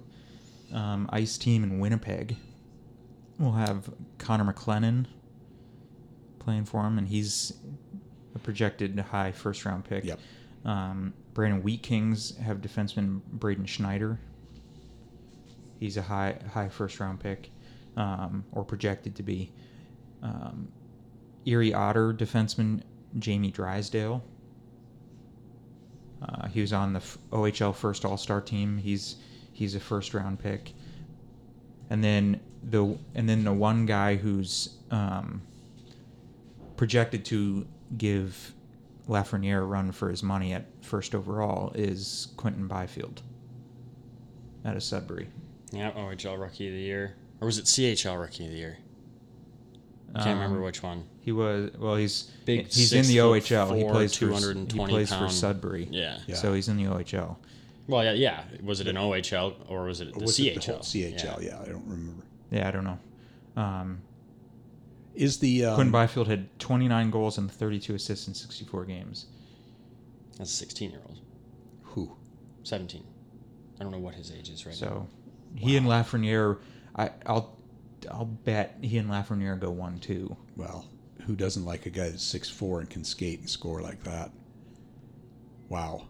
um, 0.73 1.09
ice 1.11 1.37
team 1.37 1.63
in 1.63 1.79
Winnipeg 1.79 2.37
will 3.37 3.51
have 3.51 3.89
Connor 4.17 4.51
McClennon 4.51 5.07
playing 6.39 6.65
for 6.65 6.85
him, 6.85 6.97
and 6.97 7.07
he's 7.07 7.53
a 8.33 8.39
projected 8.39 8.97
high 8.99 9.31
first 9.31 9.65
round 9.65 9.83
pick. 9.83 10.05
Yep. 10.05 10.19
Um, 10.63 11.13
Brandon 11.33 11.61
Wheat 11.61 11.83
Kings 11.83 12.37
have 12.37 12.59
defenseman 12.59 13.21
Braden 13.25 13.65
Schneider. 13.65 14.19
He's 15.79 15.97
a 15.97 16.01
high 16.01 16.37
high 16.53 16.69
first 16.69 16.99
round 16.99 17.19
pick, 17.19 17.49
um, 17.97 18.45
or 18.53 18.63
projected 18.63 19.15
to 19.17 19.23
be. 19.23 19.51
Um, 20.23 20.69
Erie 21.45 21.73
Otter 21.73 22.13
defenseman 22.13 22.81
Jamie 23.17 23.51
Drysdale. 23.51 24.23
Uh, 26.21 26.47
he 26.47 26.61
was 26.61 26.73
on 26.73 26.93
the 26.93 27.01
OHL 27.31 27.75
first 27.75 28.03
All 28.05 28.17
Star 28.17 28.41
team. 28.41 28.77
He's 28.77 29.17
he's 29.53 29.75
a 29.75 29.79
first 29.79 30.13
round 30.13 30.39
pick. 30.39 30.73
And 31.89 32.03
then 32.03 32.39
the 32.63 32.97
and 33.13 33.29
then 33.29 33.43
the 33.43 33.53
one 33.53 33.85
guy 33.85 34.15
who's 34.15 34.77
um, 34.91 35.41
projected 36.77 37.25
to 37.25 37.67
give 37.97 38.53
Lafreniere 39.07 39.59
a 39.59 39.65
run 39.65 39.91
for 39.91 40.09
his 40.09 40.23
money 40.23 40.53
at 40.53 40.65
first 40.81 41.13
overall 41.13 41.71
is 41.75 42.29
Quinton 42.37 42.67
Byfield 42.67 43.21
out 44.65 44.75
of 44.75 44.83
Sudbury. 44.83 45.27
Yeah, 45.71 45.91
OHL 45.91 46.39
Rookie 46.39 46.67
of 46.67 46.73
the 46.73 46.79
Year. 46.79 47.15
Or 47.39 47.45
was 47.45 47.57
it 47.59 47.65
CHL 47.65 48.19
Rookie 48.19 48.45
of 48.45 48.51
the 48.51 48.57
Year? 48.57 48.77
Can't 50.13 50.39
remember 50.39 50.61
which 50.61 50.81
one. 50.81 51.03
He 51.21 51.31
was 51.31 51.71
well. 51.77 51.95
He's 51.95 52.31
Big 52.45 52.67
He's 52.71 52.93
in 52.93 53.05
the 53.05 53.17
foot 53.17 53.43
OHL. 53.43 53.77
he 53.77 53.83
plays 53.83 54.13
for 54.13 54.19
220 54.27 54.73
he 54.73 54.89
plays 54.95 55.13
for 55.13 55.27
Sudbury. 55.29 55.87
Yeah. 55.91 56.19
Yeah. 56.27 56.35
So 56.35 56.53
he's 56.53 56.69
in 56.69 56.77
the 56.77 56.85
OHL. 56.85 57.35
Well, 57.87 58.03
yeah, 58.03 58.13
yeah. 58.13 58.43
Was 58.63 58.79
it 58.79 58.87
an 58.87 58.95
OHL 58.95 59.55
or 59.67 59.85
was 59.85 60.01
it 60.01 60.13
the 60.13 60.19
Was 60.19 60.37
CHL? 60.39 60.47
it 60.47 60.61
the 60.61 60.71
whole 60.71 60.81
CHL? 60.81 61.43
Yeah. 61.43 61.59
I 61.61 61.65
don't 61.65 61.85
remember. 61.87 62.23
Yeah, 62.49 62.67
I 62.67 62.71
don't 62.71 62.83
know. 62.85 62.99
Um, 63.57 64.01
Is 65.15 65.39
the 65.39 65.65
um, 65.65 65.75
Quinn 65.75 65.91
Byfield 65.91 66.27
had 66.27 66.47
29 66.59 67.09
goals 67.11 67.37
and 67.37 67.51
32 67.51 67.95
assists 67.95 68.27
in 68.27 68.33
64 68.33 68.85
games. 68.85 69.25
That's 70.37 70.51
a 70.51 70.55
16 70.55 70.91
year 70.91 71.01
old. 71.07 71.19
who? 71.83 72.15
17. 72.63 73.03
I 73.79 73.83
don't 73.83 73.91
know 73.91 73.99
what 73.99 74.15
his 74.15 74.31
age 74.31 74.49
is 74.49 74.65
right 74.65 74.79
now. 74.81 74.87
So 74.87 75.07
he 75.55 75.75
and 75.77 75.85
Lafreniere, 75.87 76.57
I, 76.95 77.11
I'll 77.25 77.55
I'll 78.07 78.25
bet 78.25 78.77
he 78.81 78.97
and 78.97 79.09
Lafreniere 79.09 79.59
go 79.59 79.69
one 79.71 79.97
two. 79.99 80.35
Well, 80.55 80.85
who 81.25 81.35
doesn't 81.35 81.65
like 81.65 81.85
a 81.85 81.89
guy 81.89 82.09
that's 82.09 82.23
six 82.23 82.49
four 82.49 82.79
and 82.79 82.89
can 82.89 83.03
skate 83.03 83.39
and 83.39 83.49
score 83.49 83.81
like 83.81 84.03
that? 84.03 84.31
Wow. 85.69 86.07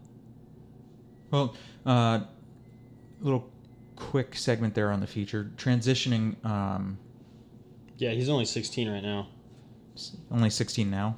Well, 1.32 1.56
uh, 1.86 2.22
little 3.22 3.50
quick 3.96 4.36
segment 4.36 4.76
there 4.76 4.92
on 4.92 5.00
the 5.00 5.08
feature 5.08 5.52
transitioning. 5.58 6.44
Um, 6.46 6.98
Yeah, 7.98 8.12
he's 8.12 8.30
only 8.30 8.46
16 8.46 8.90
right 8.90 9.02
now. 9.04 9.28
only 10.30 10.50
16 10.50 10.90
now. 10.92 11.16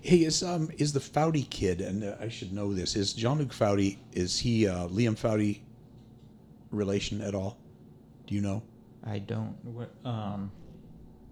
Hey, 0.00 0.18
is 0.24 0.42
um 0.42 0.70
is 0.78 0.92
the 0.92 1.00
Foudy 1.00 1.48
kid, 1.48 1.80
and 1.80 2.04
uh, 2.04 2.16
I 2.20 2.28
should 2.28 2.52
know 2.52 2.74
this, 2.74 2.94
is 2.94 3.12
Jean 3.14 3.38
Luc 3.38 3.52
Foudy? 3.52 3.96
Is 4.12 4.38
he 4.38 4.68
uh, 4.68 4.86
Liam 4.88 5.16
Foudy 5.16 5.60
relation 6.70 7.20
at 7.22 7.34
all? 7.34 7.56
Do 8.26 8.34
you 8.34 8.42
know? 8.42 8.62
I 9.06 9.18
don't. 9.18 9.56
What? 9.64 9.90
Um, 10.04 10.50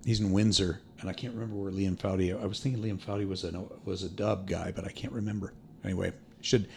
He's 0.04 0.20
in 0.20 0.32
Windsor, 0.32 0.80
and 1.00 1.08
I 1.08 1.12
can't 1.12 1.32
remember 1.32 1.54
where 1.56 1.70
Liam 1.70 1.96
Foudy. 1.96 2.32
I 2.38 2.44
was 2.46 2.60
thinking 2.60 2.82
Liam 2.82 2.98
Foudy 2.98 3.26
was 3.26 3.44
a 3.44 3.64
was 3.84 4.02
a 4.02 4.08
Dub 4.08 4.48
guy, 4.48 4.72
but 4.74 4.84
I 4.84 4.90
can't 4.90 5.12
remember. 5.12 5.54
Anyway, 5.84 6.12
should 6.40 6.68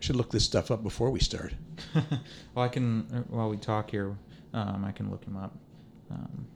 should 0.00 0.16
look 0.16 0.30
this 0.30 0.44
stuff 0.44 0.70
up 0.70 0.82
before 0.82 1.10
we 1.10 1.18
start. 1.20 1.54
well, 1.94 2.64
I 2.64 2.68
can 2.68 3.06
uh, 3.12 3.20
while 3.34 3.48
we 3.50 3.56
talk 3.56 3.90
here, 3.90 4.16
um, 4.52 4.84
I 4.84 4.92
can 4.92 5.10
look 5.10 5.24
him 5.24 5.36
up. 5.36 5.56
Um, 6.10 6.46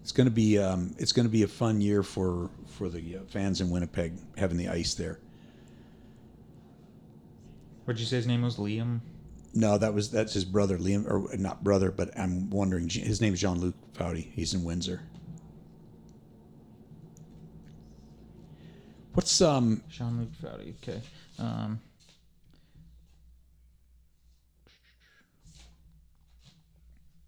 It's 0.00 0.12
going 0.12 0.26
to 0.26 0.32
be 0.32 0.58
um, 0.58 0.94
it's 0.98 1.12
going 1.12 1.26
to 1.26 1.32
be 1.32 1.44
a 1.44 1.48
fun 1.48 1.80
year 1.80 2.02
for 2.02 2.50
for 2.66 2.88
the 2.88 3.18
uh, 3.18 3.20
fans 3.28 3.60
in 3.60 3.70
Winnipeg 3.70 4.14
having 4.36 4.56
the 4.56 4.68
ice 4.68 4.94
there. 4.94 5.20
what'd 7.84 8.00
you 8.00 8.06
say 8.06 8.16
his 8.16 8.26
name 8.26 8.42
was? 8.42 8.56
Liam. 8.56 9.00
No, 9.54 9.76
that 9.76 9.92
was 9.92 10.10
that's 10.10 10.32
his 10.32 10.44
brother 10.44 10.78
Liam, 10.78 11.08
or 11.10 11.36
not 11.36 11.62
brother, 11.62 11.90
but 11.90 12.16
I'm 12.18 12.48
wondering. 12.50 12.88
His 12.88 13.20
name 13.20 13.34
is 13.34 13.40
Jean 13.40 13.60
Luc 13.60 13.74
Foudy. 13.94 14.32
He's 14.32 14.54
in 14.54 14.64
Windsor. 14.64 15.02
What's 19.14 19.40
um? 19.42 19.82
Jean 19.90 20.18
Luc 20.18 20.30
Foudy. 20.42 20.74
Okay. 20.82 21.00
Um, 21.38 21.80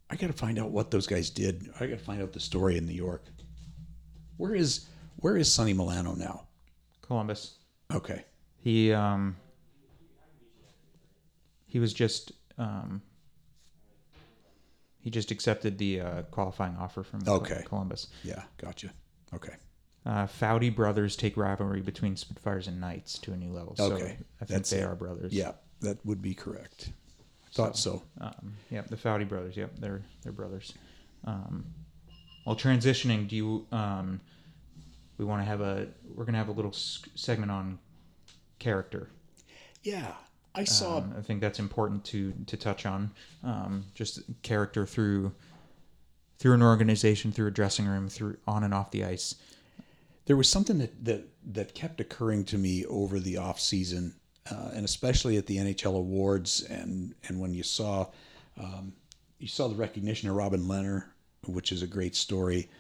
I 0.09 0.17
got 0.17 0.29
to 0.29 0.33
find 0.33 0.59
out 0.59 0.71
what 0.71 0.91
those 0.91 1.07
guys 1.07 1.29
did. 1.29 1.69
I 1.81 1.87
got 1.87 1.99
to 1.99 2.05
find 2.05 2.23
out 2.23 2.33
the 2.33 2.41
story 2.41 2.79
in 2.79 2.87
New 2.87 2.95
York. 2.95 3.25
Where 4.37 4.55
is 4.55 4.87
where 5.17 5.37
is 5.37 5.53
Sonny 5.53 5.73
Milano 5.75 6.15
now? 6.15 6.47
Columbus. 7.03 7.57
Okay, 7.93 8.25
He 8.63 8.93
um 8.93 9.37
he 11.75 11.81
was 11.81 11.93
just 11.93 12.31
um 12.57 13.03
he 15.01 15.11
just 15.11 15.31
accepted 15.33 15.77
the 15.77 16.01
uh, 16.01 16.23
qualifying 16.31 16.77
offer 16.77 17.03
from 17.03 17.21
Okay. 17.29 17.63
Columbus. 17.67 18.07
yeah, 18.23 18.45
gotcha. 18.59 18.91
Okay, 19.35 19.55
Uh, 20.07 20.27
Foudy 20.27 20.75
brothers 20.75 21.17
take 21.17 21.37
rivalry 21.37 21.81
between 21.83 22.15
Spitfires 22.17 22.69
and 22.69 22.81
Knights 22.81 23.19
to 23.19 23.33
a 23.33 23.37
new 23.37 23.51
level. 23.53 23.75
So 23.77 23.93
Okay. 23.93 24.05
I 24.41 24.45
think 24.45 24.49
That's 24.49 24.71
they 24.71 24.79
it. 24.79 24.85
are 24.85 24.95
brothers. 24.95 25.33
yeah, 25.33 25.53
that 25.81 25.99
would 26.07 26.23
be 26.23 26.33
correct. 26.35 26.91
Thought 27.53 27.77
so. 27.77 28.03
Um, 28.21 28.55
yep, 28.71 28.87
the 28.89 28.97
Foudy 28.97 29.29
brothers. 29.29 29.57
Yep, 29.57 29.79
they're 29.81 30.03
they're 30.23 30.33
brothers. 30.33 30.73
Um, 31.25 31.67
well, 32.47 32.55
transitioning, 32.57 33.27
do 33.29 33.35
you 33.37 33.67
um, 33.73 34.21
we 35.19 35.25
want 35.25 35.43
to 35.43 35.47
have 35.47 35.61
a 35.61 35.89
we're 36.15 36.25
gonna 36.25 36.39
have 36.39 36.49
a 36.49 36.53
little 36.53 36.73
segment 36.73 37.51
on 37.51 37.79
character. 38.61 39.11
Yeah, 39.83 40.13
I 40.55 40.65
saw. 40.65 40.99
Um, 40.99 41.15
I 41.19 41.23
think 41.23 41.41
that's 41.41 41.59
important 41.59 42.05
to 42.07 42.33
to 42.47 42.57
touch 42.57 42.87
on. 42.87 43.11
Um, 43.43 43.87
just 43.95 44.21
character 44.43 44.87
through 44.87 45.33
through 46.39 46.55
an 46.55 46.63
organization, 46.63 47.33
through 47.33 47.49
a 47.49 47.51
dressing 47.51 47.87
room, 47.87 48.09
through 48.09 48.37
on 48.47 48.65
and 48.65 48.75
off 48.75 48.91
the 48.91 49.05
ice. 49.05 49.37
there 50.27 50.37
was 50.37 50.49
something 50.49 50.79
that 50.79 51.05
that 51.05 51.29
that 51.53 51.75
kept 51.75 52.01
occurring 52.01 52.45
to 52.45 52.59
me 52.59 52.85
over 52.87 53.19
the 53.21 53.37
off 53.37 53.61
season, 53.61 54.15
uh, 54.51 54.71
and 54.75 54.85
especially 54.85 55.37
at 55.37 55.47
the 55.47 55.57
NHL 55.57 55.97
awards, 55.97 56.63
and 56.63 57.15
and 57.29 57.41
when 57.41 57.53
you 57.53 57.63
saw 57.63 58.07
um, 58.59 58.93
you 59.39 59.49
saw 59.49 59.69
the 59.69 59.75
recognition 59.75 60.29
of 60.31 60.37
Robin 60.37 60.63
Lehner, 60.63 61.07
which 61.47 61.73
is 61.73 61.83
a 61.83 61.87
great 61.87 62.15
story, 62.15 62.71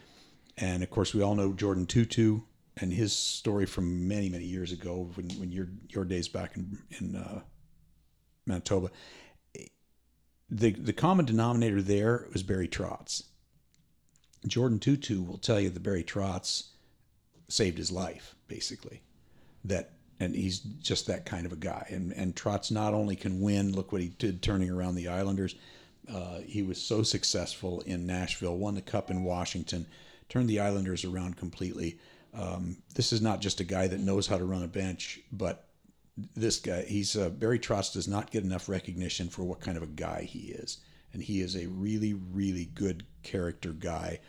and 0.57 0.83
of 0.83 0.91
course 0.91 1.13
we 1.13 1.23
all 1.23 1.35
know 1.35 1.53
Jordin 1.53 1.87
Tootoo 1.87 2.43
and 2.77 2.93
his 2.93 3.15
story 3.15 3.67
from 3.67 4.09
many 4.09 4.29
many 4.29 4.45
years 4.45 4.73
ago 4.73 5.11
when 5.15 5.29
when 5.41 5.53
your 5.53 5.69
your 5.89 6.05
days 6.05 6.29
back 6.29 6.57
in 6.57 6.79
in 7.01 7.17
uh, 7.17 7.41
Manitoba. 8.47 8.91
The 10.51 10.71
the 10.73 10.93
common 10.93 11.25
denominator 11.25 11.83
there 11.83 12.27
was 12.33 12.43
Barry 12.43 12.69
Trotz. 12.69 13.25
Jordin 14.47 14.79
Tootoo 14.79 15.27
will 15.27 15.39
tell 15.39 15.59
you 15.59 15.71
that 15.71 15.83
Barry 15.83 16.05
Trotz 16.05 16.69
saved 17.49 17.79
his 17.79 17.91
life 17.91 18.35
basically 18.49 19.03
that 19.65 19.93
and 20.21 20.35
he's 20.35 20.61
just 20.61 21.07
that 21.07 21.27
kind 21.27 21.47
of 21.47 21.53
a 21.53 21.57
guy 21.57 21.87
and 21.91 22.13
and 22.13 22.35
Trotz 22.35 22.71
not 22.71 22.95
only 22.95 23.17
can 23.17 23.41
win 23.41 23.73
look 23.73 23.93
what 23.93 24.01
he 24.01 24.09
did 24.09 24.43
turning 24.43 24.71
around 24.71 24.95
the 24.95 25.09
Islanders 25.09 25.55
uh, 26.13 26.41
he 26.41 26.63
was 26.63 26.81
so 26.81 27.03
successful 27.03 27.81
in 27.83 28.07
Nashville 28.07 28.57
won 28.57 28.75
the 28.75 28.83
cup 28.83 29.11
in 29.11 29.25
Washington 29.25 29.87
turned 30.29 30.49
the 30.49 30.61
Islanders 30.61 31.05
around 31.05 31.37
completely 31.37 31.99
um, 32.35 32.79
this 32.95 33.13
is 33.13 33.21
not 33.21 33.41
just 33.41 33.61
a 33.61 33.65
guy 33.65 33.87
that 33.87 34.01
knows 34.01 34.27
how 34.27 34.39
to 34.39 34.45
run 34.45 34.63
a 34.63 34.69
bench 34.69 35.21
but 35.33 35.69
this 36.35 36.59
guy 36.59 36.83
he's 36.83 37.17
uh, 37.17 37.29
Barry 37.29 37.59
Trotz 37.59 37.93
does 37.93 38.09
not 38.09 38.31
get 38.31 38.45
enough 38.45 38.69
recognition 38.69 39.29
for 39.29 39.45
what 39.45 39.61
kind 39.61 39.77
of 39.77 39.83
a 39.83 39.89
guy 39.89 40.23
he 40.23 40.49
is 40.49 40.79
and 41.13 41.23
he 41.23 41.41
is 41.41 41.57
a 41.57 41.67
really 41.67 42.15
really 42.15 42.67
good 42.67 43.05
character 43.23 43.73
guy 43.73 44.21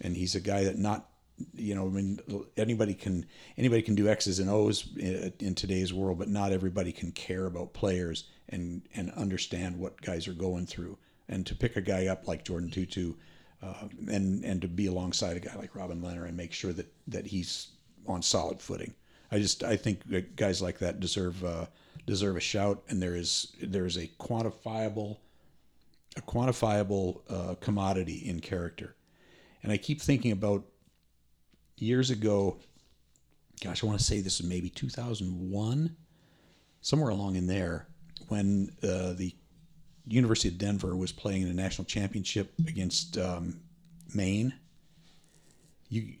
and 0.00 0.16
he's 0.16 0.34
a 0.34 0.40
guy 0.40 0.64
that 0.64 0.78
not 0.78 1.08
you 1.54 1.74
know, 1.74 1.86
I 1.86 1.90
mean, 1.90 2.20
anybody 2.56 2.94
can 2.94 3.26
anybody 3.56 3.82
can 3.82 3.94
do 3.94 4.08
X's 4.08 4.38
and 4.38 4.50
O's 4.50 4.88
in, 4.96 5.32
in 5.40 5.54
today's 5.54 5.92
world, 5.92 6.18
but 6.18 6.28
not 6.28 6.52
everybody 6.52 6.92
can 6.92 7.12
care 7.12 7.46
about 7.46 7.72
players 7.72 8.24
and 8.48 8.82
and 8.94 9.10
understand 9.12 9.78
what 9.78 10.00
guys 10.00 10.28
are 10.28 10.34
going 10.34 10.66
through. 10.66 10.98
And 11.28 11.46
to 11.46 11.54
pick 11.54 11.76
a 11.76 11.80
guy 11.80 12.06
up 12.06 12.28
like 12.28 12.44
Jordin 12.44 12.70
Tootoo, 12.72 13.14
uh, 13.62 13.88
and 14.08 14.44
and 14.44 14.60
to 14.62 14.68
be 14.68 14.86
alongside 14.86 15.36
a 15.36 15.40
guy 15.40 15.54
like 15.56 15.74
Robin 15.74 16.00
Lehner 16.00 16.26
and 16.26 16.36
make 16.36 16.52
sure 16.52 16.72
that 16.72 16.92
that 17.08 17.26
he's 17.26 17.68
on 18.06 18.22
solid 18.22 18.60
footing. 18.60 18.94
I 19.32 19.38
just 19.38 19.64
I 19.64 19.76
think 19.76 20.36
guys 20.36 20.60
like 20.60 20.78
that 20.80 21.00
deserve 21.00 21.42
uh, 21.42 21.66
deserve 22.06 22.36
a 22.36 22.40
shout, 22.40 22.82
and 22.88 23.02
there 23.02 23.16
is 23.16 23.52
there 23.60 23.86
is 23.86 23.96
a 23.96 24.06
quantifiable 24.20 25.16
a 26.16 26.20
quantifiable 26.20 27.20
uh, 27.30 27.54
commodity 27.54 28.28
in 28.28 28.40
character. 28.40 28.94
And 29.62 29.72
I 29.72 29.78
keep 29.78 30.00
thinking 30.00 30.32
about 30.32 30.64
years 31.78 32.10
ago, 32.10 32.58
gosh, 33.62 33.82
I 33.82 33.86
want 33.86 33.98
to 33.98 34.04
say 34.04 34.20
this 34.20 34.40
is 34.40 34.46
maybe 34.46 34.68
2001, 34.68 35.96
somewhere 36.82 37.10
along 37.10 37.36
in 37.36 37.46
there, 37.46 37.86
when 38.28 38.72
uh, 38.82 39.14
the 39.14 39.34
University 40.06 40.48
of 40.48 40.58
Denver 40.58 40.96
was 40.96 41.12
playing 41.12 41.42
in 41.42 41.48
a 41.48 41.54
national 41.54 41.84
championship 41.86 42.52
against 42.66 43.16
um, 43.16 43.60
Maine. 44.14 44.52
You, 45.88 46.14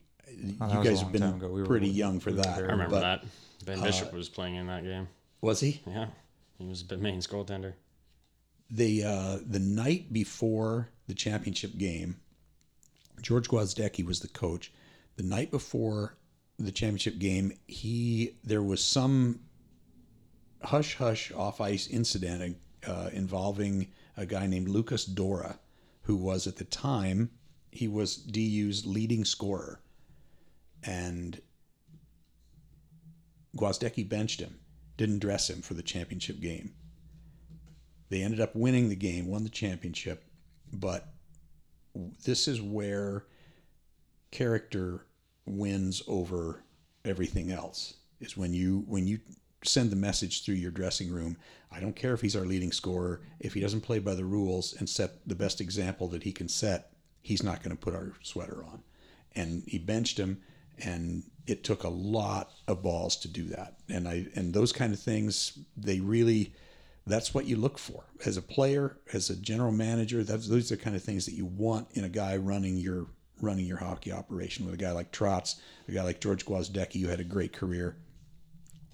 Oh, 0.60 0.78
you 0.78 0.84
guys 0.84 1.00
have 1.00 1.12
been 1.12 1.22
ago. 1.22 1.48
We 1.48 1.60
were- 1.62 1.66
pretty 1.66 1.88
young 1.88 2.20
for 2.20 2.30
we 2.30 2.36
that. 2.36 2.58
I 2.58 2.60
remember 2.60 2.90
but- 2.90 3.00
that. 3.00 3.24
Ben 3.64 3.80
Bishop 3.80 4.12
was 4.12 4.28
playing 4.28 4.56
in 4.56 4.66
that 4.66 4.82
game. 4.82 5.06
Was 5.40 5.60
he? 5.60 5.80
Yeah. 5.86 6.08
He 6.58 6.66
was 6.66 6.84
the 6.86 6.96
main 6.96 7.20
goaltender. 7.20 7.74
the 8.70 9.04
uh, 9.04 9.38
the 9.46 9.58
night 9.60 10.12
before 10.12 10.88
the 11.06 11.14
championship 11.14 11.76
game, 11.78 12.16
George 13.20 13.48
Gwozdecky 13.48 14.04
was 14.04 14.20
the 14.20 14.28
coach. 14.28 14.72
The 15.16 15.22
night 15.22 15.50
before 15.52 16.16
the 16.58 16.72
championship 16.72 17.18
game, 17.18 17.52
he 17.68 18.36
there 18.42 18.62
was 18.62 18.82
some 18.82 19.40
hush 20.62 20.96
hush 20.96 21.32
off 21.32 21.60
ice 21.60 21.86
incident 21.88 22.56
uh, 22.86 23.10
involving 23.12 23.88
a 24.16 24.26
guy 24.26 24.46
named 24.46 24.68
Lucas 24.68 25.04
Dora, 25.04 25.58
who 26.02 26.16
was 26.16 26.46
at 26.46 26.56
the 26.56 26.64
time 26.64 27.30
he 27.70 27.88
was 27.88 28.16
DU's 28.16 28.84
leading 28.86 29.24
scorer, 29.24 29.80
and 30.84 31.40
Gwozdecky 33.56 34.08
benched 34.08 34.40
him, 34.40 34.58
didn't 34.96 35.20
dress 35.20 35.50
him 35.50 35.62
for 35.62 35.74
the 35.74 35.82
championship 35.82 36.40
game. 36.40 36.74
They 38.08 38.22
ended 38.22 38.40
up 38.40 38.54
winning 38.54 38.88
the 38.88 38.96
game, 38.96 39.26
won 39.26 39.44
the 39.44 39.50
championship, 39.50 40.24
but 40.72 41.12
this 42.24 42.48
is 42.48 42.60
where 42.60 43.24
character 44.30 45.06
wins 45.46 46.02
over 46.06 46.62
everything 47.04 47.50
else 47.50 47.94
is 48.20 48.36
when 48.36 48.54
you 48.54 48.84
when 48.86 49.06
you 49.06 49.18
send 49.64 49.90
the 49.90 49.96
message 49.96 50.44
through 50.44 50.54
your 50.54 50.70
dressing 50.70 51.10
room 51.10 51.36
i 51.70 51.80
don't 51.80 51.96
care 51.96 52.14
if 52.14 52.20
he's 52.20 52.36
our 52.36 52.46
leading 52.46 52.72
scorer 52.72 53.20
if 53.40 53.52
he 53.52 53.60
doesn't 53.60 53.80
play 53.80 53.98
by 53.98 54.14
the 54.14 54.24
rules 54.24 54.74
and 54.78 54.88
set 54.88 55.26
the 55.26 55.34
best 55.34 55.60
example 55.60 56.08
that 56.08 56.22
he 56.22 56.32
can 56.32 56.48
set 56.48 56.92
he's 57.22 57.42
not 57.42 57.62
going 57.62 57.76
to 57.76 57.80
put 57.80 57.94
our 57.94 58.12
sweater 58.22 58.64
on 58.64 58.82
and 59.34 59.64
he 59.66 59.78
benched 59.78 60.18
him 60.18 60.40
and 60.78 61.24
it 61.46 61.64
took 61.64 61.84
a 61.84 61.88
lot 61.88 62.50
of 62.68 62.82
balls 62.82 63.16
to 63.16 63.28
do 63.28 63.44
that. 63.44 63.76
And 63.88 64.08
i 64.08 64.26
and 64.34 64.54
those 64.54 64.72
kind 64.72 64.92
of 64.92 65.00
things 65.00 65.58
they 65.76 66.00
really 66.00 66.54
that's 67.06 67.34
what 67.34 67.46
you 67.46 67.56
look 67.56 67.78
for. 67.78 68.04
As 68.24 68.36
a 68.36 68.42
player 68.42 68.98
as 69.12 69.30
a 69.30 69.36
general 69.36 69.72
manager 69.72 70.22
that's 70.22 70.48
those 70.48 70.70
are 70.70 70.76
the 70.76 70.82
kind 70.82 70.96
of 70.96 71.02
things 71.02 71.26
that 71.26 71.34
you 71.34 71.46
want 71.46 71.88
in 71.92 72.04
a 72.04 72.08
guy 72.08 72.36
running 72.36 72.76
your 72.76 73.06
running 73.40 73.66
your 73.66 73.78
hockey 73.78 74.12
operation. 74.12 74.64
With 74.64 74.74
a 74.74 74.78
guy 74.78 74.92
like 74.92 75.12
Trotz, 75.12 75.56
a 75.88 75.92
guy 75.92 76.02
like 76.02 76.20
George 76.20 76.46
Gwozdecky, 76.46 77.02
who 77.02 77.08
had 77.08 77.20
a 77.20 77.24
great 77.24 77.52
career. 77.52 77.96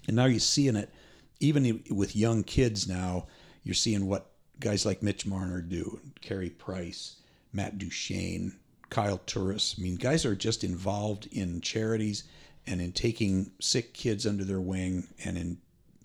And 0.07 0.15
now 0.15 0.25
you're 0.25 0.39
seeing 0.39 0.75
it, 0.75 0.91
even 1.39 1.83
with 1.91 2.15
young 2.15 2.43
kids 2.43 2.87
now, 2.87 3.27
you're 3.63 3.75
seeing 3.75 4.07
what 4.07 4.31
guys 4.59 4.85
like 4.85 5.03
Mitch 5.03 5.25
Marner 5.25 5.61
do, 5.61 5.99
Carey 6.19 6.49
Price, 6.49 7.17
Matt 7.53 7.77
Duchene, 7.77 8.58
Kyle 8.89 9.19
Turris. 9.25 9.75
I 9.77 9.81
mean, 9.81 9.95
guys 9.95 10.25
are 10.25 10.35
just 10.35 10.63
involved 10.63 11.27
in 11.31 11.61
charities 11.61 12.23
and 12.65 12.81
in 12.81 12.91
taking 12.91 13.51
sick 13.59 13.93
kids 13.93 14.25
under 14.25 14.43
their 14.43 14.61
wing 14.61 15.07
and 15.23 15.37
in 15.37 15.57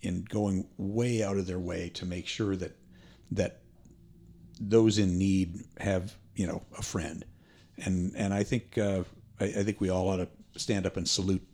in 0.02 0.22
going 0.24 0.66
way 0.76 1.22
out 1.22 1.38
of 1.38 1.46
their 1.46 1.58
way 1.58 1.88
to 1.88 2.04
make 2.04 2.26
sure 2.26 2.56
that 2.56 2.76
that 3.30 3.60
those 4.60 4.98
in 4.98 5.18
need 5.18 5.64
have 5.78 6.14
you 6.36 6.46
know 6.46 6.62
a 6.78 6.82
friend 6.82 7.24
and 7.78 8.12
and 8.16 8.32
I 8.32 8.42
think 8.42 8.78
uh, 8.78 9.04
I, 9.40 9.44
I, 9.44 9.62
think 9.64 9.80
we 9.80 9.90
all 9.90 10.08
ought 10.08 10.18
to 10.18 10.28
stand 10.56 10.86
up 10.86 10.96
and 10.96 11.08
salute 11.08 11.46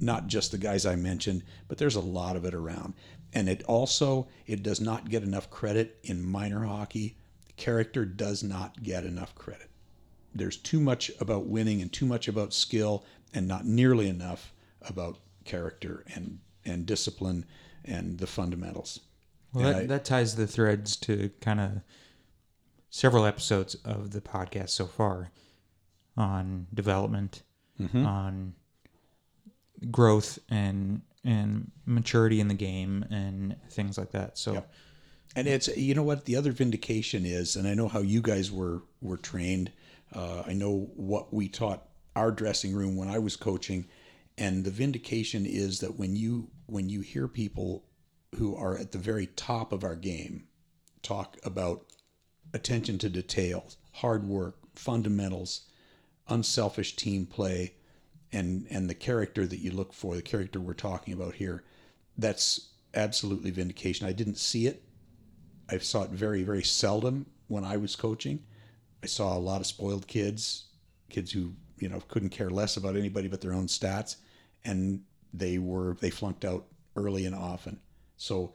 not 0.00 0.26
just 0.26 0.50
the 0.50 0.58
guys 0.58 0.86
I 0.86 0.96
mentioned, 0.96 1.42
but 1.68 1.78
there's 1.78 1.96
a 1.96 2.00
lot 2.00 2.36
of 2.36 2.44
it 2.44 2.54
around. 2.54 2.94
And 3.32 3.48
it 3.48 3.62
also 3.64 4.28
it 4.46 4.62
does 4.62 4.80
not 4.80 5.08
get 5.08 5.22
enough 5.22 5.50
credit 5.50 5.98
in 6.02 6.24
minor 6.24 6.64
hockey. 6.64 7.16
Character 7.56 8.04
does 8.04 8.42
not 8.42 8.82
get 8.82 9.04
enough 9.04 9.34
credit. 9.34 9.70
There's 10.34 10.56
too 10.56 10.80
much 10.80 11.10
about 11.20 11.46
winning 11.46 11.82
and 11.82 11.92
too 11.92 12.06
much 12.06 12.28
about 12.28 12.52
skill, 12.52 13.04
and 13.34 13.46
not 13.46 13.64
nearly 13.64 14.08
enough 14.08 14.52
about 14.82 15.18
character 15.44 16.04
and 16.14 16.38
and 16.64 16.86
discipline 16.86 17.44
and 17.84 18.18
the 18.18 18.26
fundamentals. 18.26 19.00
Well, 19.52 19.64
that, 19.64 19.82
I, 19.82 19.86
that 19.86 20.04
ties 20.04 20.36
the 20.36 20.46
threads 20.46 20.96
to 20.96 21.30
kind 21.40 21.60
of 21.60 21.70
several 22.90 23.24
episodes 23.24 23.74
of 23.84 24.12
the 24.12 24.20
podcast 24.20 24.70
so 24.70 24.86
far 24.86 25.30
on 26.16 26.66
development, 26.72 27.42
mm-hmm. 27.80 28.06
on 28.06 28.54
growth 29.90 30.38
and 30.48 31.02
and 31.24 31.70
maturity 31.86 32.40
in 32.40 32.48
the 32.48 32.54
game 32.54 33.04
and 33.10 33.56
things 33.70 33.96
like 33.96 34.12
that. 34.12 34.38
So 34.38 34.54
yep. 34.54 34.72
and 35.36 35.46
it's 35.48 35.68
you 35.76 35.94
know 35.94 36.02
what 36.02 36.24
the 36.24 36.36
other 36.36 36.52
vindication 36.52 37.24
is, 37.26 37.56
and 37.56 37.66
I 37.66 37.74
know 37.74 37.88
how 37.88 38.00
you 38.00 38.20
guys 38.22 38.50
were 38.50 38.82
were 39.00 39.16
trained. 39.16 39.72
Uh, 40.14 40.42
I 40.46 40.52
know 40.52 40.90
what 40.94 41.32
we 41.32 41.48
taught 41.48 41.88
our 42.14 42.30
dressing 42.30 42.74
room 42.74 42.96
when 42.96 43.08
I 43.08 43.18
was 43.18 43.36
coaching, 43.36 43.86
and 44.36 44.64
the 44.64 44.70
vindication 44.70 45.46
is 45.46 45.80
that 45.80 45.98
when 45.98 46.16
you 46.16 46.50
when 46.66 46.88
you 46.88 47.00
hear 47.00 47.28
people 47.28 47.84
who 48.36 48.56
are 48.56 48.76
at 48.76 48.92
the 48.92 48.98
very 48.98 49.26
top 49.26 49.72
of 49.72 49.84
our 49.84 49.96
game 49.96 50.44
talk 51.02 51.36
about 51.44 51.86
attention 52.54 52.98
to 52.98 53.08
detail, 53.08 53.66
hard 53.94 54.24
work, 54.24 54.56
fundamentals, 54.74 55.62
unselfish 56.28 56.96
team 56.96 57.26
play 57.26 57.74
and 58.32 58.66
and 58.70 58.88
the 58.88 58.94
character 58.94 59.46
that 59.46 59.60
you 59.60 59.70
look 59.70 59.92
for, 59.92 60.14
the 60.14 60.22
character 60.22 60.60
we're 60.60 60.74
talking 60.74 61.14
about 61.14 61.34
here, 61.34 61.62
that's 62.16 62.72
absolutely 62.94 63.50
vindication. 63.50 64.06
I 64.06 64.12
didn't 64.12 64.38
see 64.38 64.66
it. 64.66 64.82
I 65.68 65.78
saw 65.78 66.02
it 66.02 66.10
very 66.10 66.42
very 66.42 66.62
seldom 66.62 67.26
when 67.48 67.64
I 67.64 67.76
was 67.76 67.96
coaching. 67.96 68.44
I 69.02 69.06
saw 69.06 69.36
a 69.36 69.38
lot 69.38 69.60
of 69.60 69.66
spoiled 69.66 70.06
kids, 70.06 70.66
kids 71.08 71.32
who 71.32 71.52
you 71.78 71.88
know 71.88 72.00
couldn't 72.08 72.30
care 72.30 72.50
less 72.50 72.76
about 72.76 72.96
anybody 72.96 73.28
but 73.28 73.40
their 73.40 73.52
own 73.52 73.66
stats, 73.66 74.16
and 74.64 75.02
they 75.34 75.58
were 75.58 75.96
they 76.00 76.10
flunked 76.10 76.44
out 76.44 76.66
early 76.96 77.26
and 77.26 77.34
often. 77.34 77.80
So 78.16 78.54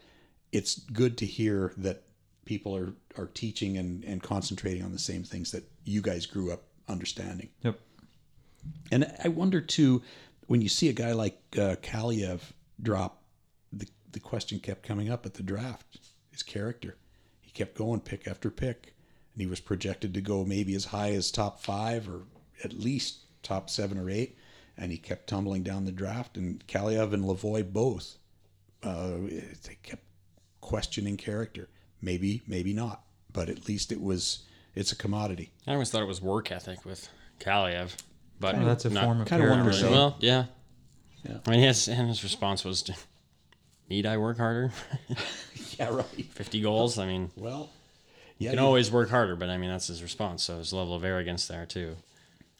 it's 0.51 0.79
good 0.79 1.17
to 1.17 1.25
hear 1.25 1.73
that 1.77 2.03
people 2.45 2.75
are 2.75 2.93
are 3.17 3.27
teaching 3.27 3.77
and, 3.77 4.03
and 4.05 4.23
concentrating 4.23 4.83
on 4.83 4.91
the 4.91 4.99
same 4.99 5.23
things 5.23 5.51
that 5.51 5.69
you 5.83 6.01
guys 6.01 6.25
grew 6.25 6.51
up 6.51 6.63
understanding. 6.87 7.49
Yep. 7.63 7.79
And 8.91 9.13
I 9.23 9.27
wonder 9.29 9.61
too, 9.61 10.01
when 10.47 10.61
you 10.61 10.69
see 10.69 10.89
a 10.89 10.93
guy 10.93 11.11
like 11.11 11.41
uh, 11.53 11.75
Kaliyev 11.81 12.41
drop, 12.81 13.23
the 13.73 13.87
the 14.11 14.19
question 14.19 14.59
kept 14.59 14.83
coming 14.83 15.09
up 15.09 15.25
at 15.25 15.33
the 15.33 15.43
draft: 15.43 15.99
his 16.31 16.43
character. 16.43 16.97
He 17.41 17.51
kept 17.51 17.75
going 17.75 18.01
pick 18.01 18.27
after 18.27 18.49
pick, 18.49 18.93
and 19.37 19.43
he 19.43 19.47
was 19.47 19.59
projected 19.59 20.15
to 20.15 20.21
go 20.21 20.43
maybe 20.43 20.73
as 20.73 20.85
high 20.85 21.11
as 21.11 21.29
top 21.29 21.61
five 21.61 22.09
or 22.09 22.21
at 22.63 22.73
least 22.73 23.19
top 23.43 23.69
seven 23.69 23.99
or 23.99 24.09
eight, 24.09 24.35
and 24.75 24.91
he 24.91 24.97
kept 24.97 25.27
tumbling 25.27 25.61
down 25.61 25.85
the 25.85 25.91
draft. 25.91 26.37
And 26.37 26.65
Kaliyev 26.65 27.13
and 27.13 27.23
Lavoie 27.23 27.71
both, 27.71 28.17
uh, 28.81 29.17
they 29.63 29.77
kept 29.83 30.01
questioning 30.59 31.17
character. 31.17 31.69
Maybe, 32.01 32.41
maybe 32.47 32.73
not, 32.73 33.03
but 33.31 33.47
at 33.47 33.67
least 33.67 33.91
it 33.91 34.01
was 34.01 34.39
it's 34.73 34.91
a 34.91 34.95
commodity. 34.95 35.51
I 35.67 35.73
always 35.73 35.91
thought 35.91 36.01
it 36.01 36.07
was 36.07 36.19
work 36.19 36.51
ethic 36.51 36.83
with 36.83 37.07
Kaliyev, 37.39 37.95
but 38.39 38.55
well, 38.55 38.65
that's 38.65 38.85
a 38.85 38.89
not, 38.89 39.03
form 39.03 39.21
of 39.21 39.27
kind 39.27 39.43
of 39.43 39.49
character. 39.49 39.73
so. 39.73 39.91
Well, 39.91 40.17
yeah. 40.19 40.45
Yeah. 41.23 41.37
I 41.45 41.51
mean, 41.51 41.59
his 41.59 41.87
and 41.87 42.07
his 42.07 42.23
response 42.23 42.65
was, 42.65 42.89
"Need 43.87 44.07
I 44.07 44.17
work 44.17 44.37
harder?" 44.37 44.71
yeah, 45.77 45.89
right. 45.89 46.25
Fifty 46.31 46.59
goals. 46.59 46.97
I 46.97 47.05
mean, 47.05 47.29
well, 47.35 47.69
yeah, 48.37 48.51
you 48.51 48.57
can 48.57 48.65
always 48.65 48.91
work 48.91 49.09
harder, 49.09 49.35
but 49.35 49.49
I 49.49 49.57
mean 49.57 49.69
that's 49.69 49.87
his 49.87 50.01
response. 50.01 50.43
So 50.43 50.57
his 50.57 50.73
level 50.73 50.95
of 50.95 51.03
arrogance 51.03 51.47
there 51.47 51.65
too. 51.65 51.95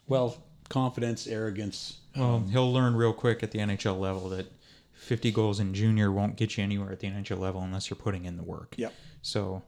Well, 0.06 0.36
confidence, 0.68 1.26
arrogance. 1.26 1.98
Well, 2.16 2.36
um, 2.36 2.48
he'll 2.48 2.72
learn 2.72 2.94
real 2.96 3.12
quick 3.12 3.42
at 3.42 3.50
the 3.50 3.58
NHL 3.58 3.98
level 3.98 4.28
that 4.30 4.50
50 4.94 5.30
goals 5.32 5.60
in 5.60 5.74
junior 5.74 6.10
won't 6.10 6.36
get 6.36 6.56
you 6.56 6.64
anywhere 6.64 6.90
at 6.90 7.00
the 7.00 7.08
NHL 7.08 7.38
level 7.38 7.60
unless 7.60 7.90
you're 7.90 7.96
putting 7.96 8.24
in 8.24 8.36
the 8.36 8.42
work. 8.42 8.74
Yep. 8.76 8.92
So 9.22 9.62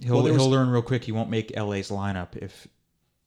He'll 0.00 0.22
well, 0.22 0.32
he'll 0.32 0.50
learn 0.50 0.68
real 0.70 0.82
quick. 0.82 1.04
He 1.04 1.12
won't 1.12 1.30
make 1.30 1.56
LA's 1.56 1.90
lineup 1.90 2.36
if 2.36 2.68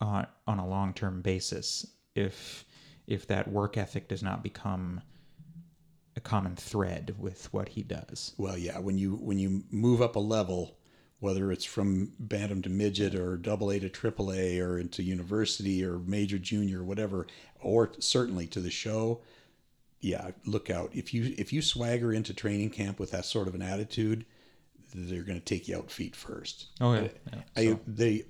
uh, 0.02 0.26
on 0.48 0.60
a 0.60 0.68
long 0.68 0.94
term 0.94 1.22
basis 1.22 1.86
if 2.16 2.66
if 3.08 3.26
that 3.28 3.48
work 3.48 3.78
ethic 3.78 4.08
does 4.08 4.22
not 4.22 4.44
become 4.44 5.02
a 6.16 6.20
common 6.20 6.56
thread 6.56 7.16
with 7.18 7.52
what 7.54 7.70
he 7.70 7.82
does. 7.82 8.34
Well, 8.38 8.58
yeah, 8.58 8.78
when 8.78 8.98
you 8.98 9.16
when 9.16 9.40
you 9.40 9.64
move 9.72 10.02
up 10.02 10.16
a 10.16 10.20
level, 10.20 10.78
whether 11.20 11.52
it's 11.52 11.66
from 11.66 12.12
bantam 12.18 12.62
to 12.62 12.70
midget 12.70 13.14
or 13.14 13.36
double 13.38 13.72
A 13.72 13.80
to 13.80 13.90
triple 13.90 14.32
A 14.32 14.60
or 14.60 14.80
into 14.80 15.04
university 15.04 15.84
or 15.84 16.00
major 16.00 16.38
junior, 16.38 16.80
or 16.80 16.86
whatever, 16.86 17.28
or 17.62 17.92
certainly 18.00 18.48
to 18.48 18.60
the 18.60 18.72
show, 18.72 19.22
yeah, 20.00 20.32
look 20.46 20.70
out. 20.70 20.92
If 20.94 21.14
you 21.14 21.36
if 21.38 21.52
you 21.52 21.62
swagger 21.62 22.14
into 22.14 22.34
training 22.34 22.70
camp 22.70 23.00
with 23.00 23.12
that 23.12 23.26
sort 23.26 23.48
of 23.48 23.56
an 23.56 23.62
attitude, 23.62 24.26
they're 24.94 25.24
going 25.24 25.40
to 25.40 25.46
take 25.46 25.68
you 25.68 25.78
out 25.78 25.92
feet 25.92 26.16
first. 26.16 26.68
Oh 26.80 26.94
yeah, 26.94 27.08
yeah 27.34 27.42
I, 27.58 27.66
so. 27.66 27.80
they 27.86 28.26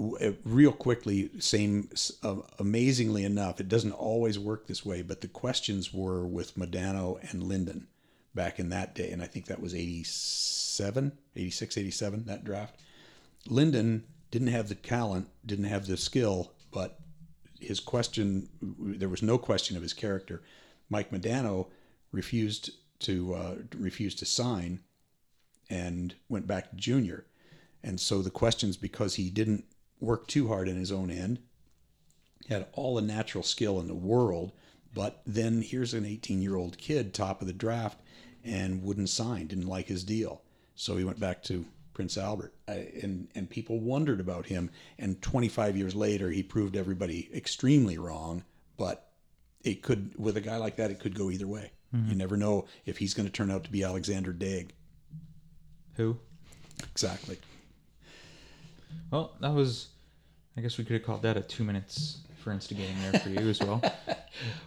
uh, 0.00 0.32
real 0.44 0.72
quickly. 0.72 1.30
Same, 1.38 1.88
uh, 2.24 2.36
amazingly 2.58 3.24
enough, 3.24 3.60
it 3.60 3.68
doesn't 3.68 3.92
always 3.92 4.38
work 4.38 4.66
this 4.66 4.84
way. 4.84 5.02
But 5.02 5.20
the 5.20 5.28
questions 5.28 5.94
were 5.94 6.26
with 6.26 6.56
Modano 6.56 7.18
and 7.30 7.44
Linden 7.44 7.86
back 8.34 8.58
in 8.58 8.70
that 8.70 8.94
day, 8.94 9.10
and 9.10 9.22
I 9.22 9.26
think 9.26 9.46
that 9.46 9.60
was 9.60 9.74
87, 9.74 11.12
86, 11.36 11.78
87, 11.78 12.24
that 12.24 12.44
draft. 12.44 12.80
Linden 13.46 14.04
didn't 14.30 14.48
have 14.48 14.68
the 14.68 14.74
talent, 14.74 15.28
didn't 15.44 15.66
have 15.66 15.86
the 15.86 15.96
skill, 15.96 16.52
but 16.72 16.98
his 17.60 17.80
question, 17.80 18.48
there 18.60 19.08
was 19.08 19.22
no 19.22 19.38
question 19.38 19.76
of 19.76 19.82
his 19.82 19.92
character. 19.92 20.42
Mike 20.88 21.10
Modano 21.10 21.68
refused 22.10 22.70
to 23.00 23.34
uh, 23.34 23.54
refused 23.76 24.18
to 24.20 24.26
sign 24.26 24.80
and 25.68 26.14
went 26.28 26.46
back 26.46 26.70
to 26.70 26.76
junior. 26.76 27.26
And 27.82 28.00
so 28.00 28.22
the 28.22 28.30
questions, 28.30 28.76
because 28.76 29.14
he 29.14 29.30
didn't 29.30 29.64
work 30.00 30.26
too 30.26 30.48
hard 30.48 30.68
in 30.68 30.76
his 30.76 30.92
own 30.92 31.10
end, 31.10 31.40
had 32.48 32.66
all 32.72 32.96
the 32.96 33.02
natural 33.02 33.42
skill 33.42 33.80
in 33.80 33.88
the 33.88 33.94
world, 33.94 34.52
but 34.94 35.22
then 35.26 35.62
here's 35.62 35.94
an 35.94 36.04
18 36.04 36.42
year 36.42 36.56
old 36.56 36.78
kid, 36.78 37.14
top 37.14 37.40
of 37.40 37.46
the 37.46 37.52
draft, 37.52 37.98
and 38.44 38.82
wouldn't 38.82 39.08
sign, 39.08 39.46
didn't 39.46 39.68
like 39.68 39.86
his 39.86 40.04
deal. 40.04 40.42
So 40.74 40.96
he 40.96 41.04
went 41.04 41.20
back 41.20 41.42
to 41.44 41.64
Prince 41.94 42.16
Albert, 42.16 42.54
and 42.66 43.28
and 43.34 43.48
people 43.48 43.78
wondered 43.78 44.20
about 44.20 44.46
him. 44.46 44.70
And 44.98 45.20
25 45.22 45.76
years 45.76 45.94
later, 45.94 46.30
he 46.30 46.42
proved 46.42 46.76
everybody 46.76 47.30
extremely 47.34 47.98
wrong. 47.98 48.44
But 48.76 49.08
it 49.62 49.82
could, 49.82 50.12
with 50.18 50.36
a 50.36 50.40
guy 50.40 50.56
like 50.56 50.76
that, 50.76 50.90
it 50.90 50.98
could 50.98 51.14
go 51.14 51.30
either 51.30 51.46
way. 51.46 51.70
Mm-hmm. 51.94 52.10
You 52.10 52.16
never 52.16 52.36
know 52.36 52.66
if 52.86 52.98
he's 52.98 53.14
going 53.14 53.26
to 53.26 53.32
turn 53.32 53.50
out 53.50 53.64
to 53.64 53.70
be 53.70 53.84
Alexander 53.84 54.32
Daigle. 54.32 54.70
Who? 55.96 56.16
Exactly. 56.90 57.38
Well, 59.10 59.36
that 59.40 59.52
was 59.52 59.88
I 60.56 60.60
guess 60.60 60.78
we 60.78 60.84
could 60.84 60.94
have 60.94 61.04
called 61.04 61.22
that 61.22 61.36
a 61.36 61.40
two 61.40 61.64
minutes 61.64 62.18
for 62.42 62.52
instigating 62.52 62.96
there 63.00 63.20
for 63.20 63.28
you 63.30 63.48
as 63.48 63.60
well. 63.60 63.80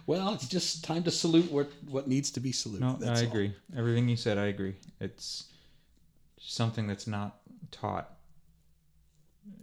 Well, 0.06 0.32
it's 0.34 0.46
just 0.46 0.84
time 0.84 1.02
to 1.02 1.10
salute 1.10 1.50
what 1.50 1.68
what 1.88 2.06
needs 2.06 2.30
to 2.32 2.40
be 2.40 2.52
saluted. 2.52 2.82
No, 2.82 2.98
I 3.04 3.16
all. 3.20 3.26
agree. 3.26 3.52
Everything 3.76 4.08
you 4.08 4.16
said, 4.16 4.38
I 4.38 4.46
agree. 4.46 4.76
It's 5.00 5.46
something 6.40 6.86
that's 6.86 7.06
not 7.08 7.38
taught 7.72 8.12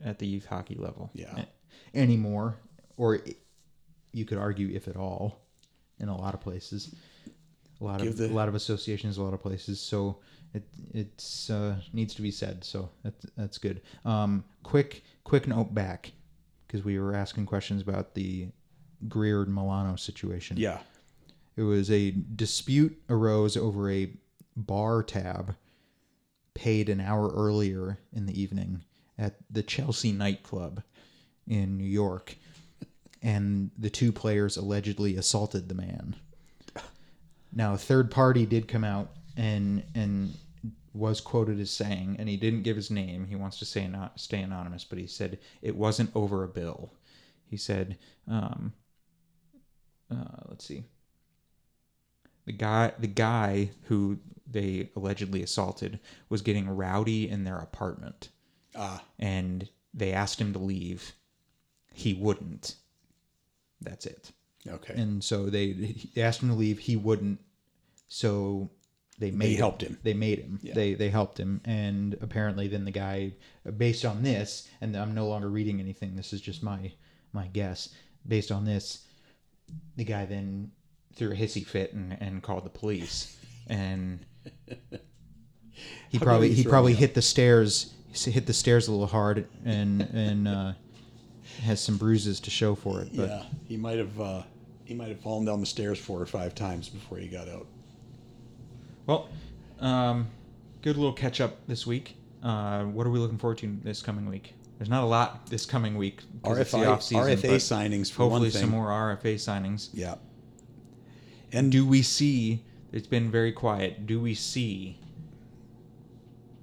at 0.03 0.20
the 0.20 0.28
youth 0.28 0.45
hockey 0.45 0.76
level. 0.76 1.09
Yeah. 1.14 1.45
Anymore, 1.93 2.55
or 2.97 3.20
you 4.11 4.26
could 4.26 4.38
argue 4.38 4.70
if 4.76 4.88
at 4.89 4.97
all, 4.97 5.39
in 5.99 6.09
a 6.09 6.18
lot 6.18 6.34
of 6.34 6.41
places. 6.41 6.93
A 7.80 7.84
lot 7.84 7.99
Give 7.99 8.09
of 8.09 8.18
the- 8.18 8.28
a 8.28 8.34
lot 8.34 8.49
of 8.49 8.55
associations, 8.55 9.18
a 9.18 9.24
lot 9.24 9.34
of 9.34 9.41
places. 9.41 9.80
So 9.80 10.20
it 10.53 10.64
it's 10.93 11.49
uh, 11.49 11.78
needs 11.93 12.14
to 12.16 12.22
be 12.22 12.30
said. 12.32 12.64
So 12.64 12.89
that's 13.03 13.26
that's 13.38 13.57
good. 13.57 13.82
Um, 14.05 14.43
quick 14.64 15.03
quick 15.24 15.47
note 15.47 15.74
back 15.74 16.11
because 16.74 16.84
we 16.84 16.97
were 16.97 17.13
asking 17.13 17.45
questions 17.45 17.84
about 17.84 18.15
the 18.15 18.47
Greer 19.07 19.45
Milano 19.45 19.95
situation. 19.95 20.57
Yeah. 20.57 20.80
It 21.55 21.61
was 21.61 21.91
a 21.91 22.09
dispute 22.36 22.99
arose 23.07 23.55
over 23.55 23.91
a 23.91 24.09
bar 24.55 25.03
tab 25.03 25.55
paid 26.55 26.89
an 26.89 26.99
hour 26.99 27.30
earlier 27.32 27.99
in 28.11 28.26
the 28.26 28.41
evening 28.41 28.82
at 29.19 29.36
the 29.51 29.61
Chelsea 29.61 30.11
nightclub 30.11 30.82
in 31.45 31.78
New 31.78 31.84
York, 31.84 32.38
and 33.21 33.69
the 33.78 33.91
two 33.91 34.11
players 34.11 34.57
allegedly 34.57 35.15
assaulted 35.15 35.69
the 35.69 35.76
man. 35.76 36.15
Now, 37.51 37.76
a 37.76 37.78
third 37.78 38.09
party 38.09 38.47
did 38.47 38.67
come 38.67 38.84
out 38.84 39.11
and 39.38 39.84
and 39.93 40.34
was 40.93 41.19
quoted 41.19 41.59
as 41.59 41.71
saying, 41.71 42.15
and 42.19 42.29
he 42.29 42.37
didn't 42.37 42.63
give 42.63 42.75
his 42.75 42.91
name. 42.91 43.25
He 43.27 43.35
wants 43.35 43.57
to 43.59 43.65
say 43.65 43.87
not 43.87 44.19
stay 44.19 44.41
anonymous, 44.41 44.83
but 44.83 44.99
he 44.99 45.07
said 45.07 45.39
it 45.61 45.75
wasn't 45.75 46.11
over 46.15 46.43
a 46.43 46.47
bill. 46.47 46.93
He 47.45 47.57
said, 47.57 47.97
um, 48.27 48.73
uh, 50.11 50.41
let's 50.47 50.65
see, 50.65 50.83
the 52.45 52.51
guy 52.51 52.93
the 52.99 53.07
guy 53.07 53.71
who 53.83 54.19
they 54.49 54.89
allegedly 54.95 55.41
assaulted 55.41 55.99
was 56.29 56.41
getting 56.41 56.69
rowdy 56.69 57.29
in 57.29 57.43
their 57.43 57.57
apartment. 57.57 58.29
Ah, 58.75 59.03
and 59.19 59.67
they 59.93 60.11
asked 60.11 60.39
him 60.39 60.53
to 60.53 60.59
leave. 60.59 61.13
He 61.93 62.13
wouldn't. 62.13 62.75
That's 63.81 64.05
it. 64.05 64.31
Okay. 64.67 64.93
and 64.93 65.23
so 65.23 65.47
they, 65.47 65.73
they 66.15 66.21
asked 66.21 66.41
him 66.41 66.49
to 66.49 66.55
leave. 66.55 66.79
He 66.79 66.95
wouldn't. 66.95 67.39
So 68.07 68.69
they 69.20 69.32
made 69.32 69.57
helped 69.57 69.82
him. 69.82 69.97
they 70.03 70.14
made 70.14 70.39
him. 70.39 70.59
They 70.64 70.93
they 70.93 71.09
helped 71.09 71.39
him. 71.39 71.61
And 71.66 72.18
apparently 72.22 72.68
then 72.68 72.86
the 72.86 72.91
guy 72.91 73.34
based 73.78 74.05
on 74.05 74.24
this 74.24 74.68
and 74.82 74.95
i'm 74.95 75.14
no 75.14 75.28
longer 75.28 75.49
reading 75.49 75.80
anything 75.80 76.16
this 76.16 76.34
is 76.34 76.41
just 76.41 76.61
my 76.64 76.91
my 77.32 77.47
guess 77.47 77.89
based 78.28 78.51
on 78.51 78.66
this 78.66 79.05
the 79.95 80.03
guy 80.03 80.26
then 80.26 80.72
threw 81.16 81.32
a 81.32 81.36
hissy 81.36 81.66
fit 81.66 81.93
and, 81.93 82.18
and 82.20 82.41
called 82.43 82.66
the 82.66 82.70
police. 82.70 83.38
And 83.68 84.26
he 86.09 86.18
How 86.18 86.24
probably 86.24 86.53
he 86.53 86.64
probably 86.64 86.93
hit 86.93 87.14
the 87.14 87.22
stairs 87.22 87.93
hit 88.14 88.45
the 88.45 88.53
stairs 88.53 88.88
a 88.88 88.91
little 88.91 89.07
hard 89.07 89.47
and 89.66 90.01
and 90.01 90.47
uh, 90.47 90.74
has 91.64 91.82
some 91.82 91.97
bruises 91.97 92.39
to 92.41 92.51
show 92.51 92.76
for 92.76 93.01
it 93.01 93.09
but 93.16 93.28
yeah, 93.28 93.43
he 93.68 93.76
might 93.76 93.97
have 93.97 94.22
uh, 94.22 94.43
he 94.84 94.93
might 94.93 95.09
have 95.09 95.20
fallen 95.20 95.45
down 95.45 95.59
the 95.59 95.66
stairs 95.66 95.97
four 95.97 96.22
or 96.22 96.26
five 96.26 96.53
times 96.53 96.89
before 96.89 97.18
he 97.18 97.28
got 97.28 97.49
out. 97.49 97.66
Well, 99.06 99.30
um, 99.80 100.28
good 100.82 100.95
little 100.97 101.14
catch 101.14 101.41
up 101.41 101.66
this 101.68 101.86
week. 101.86 102.16
Uh, 102.41 102.84
what 102.86 103.06
are 103.08 103.10
we 103.10 103.20
looking 103.20 103.38
forward 103.38 103.58
to 103.60 103.78
this 103.84 104.01
coming 104.01 104.28
week? 104.30 104.54
There's 104.78 104.89
not 104.89 105.04
a 105.04 105.08
lot 105.08 105.47
this 105.47 105.66
coming 105.66 105.97
week. 105.97 106.22
'cause 106.41 106.58
it's 106.58 106.72
the 106.72 106.86
off-season, 106.86 107.24
RFA 107.24 107.56
signings 107.56 108.12
for 108.12 108.24
Hopefully, 108.24 108.30
one 108.43 108.51
thing. 108.51 108.62
some 108.62 108.70
more 108.70 108.91
RFA 108.91 109.36
signings. 109.36 109.89
Yeah, 109.93 110.16
And 111.51 111.72
do 111.72 111.86
we 111.86 112.01
see? 112.01 112.64
It's 112.91 113.08
been 113.08 113.32
very 113.32 113.51
quiet. 113.51 114.06
Do 114.06 114.20
we 114.20 114.36
see 114.36 114.99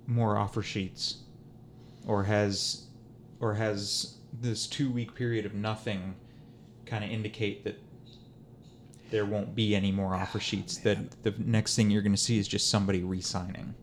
more 0.06 0.36
offer 0.36 0.62
sheets, 0.62 1.18
or 2.06 2.24
has, 2.24 2.84
or 3.40 3.54
has 3.54 4.14
this 4.40 4.66
two 4.66 4.90
week 4.90 5.14
period 5.14 5.44
of 5.46 5.54
nothing 5.54 6.14
kind 6.86 7.04
of 7.04 7.10
indicate 7.10 7.64
that 7.64 7.78
there 9.10 9.24
won't 9.24 9.54
be 9.54 9.74
any 9.74 9.92
more 9.92 10.14
offer 10.14 10.38
oh, 10.38 10.40
sheets? 10.40 10.78
That 10.78 11.22
the 11.22 11.34
next 11.38 11.76
thing 11.76 11.90
you're 11.90 12.02
going 12.02 12.12
to 12.14 12.18
see 12.18 12.38
is 12.38 12.48
just 12.48 12.70
somebody 12.70 13.02
re-signing. 13.02 13.74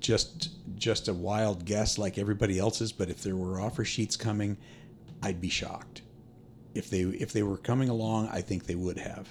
just 0.00 0.50
just 0.76 1.08
a 1.08 1.14
wild 1.14 1.64
guess 1.64 1.98
like 1.98 2.18
everybody 2.18 2.58
else's. 2.58 2.92
But 2.92 3.08
if 3.08 3.22
there 3.22 3.36
were 3.36 3.60
offer 3.60 3.84
sheets 3.84 4.16
coming, 4.16 4.56
I'd 5.22 5.40
be 5.40 5.48
shocked. 5.48 6.02
If 6.74 6.90
they 6.90 7.00
if 7.00 7.32
they 7.32 7.42
were 7.42 7.56
coming 7.56 7.88
along, 7.88 8.28
I 8.28 8.40
think 8.40 8.64
they 8.66 8.74
would 8.74 8.98
have. 8.98 9.28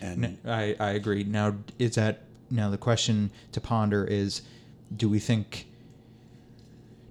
And 0.00 0.38
I 0.44 0.76
I 0.78 0.90
agree. 0.90 1.24
Now, 1.24 1.56
is 1.78 1.94
that 1.96 2.24
now 2.50 2.70
the 2.70 2.78
question 2.78 3.30
to 3.52 3.60
ponder 3.60 4.04
is, 4.04 4.42
do 4.94 5.08
we 5.08 5.18
think, 5.18 5.66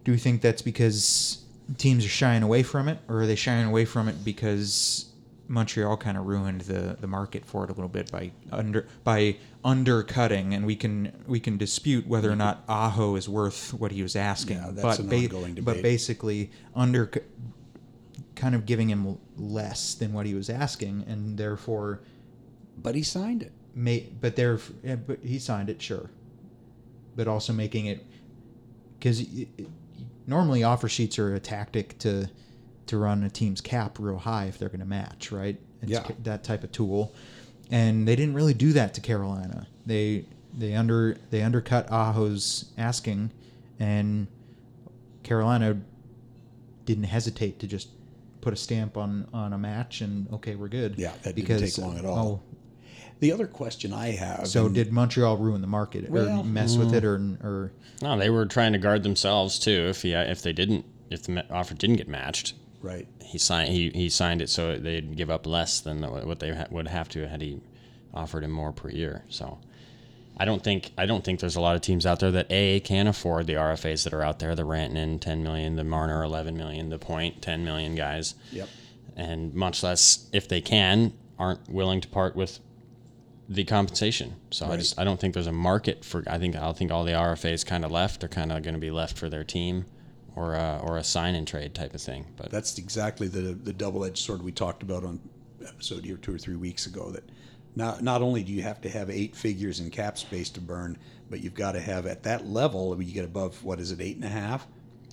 do 0.04 0.12
we 0.12 0.18
think 0.18 0.42
that's 0.42 0.62
because 0.62 1.44
teams 1.78 2.06
are 2.06 2.10
shying 2.10 2.44
away 2.44 2.64
from 2.64 2.88
it, 2.88 3.00
or 3.08 3.22
are 3.22 3.28
they 3.28 3.36
shying 3.36 3.66
away 3.68 3.86
from 3.86 4.08
it 4.08 4.24
because 4.26 5.11
Montreal 5.52 5.98
kind 5.98 6.18
of 6.18 6.26
ruined 6.26 6.62
the, 6.62 6.96
the 7.00 7.08
market 7.08 7.46
for 7.46 7.66
it 7.66 7.70
a 7.70 7.74
little 7.74 7.90
bit 7.90 8.10
by 8.10 8.32
under 8.52 8.88
by 9.04 9.36
undercutting, 9.66 10.54
and 10.54 10.66
we 10.66 10.76
can 10.76 11.12
we 11.28 11.40
can 11.40 11.58
dispute 11.58 12.08
whether 12.08 12.32
or 12.32 12.36
not 12.38 12.64
Aho 12.70 13.16
is 13.16 13.28
worth 13.28 13.74
what 13.74 13.92
he 13.92 14.02
was 14.02 14.16
asking, 14.16 14.58
Yeah, 14.58 14.72
that's 14.72 14.98
but 14.98 15.00
an 15.00 15.10
ba- 15.10 15.16
ongoing 15.36 15.56
but 15.62 15.82
basically 15.82 16.52
under 16.74 17.12
kind 18.36 18.56
of 18.56 18.66
giving 18.66 18.90
him 18.90 19.18
less 19.38 19.94
than 19.94 20.14
what 20.14 20.26
he 20.26 20.34
was 20.34 20.50
asking, 20.50 21.04
and 21.08 21.38
therefore 21.38 22.02
but 22.82 22.96
he 22.96 23.04
signed 23.04 23.44
it. 23.44 23.52
may 23.76 24.08
but 24.22 24.36
there 24.38 24.58
yeah, 24.84 24.96
but 24.96 25.20
he 25.22 25.38
signed 25.38 25.70
it 25.70 25.82
sure. 25.82 26.10
But 27.14 27.28
also 27.28 27.52
making 27.52 27.88
it 27.88 28.06
because 28.98 29.22
normally 30.26 30.64
offer 30.64 30.88
sheets 30.88 31.20
are 31.20 31.36
a 31.36 31.42
tactic 31.42 31.98
to 32.00 32.30
to 32.88 32.98
run 32.98 33.24
a 33.24 33.30
team's 33.30 33.62
cap 33.62 33.98
real 34.00 34.18
high 34.18 34.46
if 34.46 34.58
they're 34.58 34.70
going 34.70 34.80
to 34.80 34.86
match 34.86 35.32
right 35.32 35.60
it's 35.82 35.92
Yeah. 35.92 36.08
that 36.24 36.44
type 36.44 36.64
of 36.64 36.72
tool 36.72 37.14
and 37.70 38.08
they 38.08 38.16
didn't 38.16 38.34
really 38.34 38.54
do 38.54 38.74
that 38.74 38.94
to 38.96 39.02
carolina 39.02 39.68
they 39.86 40.26
they 40.58 40.74
under 40.76 41.18
they 41.30 41.42
undercut 41.42 41.88
aho's 41.92 42.66
asking 42.78 43.32
and 43.80 44.28
carolina 45.24 45.80
didn't 46.86 47.06
hesitate 47.06 47.60
to 47.60 47.68
just 47.68 47.90
put 48.42 48.54
a 48.54 48.58
stamp 48.58 48.98
on 48.98 49.28
on 49.34 49.54
a 49.54 49.58
match 49.58 50.02
and 50.02 50.32
okay 50.34 50.56
we're 50.56 50.68
good 50.68 50.96
Yeah, 50.98 51.14
that 51.24 51.36
didn't 51.36 51.60
take 51.60 51.78
long 51.78 51.98
at 51.98 52.06
all. 52.06 52.18
oh, 52.18 52.42
The 53.20 53.32
other 53.32 53.46
question 53.46 53.94
I 53.94 54.08
have. 54.12 54.48
so 54.48 54.66
and- 54.66 54.74
did 54.76 54.92
Montreal 54.92 55.38
ruin 55.38 55.62
the 55.62 55.68
market 55.68 56.10
Well, 56.10 56.40
or 56.40 56.44
mess 56.44 56.76
with 56.76 56.94
it 56.94 57.06
or 57.06 57.16
or 57.44 57.72
No, 58.02 58.18
they 58.18 58.32
were 58.32 58.48
trying 58.48 58.74
to 58.74 58.80
guard 58.80 59.04
themselves 59.04 59.60
too. 59.60 59.86
If 59.90 60.02
he 60.02 60.14
if 60.14 60.42
they 60.42 60.54
didn't 60.54 60.86
if 61.12 61.24
the 61.24 61.46
offer 61.54 61.76
didn't 61.76 61.98
get 61.98 62.08
matched, 62.08 62.56
right? 62.82 63.08
he 63.22 63.38
signed 63.38 63.70
he, 63.72 63.90
he 63.92 64.10
signed 64.10 64.42
it 64.42 64.50
so 64.50 64.78
they'd 64.78 65.16
give 65.16 65.30
up 65.30 65.46
less 65.48 65.80
than 65.80 66.02
what 66.02 66.40
they 66.40 66.54
ha- 66.54 66.66
would 66.72 66.88
have 66.88 67.08
to 67.10 67.28
had 67.28 67.42
he 67.42 67.60
offered 68.14 68.44
him 68.44 68.52
more 68.52 68.72
per 68.74 68.90
year. 68.90 69.24
So 69.30 69.60
I 70.38 70.46
don't 70.46 70.64
think 70.64 70.92
I 70.98 71.06
don't 71.06 71.24
think 71.24 71.40
there's 71.40 71.56
a 71.56 71.62
lot 71.62 71.76
of 71.76 71.82
teams 71.82 72.06
out 72.06 72.20
there 72.20 72.32
that 72.32 72.48
a 72.50 72.80
can 72.82 73.08
afford 73.08 73.48
the 73.48 73.54
RFAs 73.54 74.04
that 74.04 74.14
are 74.14 74.22
out 74.24 74.40
there. 74.40 74.56
The 74.56 74.64
Rantanen 74.66 75.20
10 75.22 75.44
million, 75.44 75.76
the 75.76 75.84
Marner 75.84 76.24
11 76.24 76.58
million, 76.58 76.90
the 76.90 76.98
Point 77.00 77.42
10 77.42 77.64
million 77.64 77.96
guys, 77.96 78.36
Yep. 78.52 78.68
and 79.16 79.54
much 79.54 79.82
less 79.84 80.28
if 80.34 80.48
they 80.48 80.62
can 80.62 81.14
aren't 81.40 81.70
willing 81.70 82.02
to 82.02 82.08
part 82.08 82.36
with 82.36 82.60
the 83.48 83.64
compensation. 83.66 84.36
So 84.52 84.66
I 84.68 84.78
just 84.78 84.98
I 85.00 85.04
don't 85.04 85.20
think 85.20 85.34
there's 85.34 85.48
a 85.48 85.52
market 85.52 86.04
for. 86.06 86.24
I 86.28 86.38
think 86.38 86.56
I 86.56 86.72
think 86.74 86.92
all 86.92 87.04
the 87.04 87.12
RFAs 87.14 87.66
kind 87.66 87.84
of 87.86 87.92
left 87.92 88.24
are 88.24 88.28
kind 88.30 88.52
of 88.52 88.64
going 88.64 88.74
to 88.76 88.80
be 88.80 88.92
left 88.92 89.18
for 89.18 89.30
their 89.30 89.44
team. 89.44 89.86
Or 90.42 90.56
a, 90.56 90.82
or 90.84 90.98
a 90.98 91.04
sign 91.04 91.36
and 91.36 91.48
trade 91.48 91.76
type 91.76 91.94
of 91.94 92.02
thing, 92.02 92.26
but 92.36 92.50
That's 92.50 92.78
exactly 92.80 93.28
the 93.28 93.54
the 93.54 93.74
double 93.74 94.04
edged 94.04 94.18
sword 94.18 94.42
we 94.42 94.52
talked 94.52 94.82
about 94.82 95.04
on 95.04 95.20
episode 95.64 96.04
here 96.04 96.18
two 96.18 96.34
or 96.34 96.40
three 96.40 96.56
weeks 96.56 96.88
ago. 96.88 97.12
That 97.12 97.24
not 97.76 98.02
not 98.02 98.24
only 98.24 98.44
do 98.44 98.52
you 98.52 98.64
have 98.64 98.82
to 98.82 98.90
have 98.90 99.12
eight 99.12 99.36
figures 99.36 99.80
in 99.80 99.92
cap 99.92 100.18
space 100.18 100.50
to 100.52 100.60
burn, 100.62 100.98
but 101.30 101.42
you've 101.44 101.54
got 101.54 101.74
to 101.74 101.80
have 101.80 102.08
at 102.08 102.24
that 102.24 102.48
level 102.48 102.90
when 102.90 103.08
you 103.08 103.14
get 103.14 103.24
above 103.24 103.64
what 103.64 103.80
is 103.80 103.92
it 103.92 104.02
eight 104.02 104.16
and 104.16 104.26
a 104.26 104.30
half, 104.30 104.66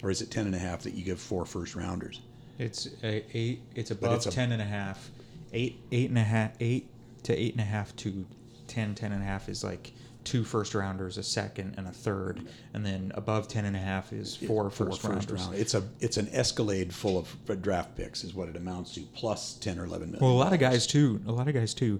or 0.02 0.10
is 0.10 0.22
it 0.22 0.30
ten 0.30 0.46
and 0.46 0.54
a 0.54 0.58
half 0.58 0.82
that 0.84 0.94
you 0.94 1.04
give 1.04 1.20
four 1.20 1.44
first 1.44 1.74
rounders? 1.76 2.20
it's 2.58 2.88
a, 3.04 3.22
eight 3.34 3.60
it's 3.76 3.90
above 3.90 4.14
it's 4.14 4.26
a- 4.26 4.30
ten 4.30 4.50
and 4.50 4.62
a 4.62 4.64
half 4.64 5.10
eight 5.52 5.78
eight 5.92 6.08
and 6.08 6.18
a 6.18 6.22
half 6.22 6.52
eight 6.58 6.88
to 7.22 7.32
eight 7.38 7.52
and 7.52 7.60
a 7.60 7.64
half 7.64 7.94
to 7.96 8.26
10 8.66 8.94
10 8.94 9.12
and 9.12 9.22
a 9.22 9.24
half 9.26 9.48
is 9.48 9.62
like 9.62 9.92
two 10.28 10.44
first 10.44 10.74
rounders 10.74 11.16
a 11.16 11.22
second 11.22 11.74
and 11.78 11.88
a 11.88 11.90
third 11.90 12.46
and 12.74 12.84
then 12.84 13.10
above 13.14 13.48
10 13.48 13.64
and 13.64 13.74
a 13.74 13.78
half 13.78 14.12
is 14.12 14.36
four 14.36 14.68
first 14.68 15.02
rounders 15.02 15.30
round. 15.42 15.54
It's 15.54 15.72
a 15.74 15.82
it's 16.00 16.18
an 16.18 16.28
Escalade 16.32 16.92
full 16.92 17.16
of 17.18 17.62
draft 17.62 17.96
picks 17.96 18.24
is 18.24 18.34
what 18.34 18.48
it 18.50 18.56
amounts 18.56 18.94
to, 18.94 19.00
plus 19.14 19.54
ten 19.54 19.78
or 19.78 19.84
eleven 19.86 20.10
million. 20.10 20.24
well 20.24 20.36
a 20.36 20.42
lot 20.44 20.52
of 20.52 20.58
guys 20.60 20.86
too 20.86 21.20
a 21.26 21.32
lot 21.32 21.48
of 21.48 21.54
guys 21.54 21.72
too 21.72 21.98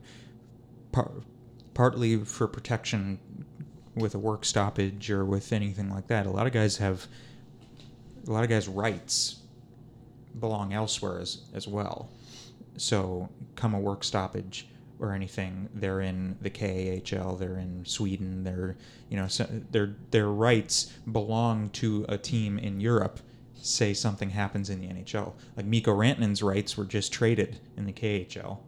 par- 0.93 1.11
partly 1.73 2.19
for 2.19 2.47
protection 2.47 3.19
with 3.95 4.15
a 4.15 4.19
work 4.19 4.45
stoppage 4.45 5.11
or 5.11 5.25
with 5.25 5.53
anything 5.53 5.91
like 5.91 6.07
that 6.09 6.27
a 6.27 6.31
lot 6.31 6.47
of 6.47 6.53
guys 6.53 6.77
have 6.77 7.07
a 8.27 8.31
lot 8.31 8.45
of 8.45 8.51
guys 8.51 8.69
rights 8.69 9.37
belong 10.39 10.73
elsewhere 10.75 11.19
as 11.19 11.39
as 11.55 11.67
well. 11.67 12.11
So 12.77 13.29
come 13.57 13.73
a 13.75 13.81
work 13.81 14.05
stoppage 14.05 14.69
or 15.01 15.13
anything, 15.13 15.69
they're 15.75 16.01
in 16.01 16.37
the 16.41 16.51
KHL, 16.51 17.39
they're 17.39 17.59
in 17.59 17.85
Sweden, 17.85 18.45
they're 18.45 18.77
you 19.09 19.17
know 19.17 19.29
so 19.29 19.47
their 19.71 19.95
their 20.11 20.29
rights 20.29 20.93
belong 21.11 21.71
to 21.71 22.05
a 22.09 22.19
team 22.19 22.59
in 22.59 22.81
Europe. 22.81 23.21
Say 23.61 23.93
something 23.95 24.31
happens 24.31 24.71
in 24.71 24.81
the 24.81 24.87
NHL, 24.87 25.33
like 25.57 25.67
Mikko 25.67 25.93
Rantanen's 25.95 26.43
rights 26.43 26.77
were 26.77 26.85
just 26.85 27.13
traded 27.13 27.59
in 27.77 27.87
the 27.87 27.93
KHL, 27.93 28.59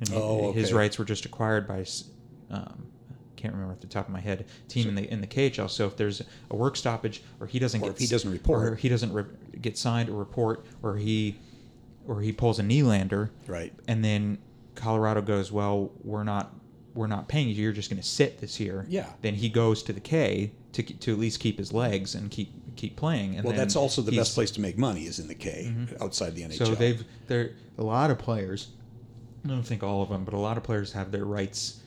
and 0.00 0.10
Oh, 0.14 0.52
his 0.52 0.72
rights 0.72 0.98
were 0.98 1.04
just 1.04 1.24
acquired 1.26 1.66
by. 1.66 1.84
Um, 2.50 2.86
can't 3.34 3.52
remember 3.52 3.74
off 3.74 3.80
the 3.80 3.86
top 3.86 4.06
of 4.06 4.12
my 4.12 4.20
head. 4.20 4.46
Team 4.68 4.88
in 4.88 4.94
the 4.94 5.10
in 5.10 5.20
the 5.20 5.26
KHL. 5.26 5.68
So 5.68 5.86
if 5.86 5.96
there's 5.96 6.22
a 6.50 6.56
work 6.56 6.76
stoppage, 6.76 7.22
or 7.40 7.46
he 7.46 7.58
doesn't 7.58 7.82
Or 7.82 7.88
get 7.90 7.98
he 7.98 8.06
doesn't 8.06 8.30
report. 8.30 8.64
or 8.64 8.74
he 8.76 8.88
doesn't 8.88 9.12
re- 9.12 9.24
get 9.60 9.76
signed 9.76 10.08
or 10.08 10.14
report, 10.14 10.64
or 10.82 10.96
he 10.96 11.36
or 12.08 12.20
he 12.22 12.32
pulls 12.32 12.58
a 12.60 12.62
Nylander, 12.62 13.30
Right. 13.48 13.72
and 13.88 14.04
then 14.04 14.38
Colorado 14.76 15.22
goes, 15.22 15.50
well, 15.50 15.90
we're 16.02 16.24
not 16.24 16.54
we're 16.94 17.06
not 17.06 17.28
paying 17.28 17.48
you. 17.48 17.54
You're 17.54 17.72
just 17.72 17.90
going 17.90 18.00
to 18.00 18.08
sit 18.08 18.38
this 18.38 18.58
year. 18.58 18.86
Yeah. 18.88 19.12
Then 19.20 19.34
he 19.34 19.48
goes 19.48 19.82
to 19.84 19.92
the 19.92 20.00
K 20.00 20.52
to 20.72 20.82
to 20.82 21.12
at 21.12 21.18
least 21.18 21.40
keep 21.40 21.58
his 21.58 21.72
legs 21.72 22.14
and 22.14 22.30
keep 22.30 22.52
keep 22.76 22.96
playing. 22.96 23.36
And 23.36 23.44
Well, 23.44 23.54
that's 23.54 23.76
also 23.76 24.02
the 24.02 24.12
best 24.12 24.34
place 24.34 24.50
to 24.52 24.60
make 24.60 24.78
money 24.78 25.06
is 25.06 25.18
in 25.18 25.28
the 25.28 25.34
K 25.34 25.66
mm-hmm. 25.68 26.02
outside 26.02 26.34
the 26.34 26.42
NHL. 26.42 26.58
So 26.58 26.74
they've 26.74 27.04
there 27.26 27.52
a 27.78 27.82
lot 27.82 28.10
of 28.10 28.18
players. 28.18 28.68
I 29.44 29.48
don't 29.48 29.62
think 29.62 29.82
all 29.82 30.02
of 30.02 30.08
them, 30.08 30.24
but 30.24 30.34
a 30.34 30.38
lot 30.38 30.56
of 30.56 30.64
players 30.64 30.92
have 30.92 31.12
their 31.12 31.24
rights 31.24 31.80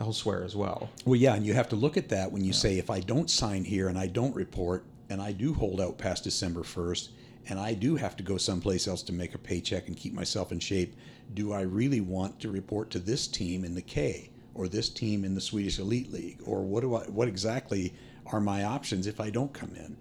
elsewhere 0.00 0.44
as 0.44 0.54
well. 0.54 0.90
Well, 1.04 1.16
yeah, 1.16 1.34
and 1.34 1.46
you 1.46 1.54
have 1.54 1.68
to 1.70 1.76
look 1.76 1.96
at 1.96 2.10
that 2.10 2.30
when 2.30 2.44
you 2.44 2.52
say 2.52 2.78
if 2.78 2.90
I 2.90 3.00
don't 3.00 3.30
sign 3.30 3.64
here 3.64 3.88
and 3.88 3.98
I 3.98 4.06
don't 4.06 4.34
report 4.34 4.84
and 5.08 5.22
I 5.22 5.32
do 5.32 5.54
hold 5.54 5.80
out 5.80 5.96
past 5.98 6.24
December 6.24 6.60
1st 6.60 7.08
and 7.46 7.58
I 7.58 7.74
do 7.74 7.96
have 7.96 8.16
to 8.16 8.22
go 8.22 8.36
someplace 8.36 8.86
else 8.86 9.02
to 9.04 9.12
make 9.12 9.34
a 9.34 9.38
paycheck 9.38 9.88
and 9.88 9.96
keep 9.96 10.12
myself 10.12 10.52
in 10.52 10.58
shape, 10.58 10.94
do 11.34 11.52
I 11.52 11.62
really 11.62 12.00
want 12.00 12.40
to 12.40 12.50
report 12.50 12.90
to 12.90 12.98
this 12.98 13.26
team 13.26 13.64
in 13.64 13.74
the 13.74 13.82
K 13.82 14.30
or 14.54 14.68
this 14.68 14.88
team 14.88 15.24
in 15.24 15.34
the 15.34 15.40
Swedish 15.40 15.78
Elite 15.78 16.12
League? 16.12 16.40
Or 16.44 16.62
what 16.62 16.80
do 16.80 16.94
I 16.94 17.04
what 17.04 17.28
exactly 17.28 17.94
are 18.26 18.40
my 18.40 18.64
options 18.64 19.06
if 19.06 19.20
I 19.20 19.30
don't 19.30 19.52
come 19.52 19.74
in? 19.76 19.96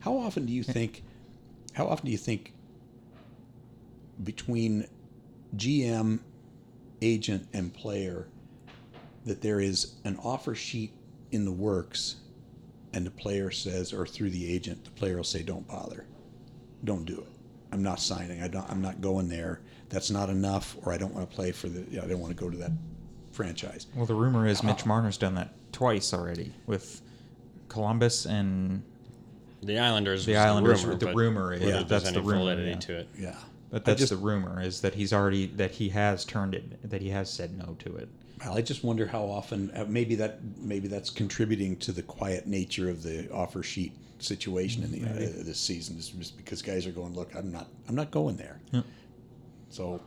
How 0.00 0.16
often 0.16 0.46
do 0.46 0.52
you 0.52 0.62
think 0.62 1.02
how 1.72 1.86
often 1.86 2.06
do 2.06 2.12
you 2.12 2.18
think 2.18 2.52
between 4.22 4.86
GM, 5.56 6.20
agent 7.00 7.48
and 7.52 7.72
player 7.72 8.28
that 9.24 9.40
there 9.40 9.60
is 9.60 9.94
an 10.04 10.18
offer 10.22 10.54
sheet 10.54 10.92
in 11.30 11.44
the 11.44 11.52
works 11.52 12.16
and 12.92 13.06
the 13.06 13.10
player 13.10 13.50
says 13.50 13.92
or 13.92 14.06
through 14.06 14.30
the 14.30 14.52
agent 14.52 14.84
the 14.84 14.90
player 14.90 15.16
will 15.16 15.24
say 15.24 15.42
don't 15.42 15.66
bother 15.66 16.04
don't 16.84 17.04
do 17.04 17.14
it 17.18 17.26
i'm 17.72 17.82
not 17.82 18.00
signing 18.00 18.42
i 18.42 18.48
don't 18.48 18.68
i'm 18.70 18.82
not 18.82 19.00
going 19.00 19.28
there 19.28 19.60
that's 19.88 20.10
not 20.10 20.28
enough 20.28 20.76
or 20.84 20.92
i 20.92 20.96
don't 20.96 21.14
want 21.14 21.28
to 21.28 21.34
play 21.34 21.52
for 21.52 21.68
the 21.68 21.80
i 22.02 22.06
don't 22.06 22.20
want 22.20 22.36
to 22.36 22.42
go 22.44 22.50
to 22.50 22.56
that 22.56 22.72
franchise 23.30 23.86
Well, 23.94 24.04
the 24.06 24.14
rumor 24.14 24.46
is 24.46 24.62
Mitch 24.62 24.84
Marner's 24.84 25.16
done 25.16 25.34
that 25.36 25.54
twice 25.72 26.12
already 26.12 26.52
with 26.66 27.00
Columbus 27.68 28.26
and 28.26 28.82
The 29.62 29.78
Islanders. 29.78 30.26
The 30.26 30.36
Islanders, 30.36 30.82
The 30.82 30.88
rumor, 30.88 30.98
the 30.98 31.14
rumor 31.14 31.52
is- 31.54 31.62
yeah, 31.62 31.82
that's 31.84 32.04
any 32.06 32.14
the 32.16 32.20
rumor, 32.22 32.38
validity 32.40 32.70
yeah. 32.72 32.76
to 32.76 32.98
it. 32.98 33.08
yeah 33.18 33.36
but 33.70 33.86
that's 33.86 34.00
just, 34.00 34.10
the 34.10 34.18
rumor 34.18 34.60
is 34.60 34.82
that 34.82 34.92
he's 34.94 35.14
already 35.14 35.46
that 35.46 35.70
he 35.70 35.88
has 35.88 36.26
turned 36.26 36.54
it 36.54 36.90
that 36.90 37.00
he 37.00 37.08
has 37.08 37.32
said 37.32 37.56
no 37.56 37.74
to 37.78 37.96
it. 37.96 38.08
well, 38.44 38.54
i 38.54 38.60
just 38.60 38.84
wonder 38.84 39.06
how 39.06 39.22
often 39.24 39.70
uh, 39.70 39.86
maybe 39.88 40.14
that 40.14 40.40
maybe 40.58 40.86
that's 40.88 41.08
contributing 41.08 41.74
to 41.78 41.90
the 41.90 42.02
quiet 42.02 42.46
nature 42.46 42.90
of 42.90 43.02
the 43.02 43.30
offer 43.32 43.62
sheet 43.62 43.92
situation 44.24 44.82
in 44.84 44.90
the 44.92 45.02
uh, 45.08 45.14
this 45.44 45.58
season 45.60 45.96
is 45.98 46.08
just 46.10 46.36
because 46.36 46.62
guys 46.62 46.86
are 46.86 46.92
going 46.92 47.14
look 47.14 47.34
i'm 47.34 47.50
not 47.52 47.66
i'm 47.88 47.94
not 47.94 48.10
going 48.10 48.36
there 48.36 48.60
Yep. 48.72 48.84
so 49.68 50.00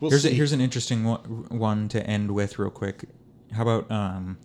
we'll 0.00 0.10
here's 0.10 0.24
a, 0.24 0.30
here's 0.30 0.52
an 0.52 0.60
interesting 0.60 1.04
one, 1.04 1.20
one 1.50 1.88
to 1.88 2.04
end 2.06 2.30
with 2.32 2.58
real 2.58 2.70
quick. 2.70 3.04
How 3.52 3.62
about 3.62 3.90
um, 3.90 4.38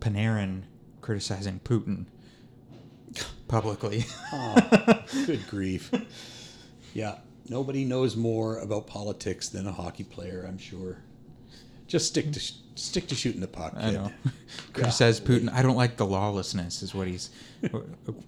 Panarin 0.00 0.62
criticizing 1.00 1.60
Putin 1.64 2.06
publicly? 3.48 4.04
Oh, 4.32 5.02
good 5.26 5.46
grief. 5.48 5.90
Yeah, 6.94 7.18
nobody 7.48 7.84
knows 7.84 8.16
more 8.16 8.58
about 8.58 8.86
politics 8.86 9.48
than 9.50 9.66
a 9.68 9.72
hockey 9.72 10.04
player, 10.04 10.44
I'm 10.48 10.58
sure. 10.58 11.02
Just 11.88 12.06
stick 12.06 12.30
to 12.32 12.38
sh- 12.38 12.52
stick 12.76 13.08
to 13.08 13.14
shooting 13.16 13.40
the 13.40 13.48
puck. 13.48 13.72
I 13.76 13.86
kid. 13.90 13.94
know. 13.94 14.12
Criticize 14.72 15.20
Putin. 15.20 15.52
I 15.52 15.62
don't 15.62 15.76
like 15.76 15.96
the 15.96 16.06
lawlessness. 16.06 16.82
Is 16.82 16.94
what 16.94 17.08
he's. 17.08 17.30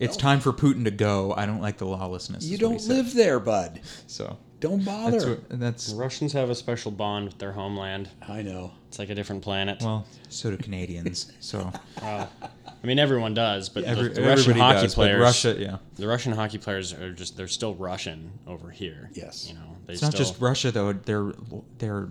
It's 0.01 0.17
time 0.17 0.41
for 0.41 0.53
Putin 0.53 0.85
to 0.85 0.91
go. 0.91 1.33
I 1.37 1.47
don't 1.47 1.61
like 1.61 1.79
the 1.79 1.87
lawlessness. 1.87 2.45
You 2.45 2.57
is 2.57 2.63
what 2.63 2.73
he 2.73 2.79
don't 2.79 2.97
live 2.97 3.15
there, 3.15 3.39
bud. 3.39 3.81
So 4.09 4.39
Don't 4.59 4.85
bother. 4.85 5.11
that's 5.13 5.25
what, 5.27 5.61
that's 5.61 5.93
The 5.93 5.97
Russians 5.97 6.33
have 6.33 6.51
a 6.51 6.55
special 6.57 6.91
bond 6.91 7.27
with 7.27 7.39
their 7.39 7.53
homeland. 7.53 8.09
I 8.27 8.43
know. 8.43 8.73
It's 8.89 8.99
like 8.99 9.09
a 9.11 9.15
different 9.15 9.43
planet. 9.43 9.81
well. 9.83 10.05
So 10.31 10.51
do 10.51 10.57
Canadians. 10.57 11.31
So 11.39 11.71
Wow. 12.03 12.29
I 12.43 12.87
mean, 12.87 12.99
everyone 12.99 13.35
does, 13.35 13.69
but 13.69 13.85
Every, 13.85 14.09
the, 14.09 14.21
the 14.21 14.27
Russian 14.27 14.57
hockey 14.57 14.81
does, 14.83 14.95
players, 14.95 15.21
Russia, 15.21 15.55
yeah. 15.59 15.77
the 15.97 16.09
Russian 16.09 16.33
hockey 16.33 16.59
players 16.59 16.93
are 16.95 17.13
just 17.13 17.37
they're 17.37 17.47
still 17.47 17.75
Russian 17.75 18.33
over 18.49 18.71
here. 18.71 19.11
Yes. 19.13 19.47
you 19.49 19.55
know, 19.55 19.77
they 19.87 19.93
It's 19.93 20.01
still, 20.01 20.11
not 20.11 20.17
just 20.17 20.41
Russia 20.41 20.71
though. 20.73 20.93
They're 20.95 21.33
they're 21.79 22.09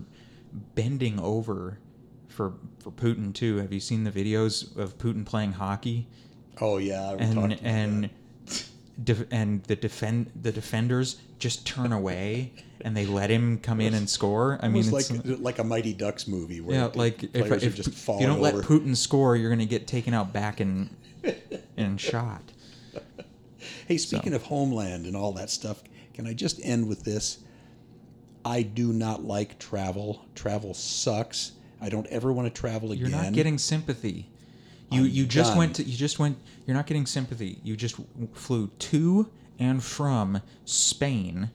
bending 0.74 1.18
over 1.20 1.78
for 2.28 2.54
for 2.78 2.90
Putin 2.90 3.34
too. 3.34 3.56
Have 3.58 3.72
you 3.72 3.80
seen 3.80 4.04
the 4.04 4.10
videos 4.10 4.76
of 4.76 4.98
Putin 4.98 5.24
playing 5.24 5.52
hockey? 5.52 6.06
Oh 6.60 6.78
yeah, 6.78 7.12
and 7.18 7.58
and 7.62 8.10
def- 9.02 9.26
and 9.30 9.62
the 9.64 9.76
defend 9.76 10.30
the 10.40 10.52
defenders 10.52 11.16
just 11.38 11.66
turn 11.66 11.92
away 11.92 12.52
and 12.82 12.96
they 12.96 13.06
let 13.06 13.30
him 13.30 13.58
come 13.58 13.80
in 13.80 13.94
and 13.94 14.08
score. 14.08 14.58
I 14.62 14.68
mean, 14.68 14.90
like 14.90 15.06
like 15.24 15.58
a 15.58 15.64
Mighty 15.64 15.92
Ducks 15.92 16.26
movie 16.28 16.60
where 16.60 16.76
yeah, 16.76 16.90
like 16.94 17.22
if, 17.22 17.32
players 17.32 17.62
if, 17.62 17.74
just 17.74 17.88
if 17.88 17.94
falling 17.94 18.22
you 18.22 18.26
don't 18.28 18.38
over. 18.44 18.58
let 18.58 18.64
Putin 18.64 18.96
score, 18.96 19.36
you're 19.36 19.50
going 19.50 19.58
to 19.60 19.66
get 19.66 19.86
taken 19.86 20.14
out 20.14 20.32
back 20.32 20.60
and 20.60 20.90
and 21.76 22.00
shot. 22.00 22.42
Hey, 23.86 23.98
speaking 23.98 24.32
So. 24.32 24.36
of 24.36 24.42
homeland 24.44 25.06
and 25.06 25.16
all 25.16 25.32
that 25.32 25.50
stuff, 25.50 25.82
can 26.14 26.26
I 26.26 26.32
just 26.32 26.60
end 26.64 26.88
with 26.88 27.04
this? 27.04 27.38
I 28.44 28.62
do 28.62 28.92
not 28.92 29.24
like 29.24 29.58
travel. 29.58 30.24
Travel 30.34 30.74
sucks. 30.74 31.52
I 31.80 31.88
don't 31.88 32.06
ever 32.08 32.32
want 32.32 32.52
to 32.52 32.60
travel 32.60 32.92
again. 32.92 33.10
You're 33.10 33.22
not 33.22 33.32
getting 33.32 33.58
sympathy. 33.58 34.28
You 34.90 35.02
I'm 35.02 35.08
you 35.08 35.26
just 35.26 35.50
done. 35.50 35.58
went 35.58 35.76
to 35.76 35.84
you 35.84 35.96
just 35.96 36.18
went. 36.18 36.38
You're 36.66 36.76
not 36.76 36.86
getting 36.86 37.06
sympathy. 37.06 37.58
You 37.62 37.76
just 37.76 37.96
flew 38.34 38.68
to 38.68 39.30
and 39.58 39.84
from 39.84 40.40
Spain, 40.64 41.50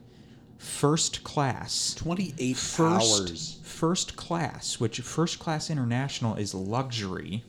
first 0.56 1.22
class. 1.24 1.94
28 1.94 2.56
hours. 2.80 3.58
first 3.62 4.16
class, 4.16 4.80
which 4.80 5.00
first 5.00 5.38
class 5.38 5.68
international 5.68 6.36
is 6.36 6.54
luxury. 6.54 7.44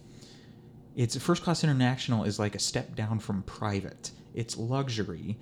It's 0.95 1.15
first 1.15 1.43
class 1.43 1.63
international 1.63 2.23
is 2.23 2.39
like 2.39 2.55
a 2.55 2.59
step 2.59 2.95
down 2.95 3.19
from 3.19 3.43
private. 3.43 4.11
It's 4.33 4.57
luxury. 4.57 5.37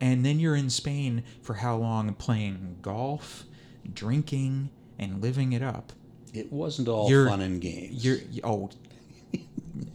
And 0.00 0.24
then 0.24 0.38
you're 0.38 0.56
in 0.56 0.70
Spain 0.70 1.24
for 1.42 1.54
how 1.54 1.76
long 1.76 2.12
playing 2.14 2.78
golf, 2.82 3.44
drinking, 3.92 4.70
and 4.98 5.22
living 5.22 5.52
it 5.52 5.62
up. 5.62 5.92
It 6.34 6.52
wasn't 6.52 6.88
all 6.88 7.08
You're- 7.08 7.30
fun 7.30 7.40
and 7.40 7.60
games. 7.60 8.04
You're 8.04 8.18
oh, 8.44 8.70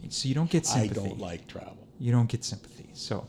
so 0.08 0.28
you 0.28 0.34
don't 0.34 0.50
get 0.50 0.66
sympathy. 0.66 1.00
I 1.00 1.04
don't 1.04 1.18
like 1.18 1.46
travel. 1.46 1.78
You 1.98 2.12
don't 2.12 2.28
get 2.28 2.44
sympathy. 2.44 2.90
So, 2.94 3.26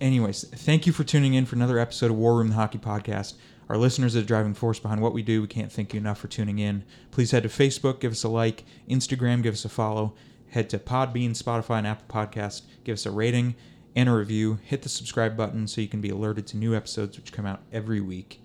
anyways, 0.00 0.44
thank 0.48 0.86
you 0.86 0.92
for 0.92 1.04
tuning 1.04 1.34
in 1.34 1.46
for 1.46 1.54
another 1.56 1.78
episode 1.78 2.10
of 2.10 2.16
War 2.16 2.36
Room 2.36 2.48
the 2.48 2.54
Hockey 2.54 2.78
Podcast. 2.78 3.34
Our 3.68 3.76
listeners 3.76 4.14
are 4.14 4.20
the 4.20 4.26
driving 4.26 4.54
force 4.54 4.78
behind 4.78 5.00
what 5.00 5.12
we 5.12 5.22
do. 5.22 5.42
We 5.42 5.48
can't 5.48 5.72
thank 5.72 5.92
you 5.94 5.98
enough 5.98 6.18
for 6.18 6.28
tuning 6.28 6.58
in. 6.58 6.84
Please 7.10 7.30
head 7.30 7.42
to 7.44 7.48
Facebook, 7.48 8.00
give 8.00 8.12
us 8.12 8.22
a 8.22 8.28
like, 8.28 8.64
Instagram, 8.88 9.42
give 9.42 9.54
us 9.54 9.64
a 9.64 9.68
follow. 9.68 10.14
Head 10.50 10.70
to 10.70 10.78
Podbean, 10.78 11.30
Spotify, 11.30 11.78
and 11.78 11.86
Apple 11.86 12.06
Podcast. 12.08 12.62
Give 12.84 12.94
us 12.94 13.06
a 13.06 13.10
rating 13.10 13.56
and 13.96 14.08
a 14.08 14.12
review. 14.12 14.60
Hit 14.62 14.82
the 14.82 14.88
subscribe 14.88 15.36
button 15.36 15.66
so 15.66 15.80
you 15.80 15.88
can 15.88 16.00
be 16.00 16.10
alerted 16.10 16.46
to 16.48 16.56
new 16.56 16.76
episodes 16.76 17.16
which 17.16 17.32
come 17.32 17.46
out 17.46 17.62
every 17.72 18.00
week. 18.00 18.40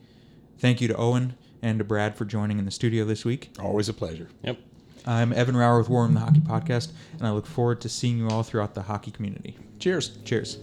Thank 0.57 0.81
you 0.81 0.87
to 0.87 0.95
Owen 0.95 1.35
and 1.61 1.77
to 1.77 1.85
Brad 1.85 2.15
for 2.15 2.25
joining 2.25 2.57
in 2.57 2.65
the 2.65 2.71
studio 2.71 3.05
this 3.05 3.25
week. 3.25 3.51
Always 3.59 3.89
a 3.89 3.93
pleasure. 3.93 4.29
Yep. 4.43 4.59
I'm 5.05 5.33
Evan 5.33 5.55
Rauer 5.55 5.79
with 5.79 5.89
War 5.89 6.03
Room 6.03 6.13
the 6.13 6.19
Hockey 6.19 6.39
Podcast, 6.39 6.91
and 7.17 7.27
I 7.27 7.31
look 7.31 7.47
forward 7.47 7.81
to 7.81 7.89
seeing 7.89 8.19
you 8.19 8.29
all 8.29 8.43
throughout 8.43 8.75
the 8.75 8.83
hockey 8.83 9.11
community. 9.11 9.57
Cheers. 9.79 10.17
Cheers. 10.23 10.57